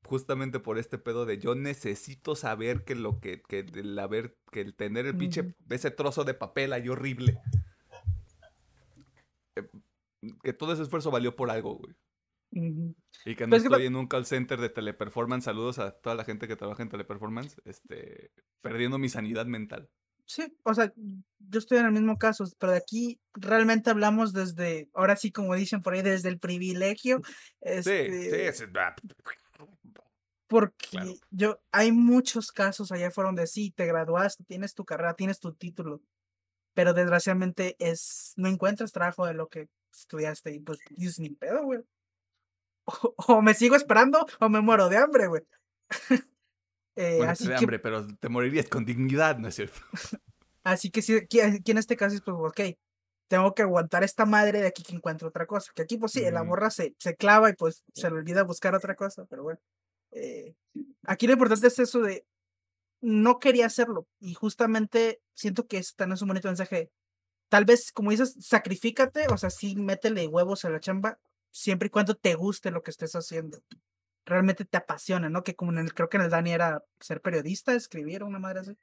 [0.06, 4.60] justamente por este pedo de, yo necesito saber que lo que, que el haber, que
[4.62, 7.40] el tener el pinche, ese trozo de papel ahí horrible,
[9.56, 9.70] eh,
[10.44, 11.96] que todo ese esfuerzo valió por algo, güey.
[13.26, 15.46] Y que no Pero es que estoy ta- en un call center de teleperformance.
[15.46, 17.56] Saludos a toda la gente que trabaja en teleperformance.
[17.66, 18.32] Este,
[18.62, 19.90] perdiendo mi sanidad mental.
[20.26, 24.90] Sí, o sea, yo estoy en el mismo caso, pero de aquí realmente hablamos desde,
[24.94, 27.22] ahora sí, como dicen por ahí, desde el privilegio.
[27.62, 28.96] Sí, Este, sí, es- ah,
[30.48, 31.14] porque claro.
[31.32, 35.54] yo, hay muchos casos allá afuera donde sí, te graduaste, tienes tu carrera, tienes tu
[35.54, 36.02] título,
[36.74, 41.64] pero desgraciadamente es, no encuentras trabajo de lo que estudiaste y pues dices, ni pedo,
[41.64, 41.80] güey.
[42.86, 42.94] O,
[43.38, 45.44] o me sigo esperando o me muero de hambre, güey.
[46.96, 49.80] Eh, así de que hambre, pero te morirías con dignidad, ¿no es cierto?
[50.64, 52.78] Así que sí, aquí, aquí en este caso es pues, ok,
[53.28, 55.72] tengo que aguantar esta madre de aquí que encuentro otra cosa.
[55.76, 56.50] Que aquí, pues sí, la Ujú.
[56.50, 59.60] morra se, se clava y pues se le olvida buscar otra cosa, pero bueno.
[60.12, 60.56] eh,
[61.06, 62.26] aquí lo importante es eso de
[63.02, 66.92] no quería hacerlo y justamente siento que es tan es un bonito mensaje.
[67.50, 71.20] Tal vez, como dices, sacrifícate, o sea, sí, métele huevos a la chamba,
[71.54, 73.60] siempre y cuando te guste lo que estés haciendo.
[74.26, 75.44] Realmente te apasiona, ¿no?
[75.44, 78.62] Que como en el, creo que en el Dani era ser periodista, escribir, una madre
[78.62, 78.78] así.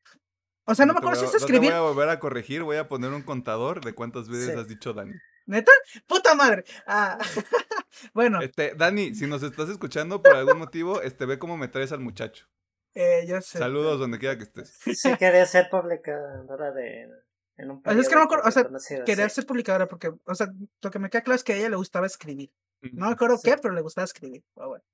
[0.64, 1.70] O sea, no me acuerdo si es no te escribir.
[1.70, 4.58] voy a volver a corregir, voy a poner un contador de cuántas veces Sí.
[4.60, 5.12] has dicho Dani.
[5.46, 5.72] ¿Neta?
[6.06, 6.64] ¡Puta madre!
[6.86, 7.18] Ah,
[8.14, 11.90] bueno, Este, Dani, si nos estás escuchando por algún motivo, este, ve cómo me traes
[11.92, 12.46] al muchacho.
[12.94, 13.58] eh, yo sé.
[13.58, 14.78] Saludos donde quiera que estés.
[14.94, 17.08] Sí quería ser publicadora de
[17.56, 18.68] en un O sea, es que no me acuerdo, o sea,
[19.04, 19.34] Quería sí.
[19.36, 20.48] ser publicadora porque, o sea,
[20.82, 22.50] lo que me queda claro es que a ella le gustaba escribir.
[22.92, 23.50] No me acuerdo Sí.
[23.50, 24.42] qué, pero le gustaba escribir.
[24.54, 24.84] Pero bueno,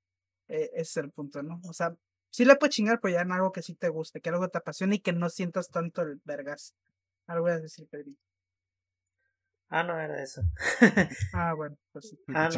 [0.49, 1.61] eh, ese es el punto, ¿no?
[1.67, 1.95] O sea,
[2.29, 4.57] sí le puedes chingar, pero ya en algo que sí te guste, que algo te
[4.57, 6.73] apasione y que no sientas tanto el vergas.
[7.27, 8.19] Algo voy a decir, Pedrito.
[9.69, 10.41] Ah, no era eso.
[11.33, 12.17] Ah, bueno, pues sí.
[12.33, 12.47] Ah,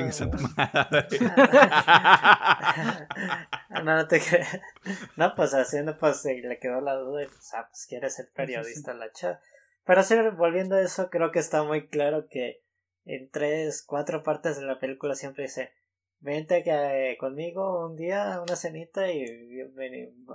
[3.70, 3.84] no.
[3.84, 4.60] no, no te creas.
[5.18, 8.94] No, pues haciendo, pues le quedó la duda y pues, ah, pues quiere ser periodista
[8.94, 9.40] la chava.
[9.86, 12.62] Pero sí, volviendo a eso, creo que está muy claro que
[13.06, 15.72] en tres, cuatro partes de la película siempre dice,
[16.20, 19.26] vente que, conmigo un día, una cenita y,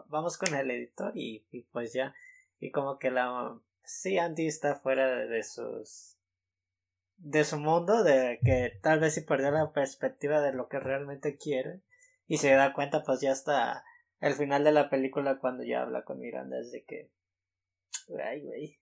[0.08, 2.14] vamos con el editor y, pues ya.
[2.58, 3.58] Y como que la...
[3.84, 6.16] Sí, Andy está fuera de, de sus...
[7.18, 11.36] de su mundo, de que tal vez si perdió la perspectiva de lo que realmente
[11.36, 11.80] quiere
[12.26, 13.84] y se da cuenta pues ya hasta
[14.20, 17.10] el final de la película cuando ya habla con Miranda es de que
[18.22, 18.78] ay güey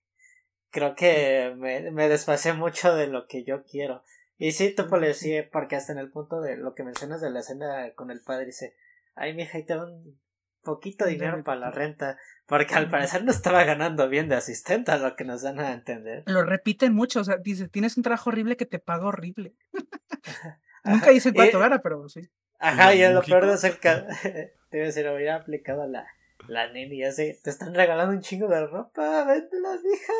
[0.73, 4.03] creo que me, me desfasé mucho de lo que yo quiero
[4.37, 7.29] y sí tú pues sí porque hasta en el punto de lo que mencionas de
[7.29, 8.75] la escena con el padre dice
[9.15, 10.19] ay mija ahí te va un
[10.63, 12.17] poquito Ya dinero para la renta,
[12.47, 15.73] porque al parecer no estaba ganando bien de asistente, a lo que nos dan a
[15.73, 16.23] entender.
[16.25, 19.55] Lo repiten mucho, o sea, dice, tienes un trabajo horrible que te paga horrible.
[20.85, 22.29] Nunca dicen cuánto gana, pero sí.
[22.59, 23.89] Ajá, y ¿Y lo peor de ser que
[24.69, 26.07] te iba a decir, hubiera aplicado la,
[26.47, 30.13] la neni y así, te están regalando un chingo de ropa, véndela, mija.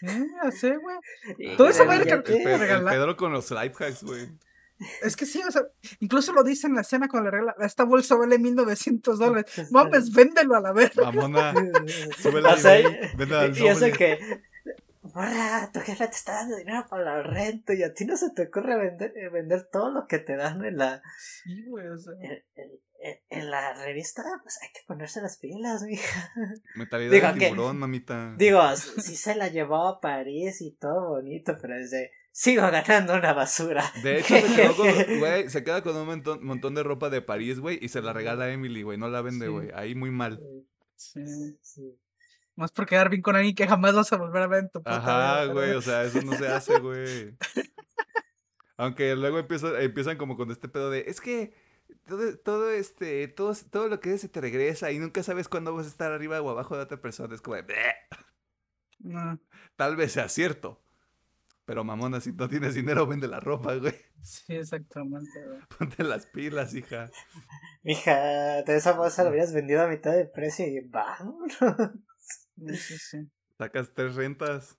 [0.00, 1.56] Sí, ya sé, güey.
[1.56, 2.94] Todo eso El, Pe- el regalar.
[2.94, 4.28] Pedro con los life hacks, güey.
[5.02, 5.62] Es que sí, o sea,
[6.00, 9.46] incluso lo dice en la escena con la regla, esta bolsa vale 1900 dólares.
[9.70, 11.10] Mames, véndelo a la verga.
[11.10, 11.54] Mamona,
[12.18, 14.18] súbele O sea, ahí, y- eso que,
[15.02, 18.30] morra, tu jefe te está dando dinero para la renta y a ti no se
[18.30, 21.96] te ocurre vender, eh, vender todo lo que te dan en la, Sí, güey, o
[21.98, 22.14] sea.
[22.20, 22.83] en, en-
[23.28, 26.32] en la revista, pues hay que ponerse las pilas, mija.
[26.76, 28.34] Mentalidad Digo de que- tiburón, mamita.
[28.38, 33.32] Digo, sí se la llevó a París y todo bonito, pero desde sigo ganando una
[33.32, 33.84] basura.
[34.02, 37.22] De hecho, se quedó con, güey, se queda con un montón, montón de ropa de
[37.22, 38.98] París, güey, y se la regala a Emily, güey.
[38.98, 39.52] No la vende, Sí.
[39.52, 39.70] güey.
[39.74, 40.40] Ahí muy mal.
[40.96, 41.20] Sí.
[41.62, 41.98] Sí.
[42.56, 44.78] Más por quedar bien con alguien que jamás vas a volver a ver en tu
[44.80, 47.36] puta Ajá, vida, güey, o sea, eso no se hace, güey.
[48.76, 51.52] Aunque luego empieza, empiezan como con este pedo de, es que
[52.06, 55.74] todo, todo este, todo, todo lo que es se te regresa y nunca sabes cuándo
[55.74, 57.34] vas a estar arriba o abajo de otra persona.
[57.34, 57.64] Es como de,
[59.76, 60.80] tal vez sea cierto.
[61.64, 63.94] Pero mamona, si no tienes dinero, vende la ropa, güey.
[64.22, 65.60] sí, exactamente, güey.
[65.78, 67.10] Ponte las pilas, hija.
[67.82, 71.56] Mija, de esa bolsa la hubieras vendido a mitad de precio y vámonos.
[72.18, 73.30] Sí, sí, sí.
[73.56, 74.78] Sacas tres rentas.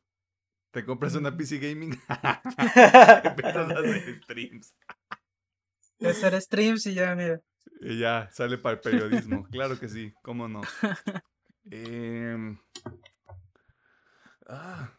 [0.71, 1.91] Te compras una PC Gaming.
[3.23, 4.75] Empiezas a hacer streams.
[5.99, 7.39] De hacer streams y ya, mira.
[7.81, 9.43] Y ya, sale para el periodismo.
[9.51, 10.61] Claro que sí, cómo no.
[11.71, 12.59] Em,
[14.47, 14.91] ah,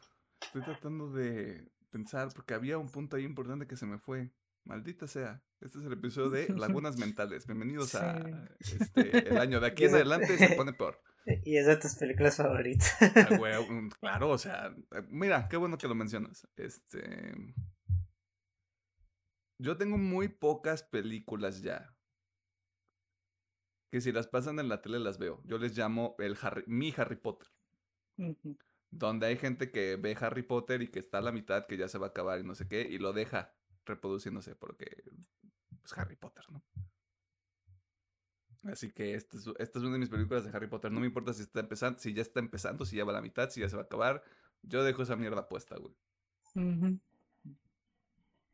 [0.43, 4.33] estoy tratando de pensar porque había un punto ahí importante que se me fue.
[4.65, 5.41] Maldita sea.
[5.61, 7.47] Este es el episodio de Lagunas Mentales.
[7.47, 8.21] Bienvenidos a
[8.61, 8.77] Sí.
[8.81, 9.61] este, el año.
[9.61, 11.01] De aquí en adelante se pone peor.
[11.45, 12.97] y es de tus películas favoritas.
[13.01, 13.55] Ah, güey,
[14.01, 14.75] claro, o sea,
[15.09, 16.49] mira, qué bueno que lo mencionas.
[16.57, 17.33] Este.
[19.59, 21.95] Yo tengo muy pocas películas ya.
[23.91, 25.43] Que si las pasan en la tele las veo.
[25.45, 27.49] Yo les llamo el Harry, mi Harry Potter.
[28.91, 31.89] Donde hay gente que ve Harry Potter y que está a la mitad, que ya
[31.89, 33.55] se va a acabar y no sé qué, y lo deja
[33.85, 35.05] reproduciéndose porque
[35.85, 36.63] es Harry Potter, ¿no?
[38.65, 40.91] Así que esta es, esta es una de mis películas de Harry Potter.
[40.91, 43.23] No me importa si está empezando, si ya está empezando, si ya va a la
[43.23, 44.25] mitad, si ya se va a acabar.
[44.63, 45.95] Yo dejo esa mierda puesta, güey.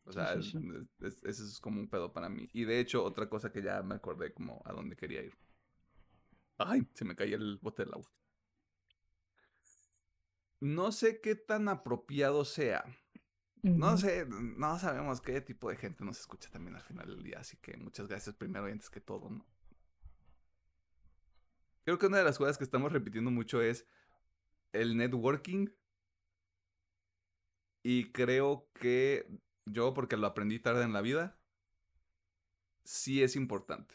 [0.04, 0.58] O sea, sí, sí.
[1.00, 2.48] es- es- eso es como un pedo para mí.
[2.52, 5.36] Y de hecho, otra cosa que ya me acordé como a dónde quería ir.
[6.58, 8.10] Ay, se me caía el bote del agua.
[10.60, 12.84] No sé qué tan apropiado sea.
[13.62, 17.38] No sé, no sabemos qué tipo de gente nos escucha también al final del día,
[17.38, 19.46] así que muchas gracias primero y antes que todo, ¿no?
[21.84, 23.86] Creo que una de las cosas que estamos repitiendo mucho es
[24.72, 25.68] el networking.
[27.84, 29.26] Y creo que
[29.66, 31.38] yo, porque lo aprendí tarde en la vida,
[32.84, 33.94] sí es importante.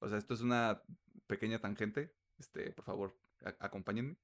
[0.00, 0.82] O sea, esto es una
[1.26, 2.14] pequeña tangente.
[2.38, 3.16] Este, por favor,
[3.60, 4.16] acompáñenme.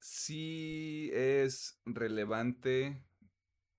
[0.00, 3.02] Sí es relevante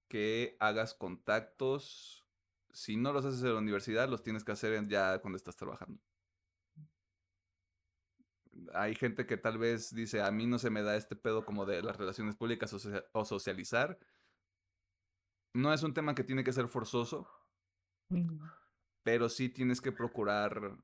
[0.07, 2.26] que hagas contactos.
[2.72, 6.02] Si no los haces en la universidad, los tienes que hacer ya cuando estás trabajando.
[8.74, 11.66] Hay gente que tal vez dice, a mí no se me da este pedo como
[11.66, 14.00] de las relaciones públicas o, socia- o socializar.
[15.54, 17.26] No es un tema que tiene que ser forzoso,
[19.04, 20.78] pero sí tienes que procurar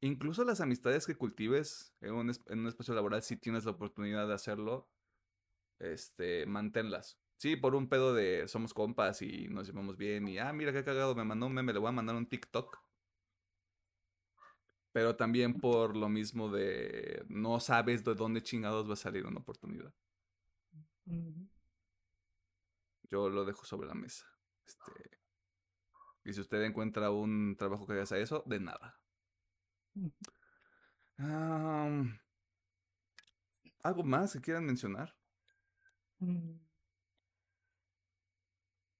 [0.00, 4.26] incluso las amistades que cultives en un, en un espacio laboral, si tienes la oportunidad
[4.28, 4.90] de hacerlo,
[5.80, 7.20] este, manténlas.
[7.38, 10.84] Sí, por un pedo de somos compas y nos llevamos bien y, ah, mira qué
[10.84, 12.81] cagado, me mandó un meme, le voy a mandar un TikTok.
[14.92, 19.40] Pero también por lo mismo de no sabes de dónde chingados va a salir una
[19.40, 19.92] oportunidad.
[23.10, 24.26] Yo lo dejo sobre la mesa.
[24.66, 24.92] Este,
[26.24, 29.00] y si usted encuentra un trabajo que haga eso, de nada.
[33.82, 35.14] ¿Algo más que quieran mencionar?
[36.20, 36.58] Mm,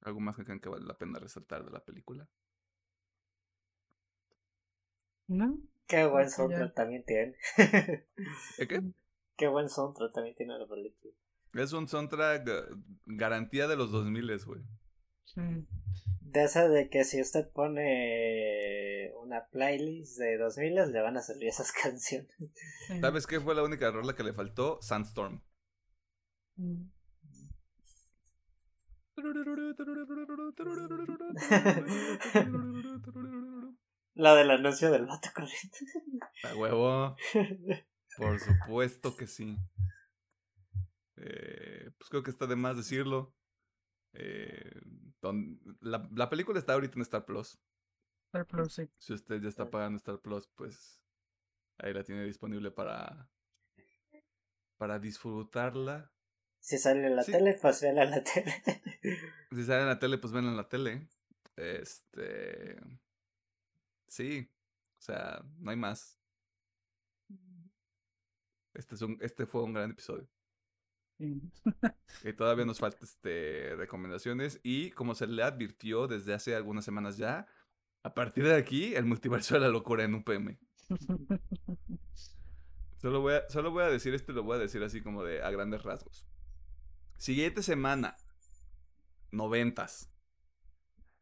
[0.02, 2.28] ¿Algo más que crean que vale la pena resaltar de la película?
[5.28, 5.59] ¿No?
[5.93, 7.36] Qué buen soundtrack también tiene.
[8.59, 8.81] ¿Eh, ¿Qué?
[9.36, 11.12] Qué buen soundtrack también tiene la película.
[11.52, 12.48] Es un soundtrack
[13.05, 14.62] garantía de los 2000, güey.
[16.20, 21.48] De esa de que si usted pone una playlist de 2000 le van a salir
[21.48, 22.35] esas canciones.
[23.01, 24.81] ¿Sabes qué fue la única rola que le faltó?
[24.81, 25.43] Sandstorm.
[26.56, 26.90] Mm.
[34.14, 35.76] La del anuncio del vato corriendo.
[36.44, 37.16] A huevo.
[38.16, 39.56] Por supuesto que sí.
[41.16, 43.34] Eh, pues creo que está de más decirlo.
[44.14, 44.80] Eh,
[45.20, 47.59] don- la, la película está ahorita en Star Plus.
[48.26, 48.89] Star Plus, sí.
[48.98, 51.02] Si usted ya está pagando Star Plus, pues
[51.78, 53.30] ahí la tiene disponible para,
[54.76, 56.12] para disfrutarla.
[56.60, 57.32] Si sale en la Sí.
[57.32, 58.55] tele, pues vela en la tele.
[59.51, 61.09] Si sale en la tele, pues ven en la tele.
[61.56, 62.78] Este.
[64.12, 64.47] Sí.
[64.98, 66.20] O sea, no hay más.
[68.74, 70.28] Este, es un, este fue un gran episodio.
[71.18, 74.60] Y todavía nos falta este, recomendaciones.
[74.62, 77.47] Y como se le advirtió desde hace algunas semanas ya,
[78.02, 80.59] a partir de aquí, el multiverso de la locura en UPM.
[82.98, 85.24] Solo voy a, solo voy a decir esto y lo voy a decir así como
[85.24, 86.26] de a grandes rasgos.
[87.16, 88.16] Siguiente semana,
[89.30, 90.12] noventas.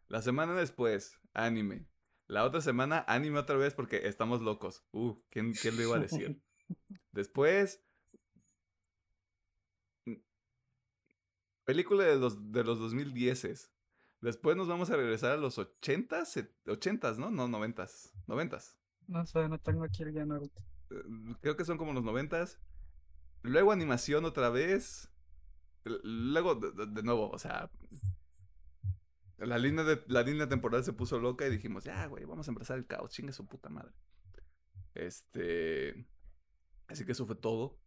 [0.09, 1.90] La semana después, anime.
[2.31, 4.85] La otra semana, anime otra vez porque estamos locos.
[4.93, 6.41] Uh, ¿quién, quién lo iba a decir?
[7.11, 7.83] Después,
[10.07, 10.15] mm,
[11.65, 13.73] película de los, de los 2010.
[14.21, 17.31] Después nos vamos a regresar a los 80s, 80s, ¿no?
[17.33, 18.13] No, 90s.
[18.29, 18.77] 90s.
[19.09, 20.63] No sé, no tengo aquí el guion ahorita.
[20.91, 21.03] Eh,
[21.41, 22.59] Creo que son como los 90s.
[23.43, 25.11] Luego animación otra vez.
[25.83, 27.69] Luego, de- de nuevo, o sea.
[29.41, 32.51] La línea, de, la línea temporal se puso loca y dijimos, ya, güey, vamos a
[32.51, 33.95] empezar el caos, chingue su puta madre.
[34.95, 36.07] Este.
[36.89, 37.81] Así que eso fue todo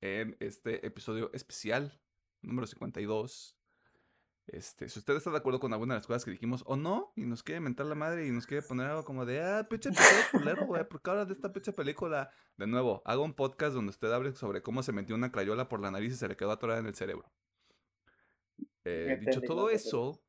[0.00, 2.00] en este episodio especial,
[2.42, 3.56] número 52.
[4.48, 7.12] Este, si usted está de acuerdo con alguna de las cosas que dijimos o no,
[7.16, 9.90] y nos quiere mentar la madre y nos quiere poner algo como de, ah, pinche
[10.30, 12.30] culero, güey, ¿por qué hablas de esta pinche película?
[12.56, 15.80] De nuevo, haga un podcast donde usted hable sobre cómo se metió una crayola por
[15.80, 17.32] la nariz y se le quedó atorada en el cerebro.
[18.84, 20.22] Eh, dicho todo eso,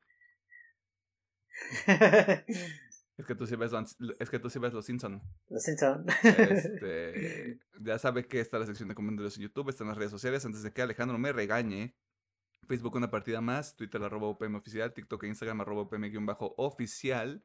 [3.16, 5.20] es que tú sí ves, Los- es que tú sí ves Los Simpson.
[5.48, 6.06] Los Simpson.
[6.22, 10.10] Este, ya sabe que está la sección de comentarios en YouTube, está en las redes
[10.10, 10.44] sociales.
[10.44, 11.94] Antes de que Alejandro me regañe,
[12.66, 16.54] Facebook una partida más, Twitter arroba UPM oficial, TikTok e Instagram arroba UPM guion bajo
[16.56, 17.42] oficial.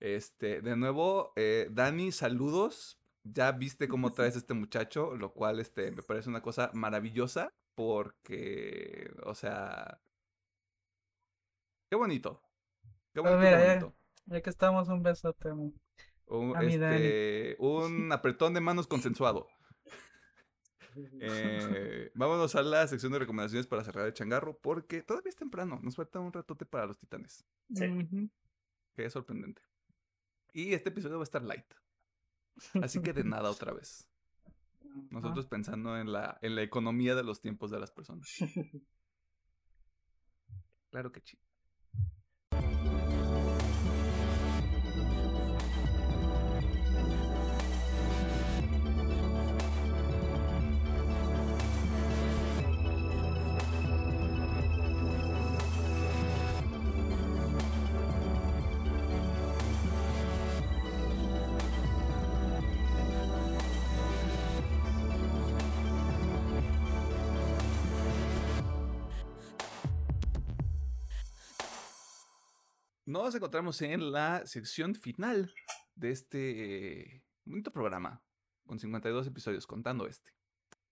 [0.00, 2.98] Este, de nuevo, eh, Dani, saludos.
[3.24, 9.10] Ya viste cómo traes este muchacho, lo cual este, me parece una cosa maravillosa porque,
[9.24, 10.00] o sea,
[11.90, 12.40] qué bonito.
[13.16, 13.96] Qué Pues bonito, mira, ya- bonito.
[14.26, 15.50] Ya que estamos, un besote.
[15.52, 16.96] Un, A mi Dani.
[16.96, 19.48] este, un apretón de manos consensuado.
[21.20, 25.78] Eh, vámonos a la sección de recomendaciones para cerrar el changarro, porque todavía es temprano,
[25.82, 27.44] nos falta un ratote para los titanes,
[27.74, 28.30] Sí.
[28.94, 29.60] Que es sorprendente.
[30.54, 31.66] Y este episodio va a estar light,
[32.82, 34.08] así que de nada otra vez.
[35.10, 38.26] Nosotros pensando en la, en la economía de los tiempos de las personas.
[40.90, 41.38] Claro que sí.
[73.06, 75.54] Nos encontramos en la sección final
[75.94, 78.20] de este eh, bonito programa,
[78.66, 80.32] con 52 episodios, contando este,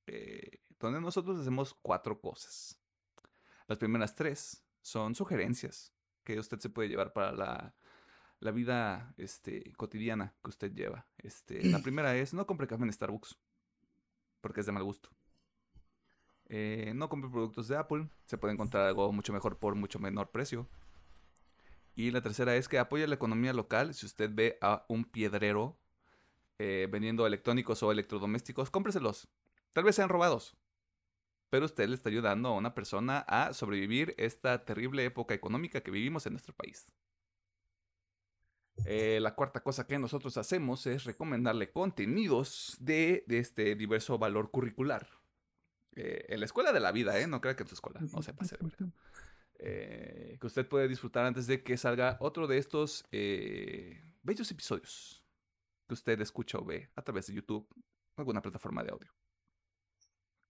[0.07, 2.81] eh, donde nosotros hacemos cuatro cosas.
[3.67, 5.93] Las primeras tres son sugerencias
[6.23, 7.75] que usted se puede llevar para la,
[8.39, 11.09] la vida este, cotidiana que usted lleva.
[11.19, 13.37] Este, la primera es no compre café en Starbucks,
[14.41, 15.11] porque es de mal gusto.
[16.47, 20.31] Eh, no compre productos de Apple, se puede encontrar algo mucho mejor por mucho menor
[20.31, 20.69] precio.
[21.95, 23.95] Y la tercera es que apoya la economía local.
[23.95, 25.79] Si usted ve a un piedrero
[26.59, 29.29] eh, vendiendo electrónicos o electrodomésticos, cómpreselos.
[29.73, 30.57] Tal vez sean robados.
[31.51, 35.91] Pero usted le está ayudando a una persona a sobrevivir esta terrible época económica que
[35.91, 36.93] vivimos en nuestro país.
[38.87, 44.51] Eh, la cuarta cosa que nosotros hacemos es recomendarle contenidos de, de este diverso valor
[44.51, 45.09] curricular.
[45.95, 47.29] Eh, en la escuela de la vida, ¿eh?
[47.29, 48.01] No crea que en su escuela.
[48.01, 48.93] No se pase de verga
[49.67, 55.25] eh, que usted puede disfrutar antes de que salga otro de estos eh, bellos episodios
[55.89, 59.11] que usted escucha o ve a través de YouTube o alguna plataforma de audio.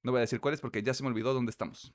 [0.02, 1.94] No voy a decir cuáles porque ya se me olvidó dónde estamos.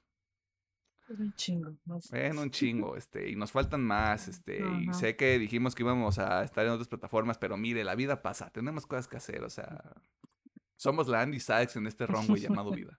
[1.09, 1.75] Un chingo.
[1.83, 2.27] No sé.
[2.27, 6.19] En un chingo, este, y nos faltan más, este, y sé que dijimos que íbamos
[6.19, 9.49] a estar en otras plataformas, pero mire, la vida pasa, tenemos cosas que hacer, o
[9.49, 9.93] sea,
[10.77, 12.97] somos la Andy Sykes en este runway llamado vida.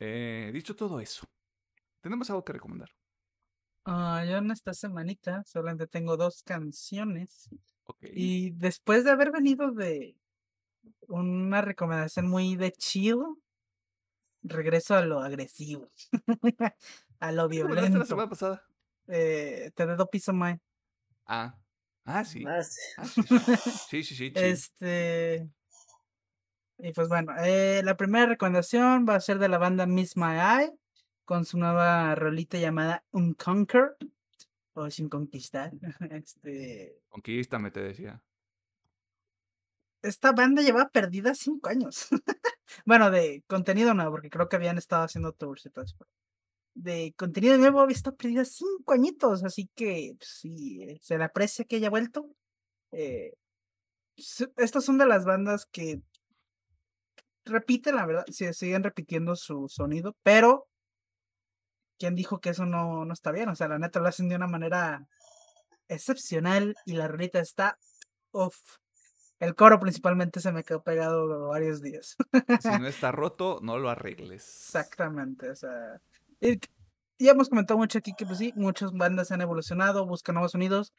[0.00, 1.24] Eh, dicho todo eso,
[2.00, 2.90] tenemos algo que recomendar.
[3.84, 7.48] Ah, yo en esta semanita solamente tengo dos canciones.
[8.00, 10.16] Y después de haber venido de
[11.08, 13.18] una recomendación muy de chill,
[14.42, 15.90] regreso a lo agresivo.
[17.20, 18.06] a lo ¿Qué recomendaste la violento.
[18.06, 18.64] semana pasada?
[19.08, 20.60] Eh, te dedo piso Mae.
[21.26, 21.58] Ah.
[22.04, 22.44] Ah, sí.
[22.46, 22.80] Ah, sí.
[22.96, 23.22] Ah, sí.
[23.22, 24.32] Sí, sí, sí.
[24.32, 24.44] chill.
[24.44, 25.48] Este.
[26.78, 30.34] Y pues bueno, eh, la primera recomendación va a ser de la banda Miss My
[30.34, 30.72] Eye
[31.24, 33.96] con su nueva rolita llamada Unconquer
[34.74, 35.72] o Sin Conquistar.
[36.10, 38.22] Este, Conquístame, te decía.
[40.02, 42.08] esta banda lleva perdida cinco años.
[42.86, 45.96] bueno, de contenido nuevo, porque creo que habían estado haciendo tours y todo eso.
[46.74, 51.64] De contenido nuevo había estado perdida cinco añitos, así que pues, sí, se le aprecia
[51.64, 52.26] que haya vuelto.
[52.92, 53.34] Eh,
[54.56, 56.02] estas son de las bandas que
[57.44, 60.68] repiten, la verdad, siguen repitiendo su sonido, pero
[61.98, 63.48] ¿quién dijo que eso no, no está bien?
[63.48, 65.06] O sea, la neta lo hacen de una manera
[65.88, 67.78] excepcional y la rolita está
[68.30, 68.58] off.
[69.38, 72.16] El coro principalmente se me quedó pegado varios días.
[72.60, 74.44] Si no está roto, no lo arregles.
[74.44, 76.00] Exactamente, o sea.
[76.40, 76.60] y
[77.18, 80.92] ya hemos comentado mucho aquí que, pues sí, muchas bandas han evolucionado, buscan nuevos sonidos.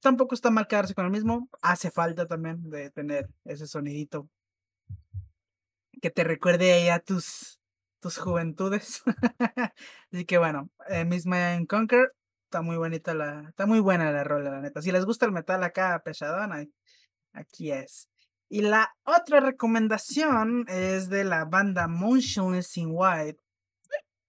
[0.00, 1.48] Tampoco está mal quedarse con el mismo.
[1.62, 4.28] Hace falta también de tener ese sonidito
[6.00, 7.55] que te recuerde ahí a tus,
[8.06, 9.02] tus juventudes.
[10.12, 12.12] Así que bueno, eh, Miss Man Conquer,
[12.44, 14.80] está muy bonita la, está muy buena la rola, la neta.
[14.80, 16.72] Si les gusta el metal acá pesadón, ahí-
[17.32, 18.08] aquí es.
[18.48, 23.40] Y la otra recomendación es de la banda Motionless in White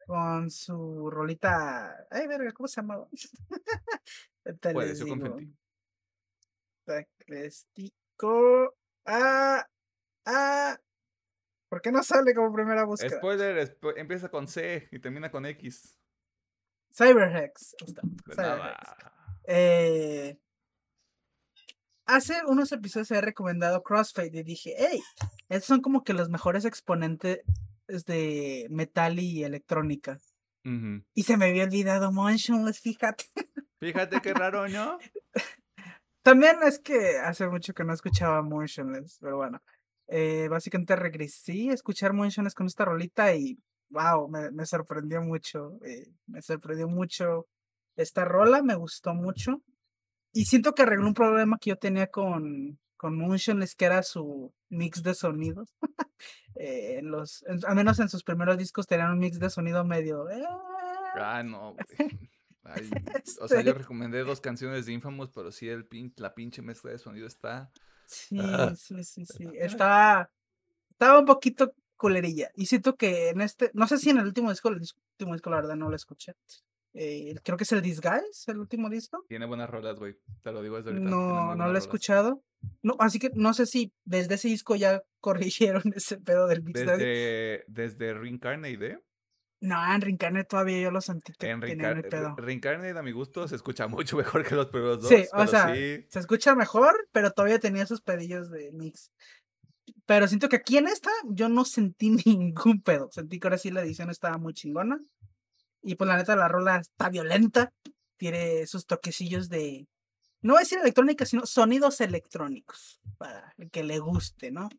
[0.08, 2.08] con su rolita.
[2.10, 3.08] Ay, verga, ¿cómo se llamaba?
[4.44, 5.38] Ahorita Puedes, les yo digo.
[9.06, 9.64] Ah,
[10.26, 10.80] ah.
[11.69, 13.18] ¿Por qué no sale como primera búsqueda?
[13.18, 15.98] Spoiler, empieza con C y termina con X.
[16.94, 17.76] Cyberhex.
[17.85, 18.02] está,
[18.34, 18.77] Cyberhex.
[19.49, 20.39] Eh,
[22.06, 25.02] hace unos episodios he recomendado Crossfade y dije, hey,
[25.49, 27.41] estos son como que los mejores exponentes
[27.88, 30.19] de metal y electrónica.
[31.14, 33.23] Y se me había olvidado Motionless, fíjate.
[33.80, 34.98] Fíjate qué raro, ¿no?
[36.23, 39.61] También es que hace mucho que no escuchaba Motionless, pero bueno.
[40.08, 43.58] Eh, básicamente regresé a escuchar Motionless con esta rolita y
[43.90, 45.80] wow, me, me sorprendió mucho.
[45.84, 47.48] eh, me sorprendió mucho
[47.96, 49.62] esta rola, me gustó mucho.
[50.34, 54.54] Y siento que arregló un problema que yo tenía con, con Motionless, que era su
[54.70, 55.74] mix de sonidos.
[56.60, 59.86] Eh, en los, en- al menos en sus primeros discos tenían un mix de sonido
[59.86, 60.28] medio.
[60.28, 60.44] eh,
[61.16, 61.86] Ah, no, güey.
[62.64, 62.90] Ay,
[63.40, 63.82] o sea, yo Este.
[63.84, 67.70] recomendé dos canciones de Infamous, pero sí el pin, la pinche mezcla de sonido está.
[68.08, 68.40] Sí,
[68.76, 69.48] sí, sí, sí.
[69.56, 70.32] Estaba,
[70.90, 72.50] estaba un poquito culerilla.
[72.56, 75.50] Y siento que en este, no sé si en el último disco, el último disco,
[75.50, 76.34] la verdad, no lo escuché.
[76.94, 79.24] Eh, creo que es el Disguise, el último disco.
[79.28, 80.18] Tiene buenas rolas, güey.
[80.42, 81.10] Te lo digo desde ahorita.
[81.10, 81.84] No, no lo he rolas.
[81.84, 82.44] escuchado.
[82.82, 86.74] No, así que no sé si desde ese disco ya corrigieron ese pedo del audio.
[86.74, 89.00] Desde, desde Reincarnate,
[89.60, 92.36] No, en Reincarnate todavía yo lo sentí que En pedo.
[92.38, 95.10] Reincarnate, a mi gusto, se escucha mucho mejor que los primeros dos.
[95.10, 99.12] Sí, o sea, sí, se escucha mejor, pero todavía tenía sus pedillos de mix.
[100.06, 103.10] Pero siento que aquí en esta yo no sentí ningún pedo.
[103.12, 105.00] Sentí que ahora sí la edición estaba muy chingona.
[105.82, 107.72] Y pues la neta la rola está violenta.
[108.18, 109.88] Tiene sus toquecillos de...
[110.42, 113.00] No voy a decir electrónica, sino sonidos electrónicos.
[113.18, 114.70] Para el que le guste, ¿no?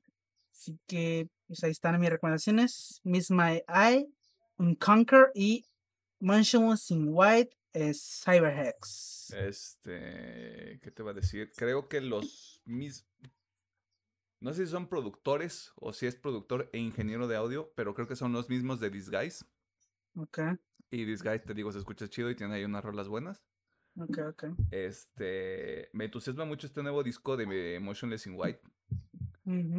[0.53, 3.01] Así que pues ahí están mis recomendaciones.
[3.05, 4.07] Miss My Eye,
[4.59, 5.64] Unconquer y
[6.20, 9.30] Motionless in White es Cyberhex.
[9.30, 11.52] Este, ¿qué te va a decir?
[11.56, 13.06] Creo que los mis
[14.40, 18.06] no sé si son productores o si es productor e ingeniero de audio, pero creo
[18.06, 19.44] que son los mismos de Disguise.
[20.14, 20.39] Ok,
[20.90, 23.44] Y Disguise, te digo, se escucha chido y tiene ahí unas rolas buenas.
[23.98, 24.44] ok, ok.
[24.70, 28.60] Este, me entusiasma mucho este nuevo disco de Motionless in White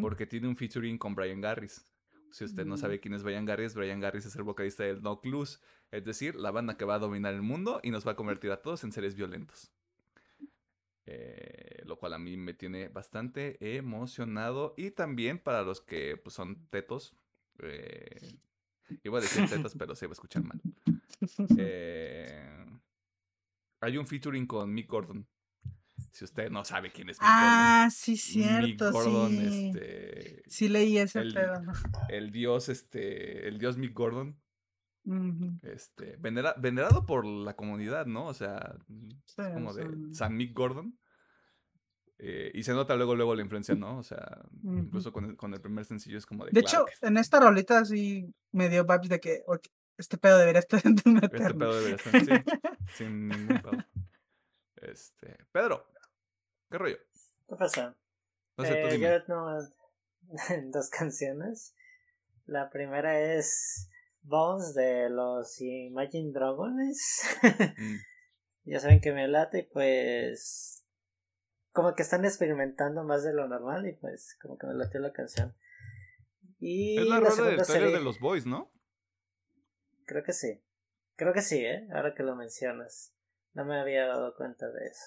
[0.01, 1.85] porque tiene un featuring con Brian Garris.
[2.31, 5.19] Si usted no sabe quién es Brian Garris, Brian Garris es el vocalista del No
[5.19, 5.61] Clues,
[5.91, 8.51] es decir, la banda que va a dominar el mundo y nos va a convertir
[8.51, 9.72] a todos en seres violentos.
[11.06, 16.35] Eh, lo cual a mí me tiene bastante emocionado y también para los que pues,
[16.35, 17.15] son tetos.
[17.64, 18.38] eh,
[19.03, 20.61] iba a decir tetas, pero se va a escuchar mal.
[21.57, 22.65] Eh,
[23.81, 25.27] hay un featuring con Mick Gordon.
[26.12, 28.62] Si usted no sabe quién es Mick Ah, sí, Gordon.
[28.64, 29.68] Mick cierto, Gordon, sí.
[29.74, 31.62] este, Sí leí ese el- pedo.
[32.10, 34.40] el dios, este, el dios Mick Gordon,
[35.64, 38.26] este, venera- venerado por la comunidad, ¿no?
[38.28, 40.98] O sea, es Sí, como de San Mick Gordon.
[42.22, 43.98] Eh, y se nota luego, luego la influencia, ¿no?
[43.98, 46.52] O sea, incluso con el, con el primer sencillo es como de.
[46.52, 49.42] De claro hecho, que- en esta rolita sí me dio vibes de que
[49.98, 52.28] este pedo debería estar en Este pedo debería estar, sí,
[52.96, 53.72] sin ningún pedo.
[54.81, 55.85] Este, Pedro,
[56.69, 56.97] ¿qué rollo?
[57.47, 57.95] ¿Qué pasa?
[58.57, 59.07] No sé, Eh, yo
[60.72, 61.76] dos canciones.
[62.45, 63.89] La primera es
[64.22, 67.22] Bones de los Imagine Dragons.
[67.77, 70.84] Mm, ya saben que me late y pues.
[71.72, 75.14] Como que están experimentando más de lo normal y pues como que me late la
[75.14, 75.56] canción.
[76.60, 78.72] Y Es la rola del serie- de los boys, ¿no?
[80.06, 80.61] Creo que sí.
[81.15, 81.88] Creo que sí, ¿eh?
[81.93, 83.14] Ahora que lo mencionas.
[83.54, 85.06] No me había dado cuenta de eso.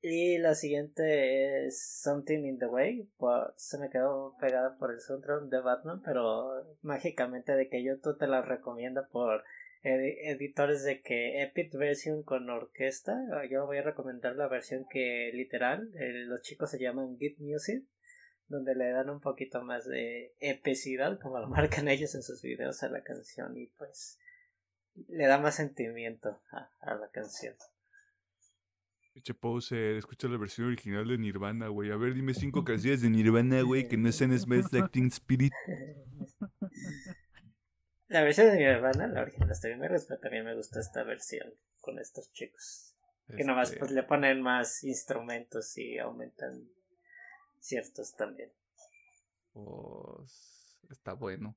[0.00, 3.08] Y la siguiente es Something in the Way.
[3.18, 8.18] por- se me quedó pegada por el soundtrack de Batman, pero mágicamente de que YouTube
[8.18, 9.44] te la recomienda por
[9.84, 13.16] edi- editores de que Epic Version con orquesta.
[13.48, 15.90] Yo voy a recomendar la versión que literal
[16.26, 17.84] los chicos se llaman Git Music
[18.48, 22.82] donde le dan un poquito más de epicidad, como lo marcan ellos en sus videos
[22.82, 24.18] a la canción, y pues
[25.08, 27.54] le da más sentimiento a, a la canción.
[29.12, 31.90] Pinche poser, escucha la versión original de Nirvana, güey.
[31.90, 35.52] A ver, dime cinco canciones de Nirvana, güey, que no sean Smells Like Teen Spirit.
[38.08, 41.50] La versión de Nirvana, la original está bien, pero también me gusta esta versión
[41.80, 42.94] con estos chicos.
[43.34, 46.68] Que nomás Este, pues le ponen más instrumentos y aumentan
[47.58, 48.52] ciertos también.
[49.54, 51.56] pues, está bueno.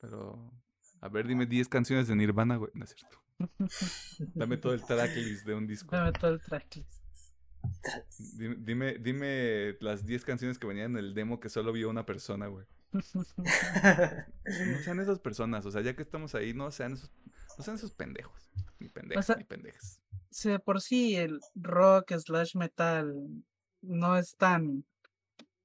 [0.00, 0.50] Pero,
[1.04, 2.70] a ver, dime 10 canciones de Nirvana, güey.
[2.72, 3.20] No es cierto.
[4.34, 5.94] Dame todo el tracklist de un disco.
[5.94, 6.88] Dame todo el tracklist.
[8.38, 12.06] Dime, dime, dime las 10 canciones que venían en el demo que solo vio una
[12.06, 12.64] persona, güey.
[12.90, 13.02] No
[14.82, 17.12] sean esas personas, o sea, ya que estamos ahí, no sean esos,
[17.58, 18.50] no sean esos pendejos.
[18.78, 20.00] Ni pendejas, sea, ni pendejas.
[20.30, 23.14] Si de por sí el rock slash metal
[23.82, 24.86] no es tan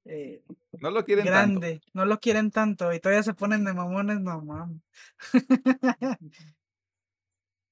[0.05, 0.43] eh,
[0.79, 1.59] No lo quieren tanto.
[1.59, 4.81] grande, no lo quieren tanto y todavía se ponen de mamones, no mames.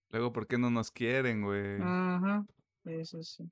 [0.10, 1.82] Luego, ¿por qué no nos quieren, güey?
[1.82, 2.46] Ajá,
[2.86, 3.50] eso sí.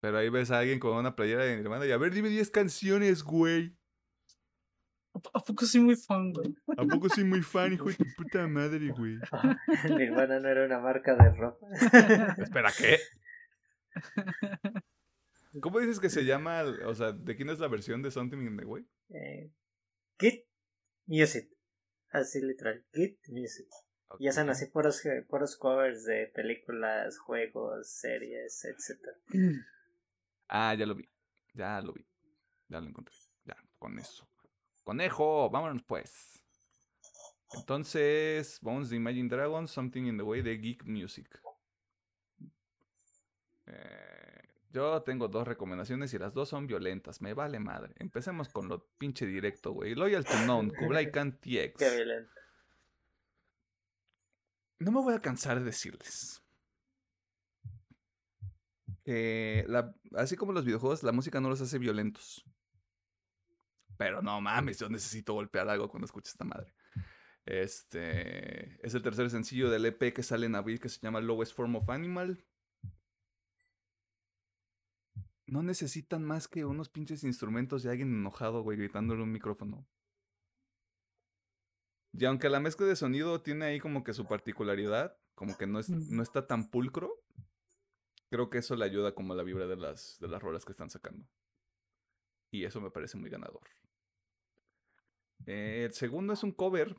[0.00, 2.50] Pero ahí ves a alguien con una playera de Nirvana y a ver, dime 10
[2.50, 3.74] canciones, güey.
[5.14, 6.54] ¿A po- ¿A poco soy muy fan, güey?
[6.76, 9.18] ¿A poco soy muy fan, hijo de tu puta madre, güey?
[9.98, 11.66] Nirvana no era una marca de ropa.
[12.38, 12.98] Espera, ¿qué?
[15.60, 16.62] ¿Cómo dices que se llama?
[16.86, 18.86] O sea, ¿de quién es la versión de Something in the Way?
[19.10, 19.52] Eh,
[20.18, 20.44] Git
[21.06, 21.48] Music.
[22.10, 22.84] Así literal.
[22.92, 23.66] Git Music.
[24.18, 24.50] Y hacen Ok.
[24.50, 29.00] así puros, puros covers de películas, juegos, series, etc.
[30.48, 31.08] Ah, ya lo vi.
[31.54, 32.06] Ya lo vi.
[32.68, 33.14] Ya lo encontré.
[33.44, 34.28] Ya, con eso.
[34.84, 36.42] Conejo, vámonos pues.
[37.54, 41.28] Entonces, vamos de Imagine Dragons, Something in the Way de Geek Music.
[43.66, 44.25] Eh,
[44.76, 47.22] yo tengo dos recomendaciones y las dos son violentas.
[47.22, 47.94] Me vale madre.
[47.98, 49.94] Empecemos con lo pinche directo, güey.
[49.94, 51.76] Loyal to Known, Kublai Khan TX.
[51.78, 52.30] Qué violento.
[54.78, 56.42] No me voy a cansar de decirles.
[59.06, 62.44] la- así como los videojuegos, la música no los hace violentos.
[63.96, 66.74] Pero no mames, yo necesito golpear algo cuando escucho esta madre.
[67.46, 71.54] Este es el tercer sencillo del EP que sale en abril que se llama Lowest
[71.54, 72.44] Form of Animal.
[75.46, 79.86] No necesitan más que unos pinches instrumentos de alguien enojado, güey, gritándole un micrófono.
[82.12, 85.78] Y aunque la mezcla de sonido tiene ahí como que su particularidad, como que no,
[85.78, 87.22] es, no está tan pulcro,
[88.30, 90.72] creo que eso le ayuda como a la vibra de las, de las rolas que
[90.72, 91.26] están sacando.
[92.50, 93.62] Y eso me parece muy ganador.
[95.44, 96.96] Eh, el segundo es un cover.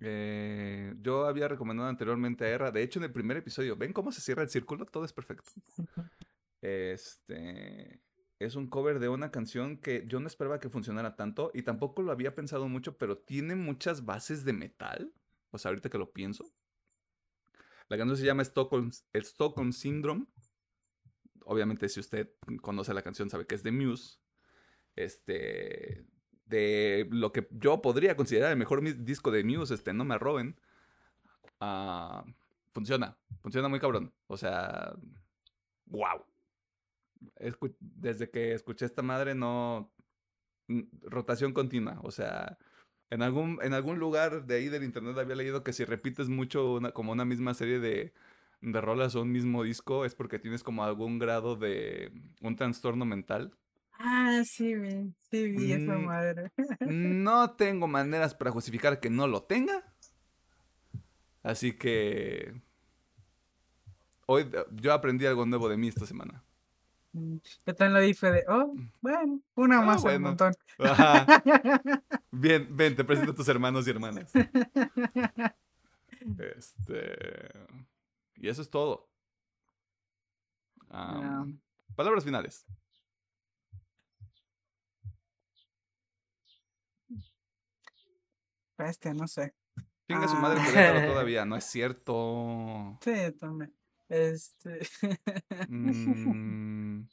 [0.00, 2.70] Eh, yo había recomendado anteriormente a Erra.
[2.72, 4.86] De hecho, en el primer episodio, ¿ven cómo se cierra el círculo?
[4.86, 5.50] Todo es perfecto.
[6.64, 8.00] Este
[8.38, 12.00] es un cover de una canción que yo no esperaba que funcionara tanto y tampoco
[12.00, 15.12] lo había pensado mucho, pero tiene muchas bases de metal.
[15.50, 16.50] O sea, ahorita que lo pienso.
[17.88, 20.24] La canción se llama Stockholm, Syndrome.
[21.44, 22.30] Obviamente, si usted
[22.62, 24.18] conoce la canción, sabe que es de Muse.
[24.96, 26.06] Este.
[26.46, 30.58] De lo que yo podría considerar el mejor disco de Muse, este, no me roben.
[31.60, 32.24] Ah,
[32.72, 34.14] funciona, funciona muy cabrón.
[34.26, 34.94] O sea,
[35.86, 36.24] wow.
[37.80, 39.92] Desde que escuché esta madre, no.
[41.02, 42.00] Rotación continua.
[42.02, 42.58] O sea,
[43.10, 46.74] en algún, en algún lugar de ahí del internet había leído que si repites mucho
[46.74, 48.12] una, como una misma serie de,
[48.60, 53.04] de rolas o un mismo disco, es porque tienes como algún grado de un trastorno
[53.04, 53.52] mental.
[53.98, 56.04] Ah, sí, vi, sí, vi esa Mm.
[56.06, 56.50] madre.
[56.80, 59.84] No tengo maneras para justificar que no lo tenga.
[61.42, 62.54] Así que.
[64.26, 66.42] Hoy yo aprendí algo nuevo de mí esta semana.
[67.14, 70.28] Mm, Yo también lo dije de, oh, bueno, una Ah, más bueno.
[70.30, 70.52] montón.
[70.78, 71.24] Ajá.
[72.32, 74.30] Bien, ven, te presento a tus hermanos y hermanas.
[76.56, 77.50] Este.
[78.36, 79.10] Y eso es todo.
[81.94, 82.64] Palabras finales.
[88.78, 89.54] Bestia, no sé.
[90.08, 91.06] Chinga su madre, Ah.
[91.06, 91.44] Todavía.
[91.44, 92.98] No es cierto.
[93.02, 93.74] Sí, también.
[94.08, 94.80] Este.
[95.68, 97.08] Mm.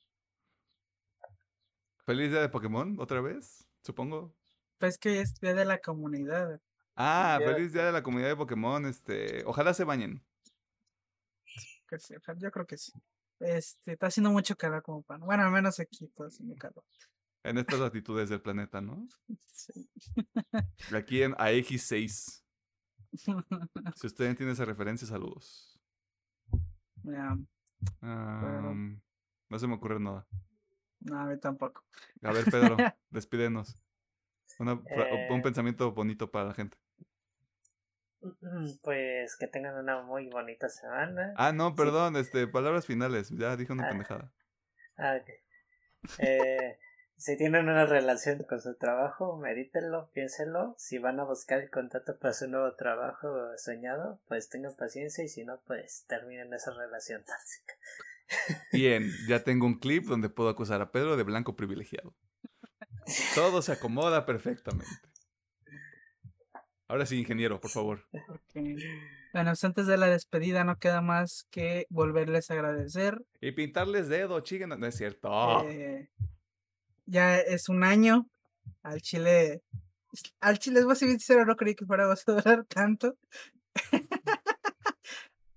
[2.05, 4.35] Feliz día de Pokémon, otra vez, supongo.
[4.80, 6.59] pues que es día de la comunidad.
[6.95, 8.85] Ah, feliz día de la comunidad de Pokémon.
[8.85, 10.23] Este, ojalá se bañen.
[12.38, 12.91] yo creo que sí.
[13.39, 15.22] Este, está haciendo mucho calor como pan.
[15.22, 16.84] Bueno, al menos aquí está haciendo calor.
[17.43, 19.07] En estas latitudes del planeta, ¿no?
[19.47, 19.89] Sí.
[20.93, 22.43] Aquí en AX6.
[23.95, 25.81] Si usted entiende esa referencia, saludos.
[29.49, 30.26] No se me ocurre nada.
[31.02, 31.84] no, a mí tampoco.
[32.23, 32.78] A ver, Pedro,
[33.10, 33.76] despídenos.
[34.60, 35.41] Una un Eh.
[35.44, 36.78] pensamiento bonito para la gente.
[38.84, 41.34] Pues que tengan una muy bonita semana.
[41.38, 43.30] Ah, no, perdón, este, palabras finales.
[43.30, 43.90] Ya dije una Ah.
[43.90, 44.32] pendejada.
[44.98, 45.30] Ah, ok.
[46.19, 46.78] Eh,
[47.22, 50.73] si tienen una relación con su trabajo, medítenlo, piénsenlo.
[50.80, 53.27] Si van a buscar el contacto para su nuevo trabajo
[53.57, 57.73] soñado, pues tengan paciencia y si no, pues terminen esa relación tóxica.
[58.73, 62.15] Bien, ya tengo un clip donde puedo acusar a Pedro de blanco privilegiado.
[63.35, 64.89] Todo se acomoda perfectamente.
[66.88, 67.99] Ahora sí, ingeniero, por favor.
[68.30, 68.56] Ok.
[69.34, 73.22] Bueno, pues antes de la despedida no queda más que volverles a agradecer.
[73.39, 74.69] Y pintarles dedo, chinguen.
[74.69, 75.30] No es cierto.
[75.69, 76.10] eh,
[77.06, 78.28] ya es un año.
[78.84, 79.61] Al Chile.
[80.40, 80.95] Al Chile, les voy
[81.40, 83.15] a no creí que fuera a durar tanto.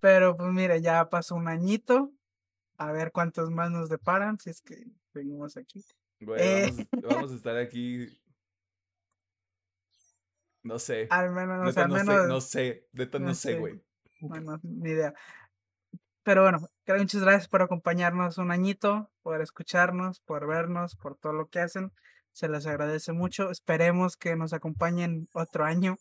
[0.00, 2.12] Pero pues mire, ya pasó un añito.
[2.76, 5.84] A ver cuántos más nos deparan, si es que seguimos aquí.
[6.20, 6.72] Güey, eh.
[6.92, 8.08] vamos, vamos a estar aquí.
[10.62, 11.06] No sé.
[11.10, 12.28] Al menos, Neta, al no sé, menos.
[12.28, 12.88] no sé.
[12.92, 13.58] Neta, no no sé.
[13.58, 13.80] güey.
[14.20, 15.14] Bueno, ni idea.
[16.24, 21.48] Pero bueno, muchas gracias por acompañarnos un añito, por escucharnos, por vernos, por todo lo
[21.50, 21.92] que hacen.
[22.32, 23.50] Se les agradece mucho.
[23.50, 25.98] Esperemos que nos acompañen otro año.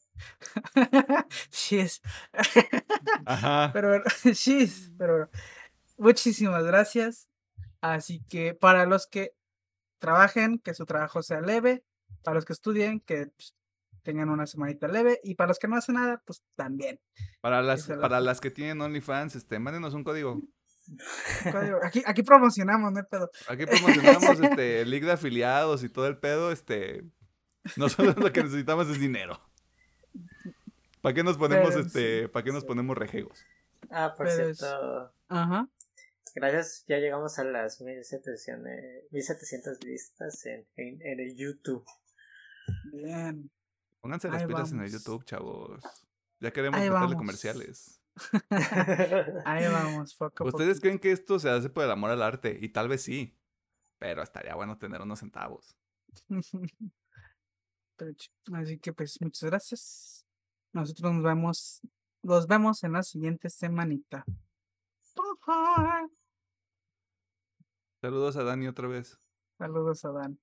[1.51, 2.01] Shis.
[3.25, 3.69] Ajá.
[3.73, 4.91] Pero bueno, shis.
[4.97, 5.29] Pero bueno,
[5.97, 7.27] muchísimas gracias.
[7.81, 9.35] Así que para los que
[9.99, 11.83] trabajen, que su trabajo sea leve.
[12.23, 13.53] Para los que estudien, que pues,
[14.03, 15.19] tengan una semanita leve.
[15.23, 16.99] Y para los que no hacen nada, pues también.
[17.41, 20.41] Para las, la- para las que tienen OnlyFans, este, mándenos un código.
[21.51, 23.29] Código- Aquí, aquí promocionamos, no hay pedo.
[23.47, 27.03] Aquí promocionamos este link de afiliados y todo el pedo, este.
[27.77, 29.39] Nosotros lo que necesitamos es dinero.
[31.01, 33.45] ¿Para qué nos ponemos Pero este, para qué nos ponemos rejegos?
[33.89, 35.67] Ah, por Pero cierto, Ajá.
[36.35, 41.85] gracias, ya llegamos a las 1700, eh, 1700 vistas en, en, en el YouTube.
[42.93, 43.49] Bien.
[44.03, 44.91] Pónganse las pilas en el.
[44.91, 45.81] YouTube, chavos.
[46.41, 47.15] Ya queremos Ahí meterle vamos.
[47.15, 48.01] comerciales.
[49.45, 50.81] Ahí vamos, poco ¿Ustedes poquito.
[50.81, 52.57] creen que esto se hace por el amor al arte?
[52.61, 53.39] Y tal vez sí.
[53.99, 55.77] Pero estaría bueno tener unos centavos.
[58.53, 60.25] Así que pues muchas gracias.
[60.73, 61.79] Nosotros nos vemos,
[62.23, 64.25] nos vemos en la siguiente semanita.
[65.45, 66.09] Bye.
[68.01, 69.17] Saludos a Dani otra vez.
[69.57, 70.39] Saludos a Dan.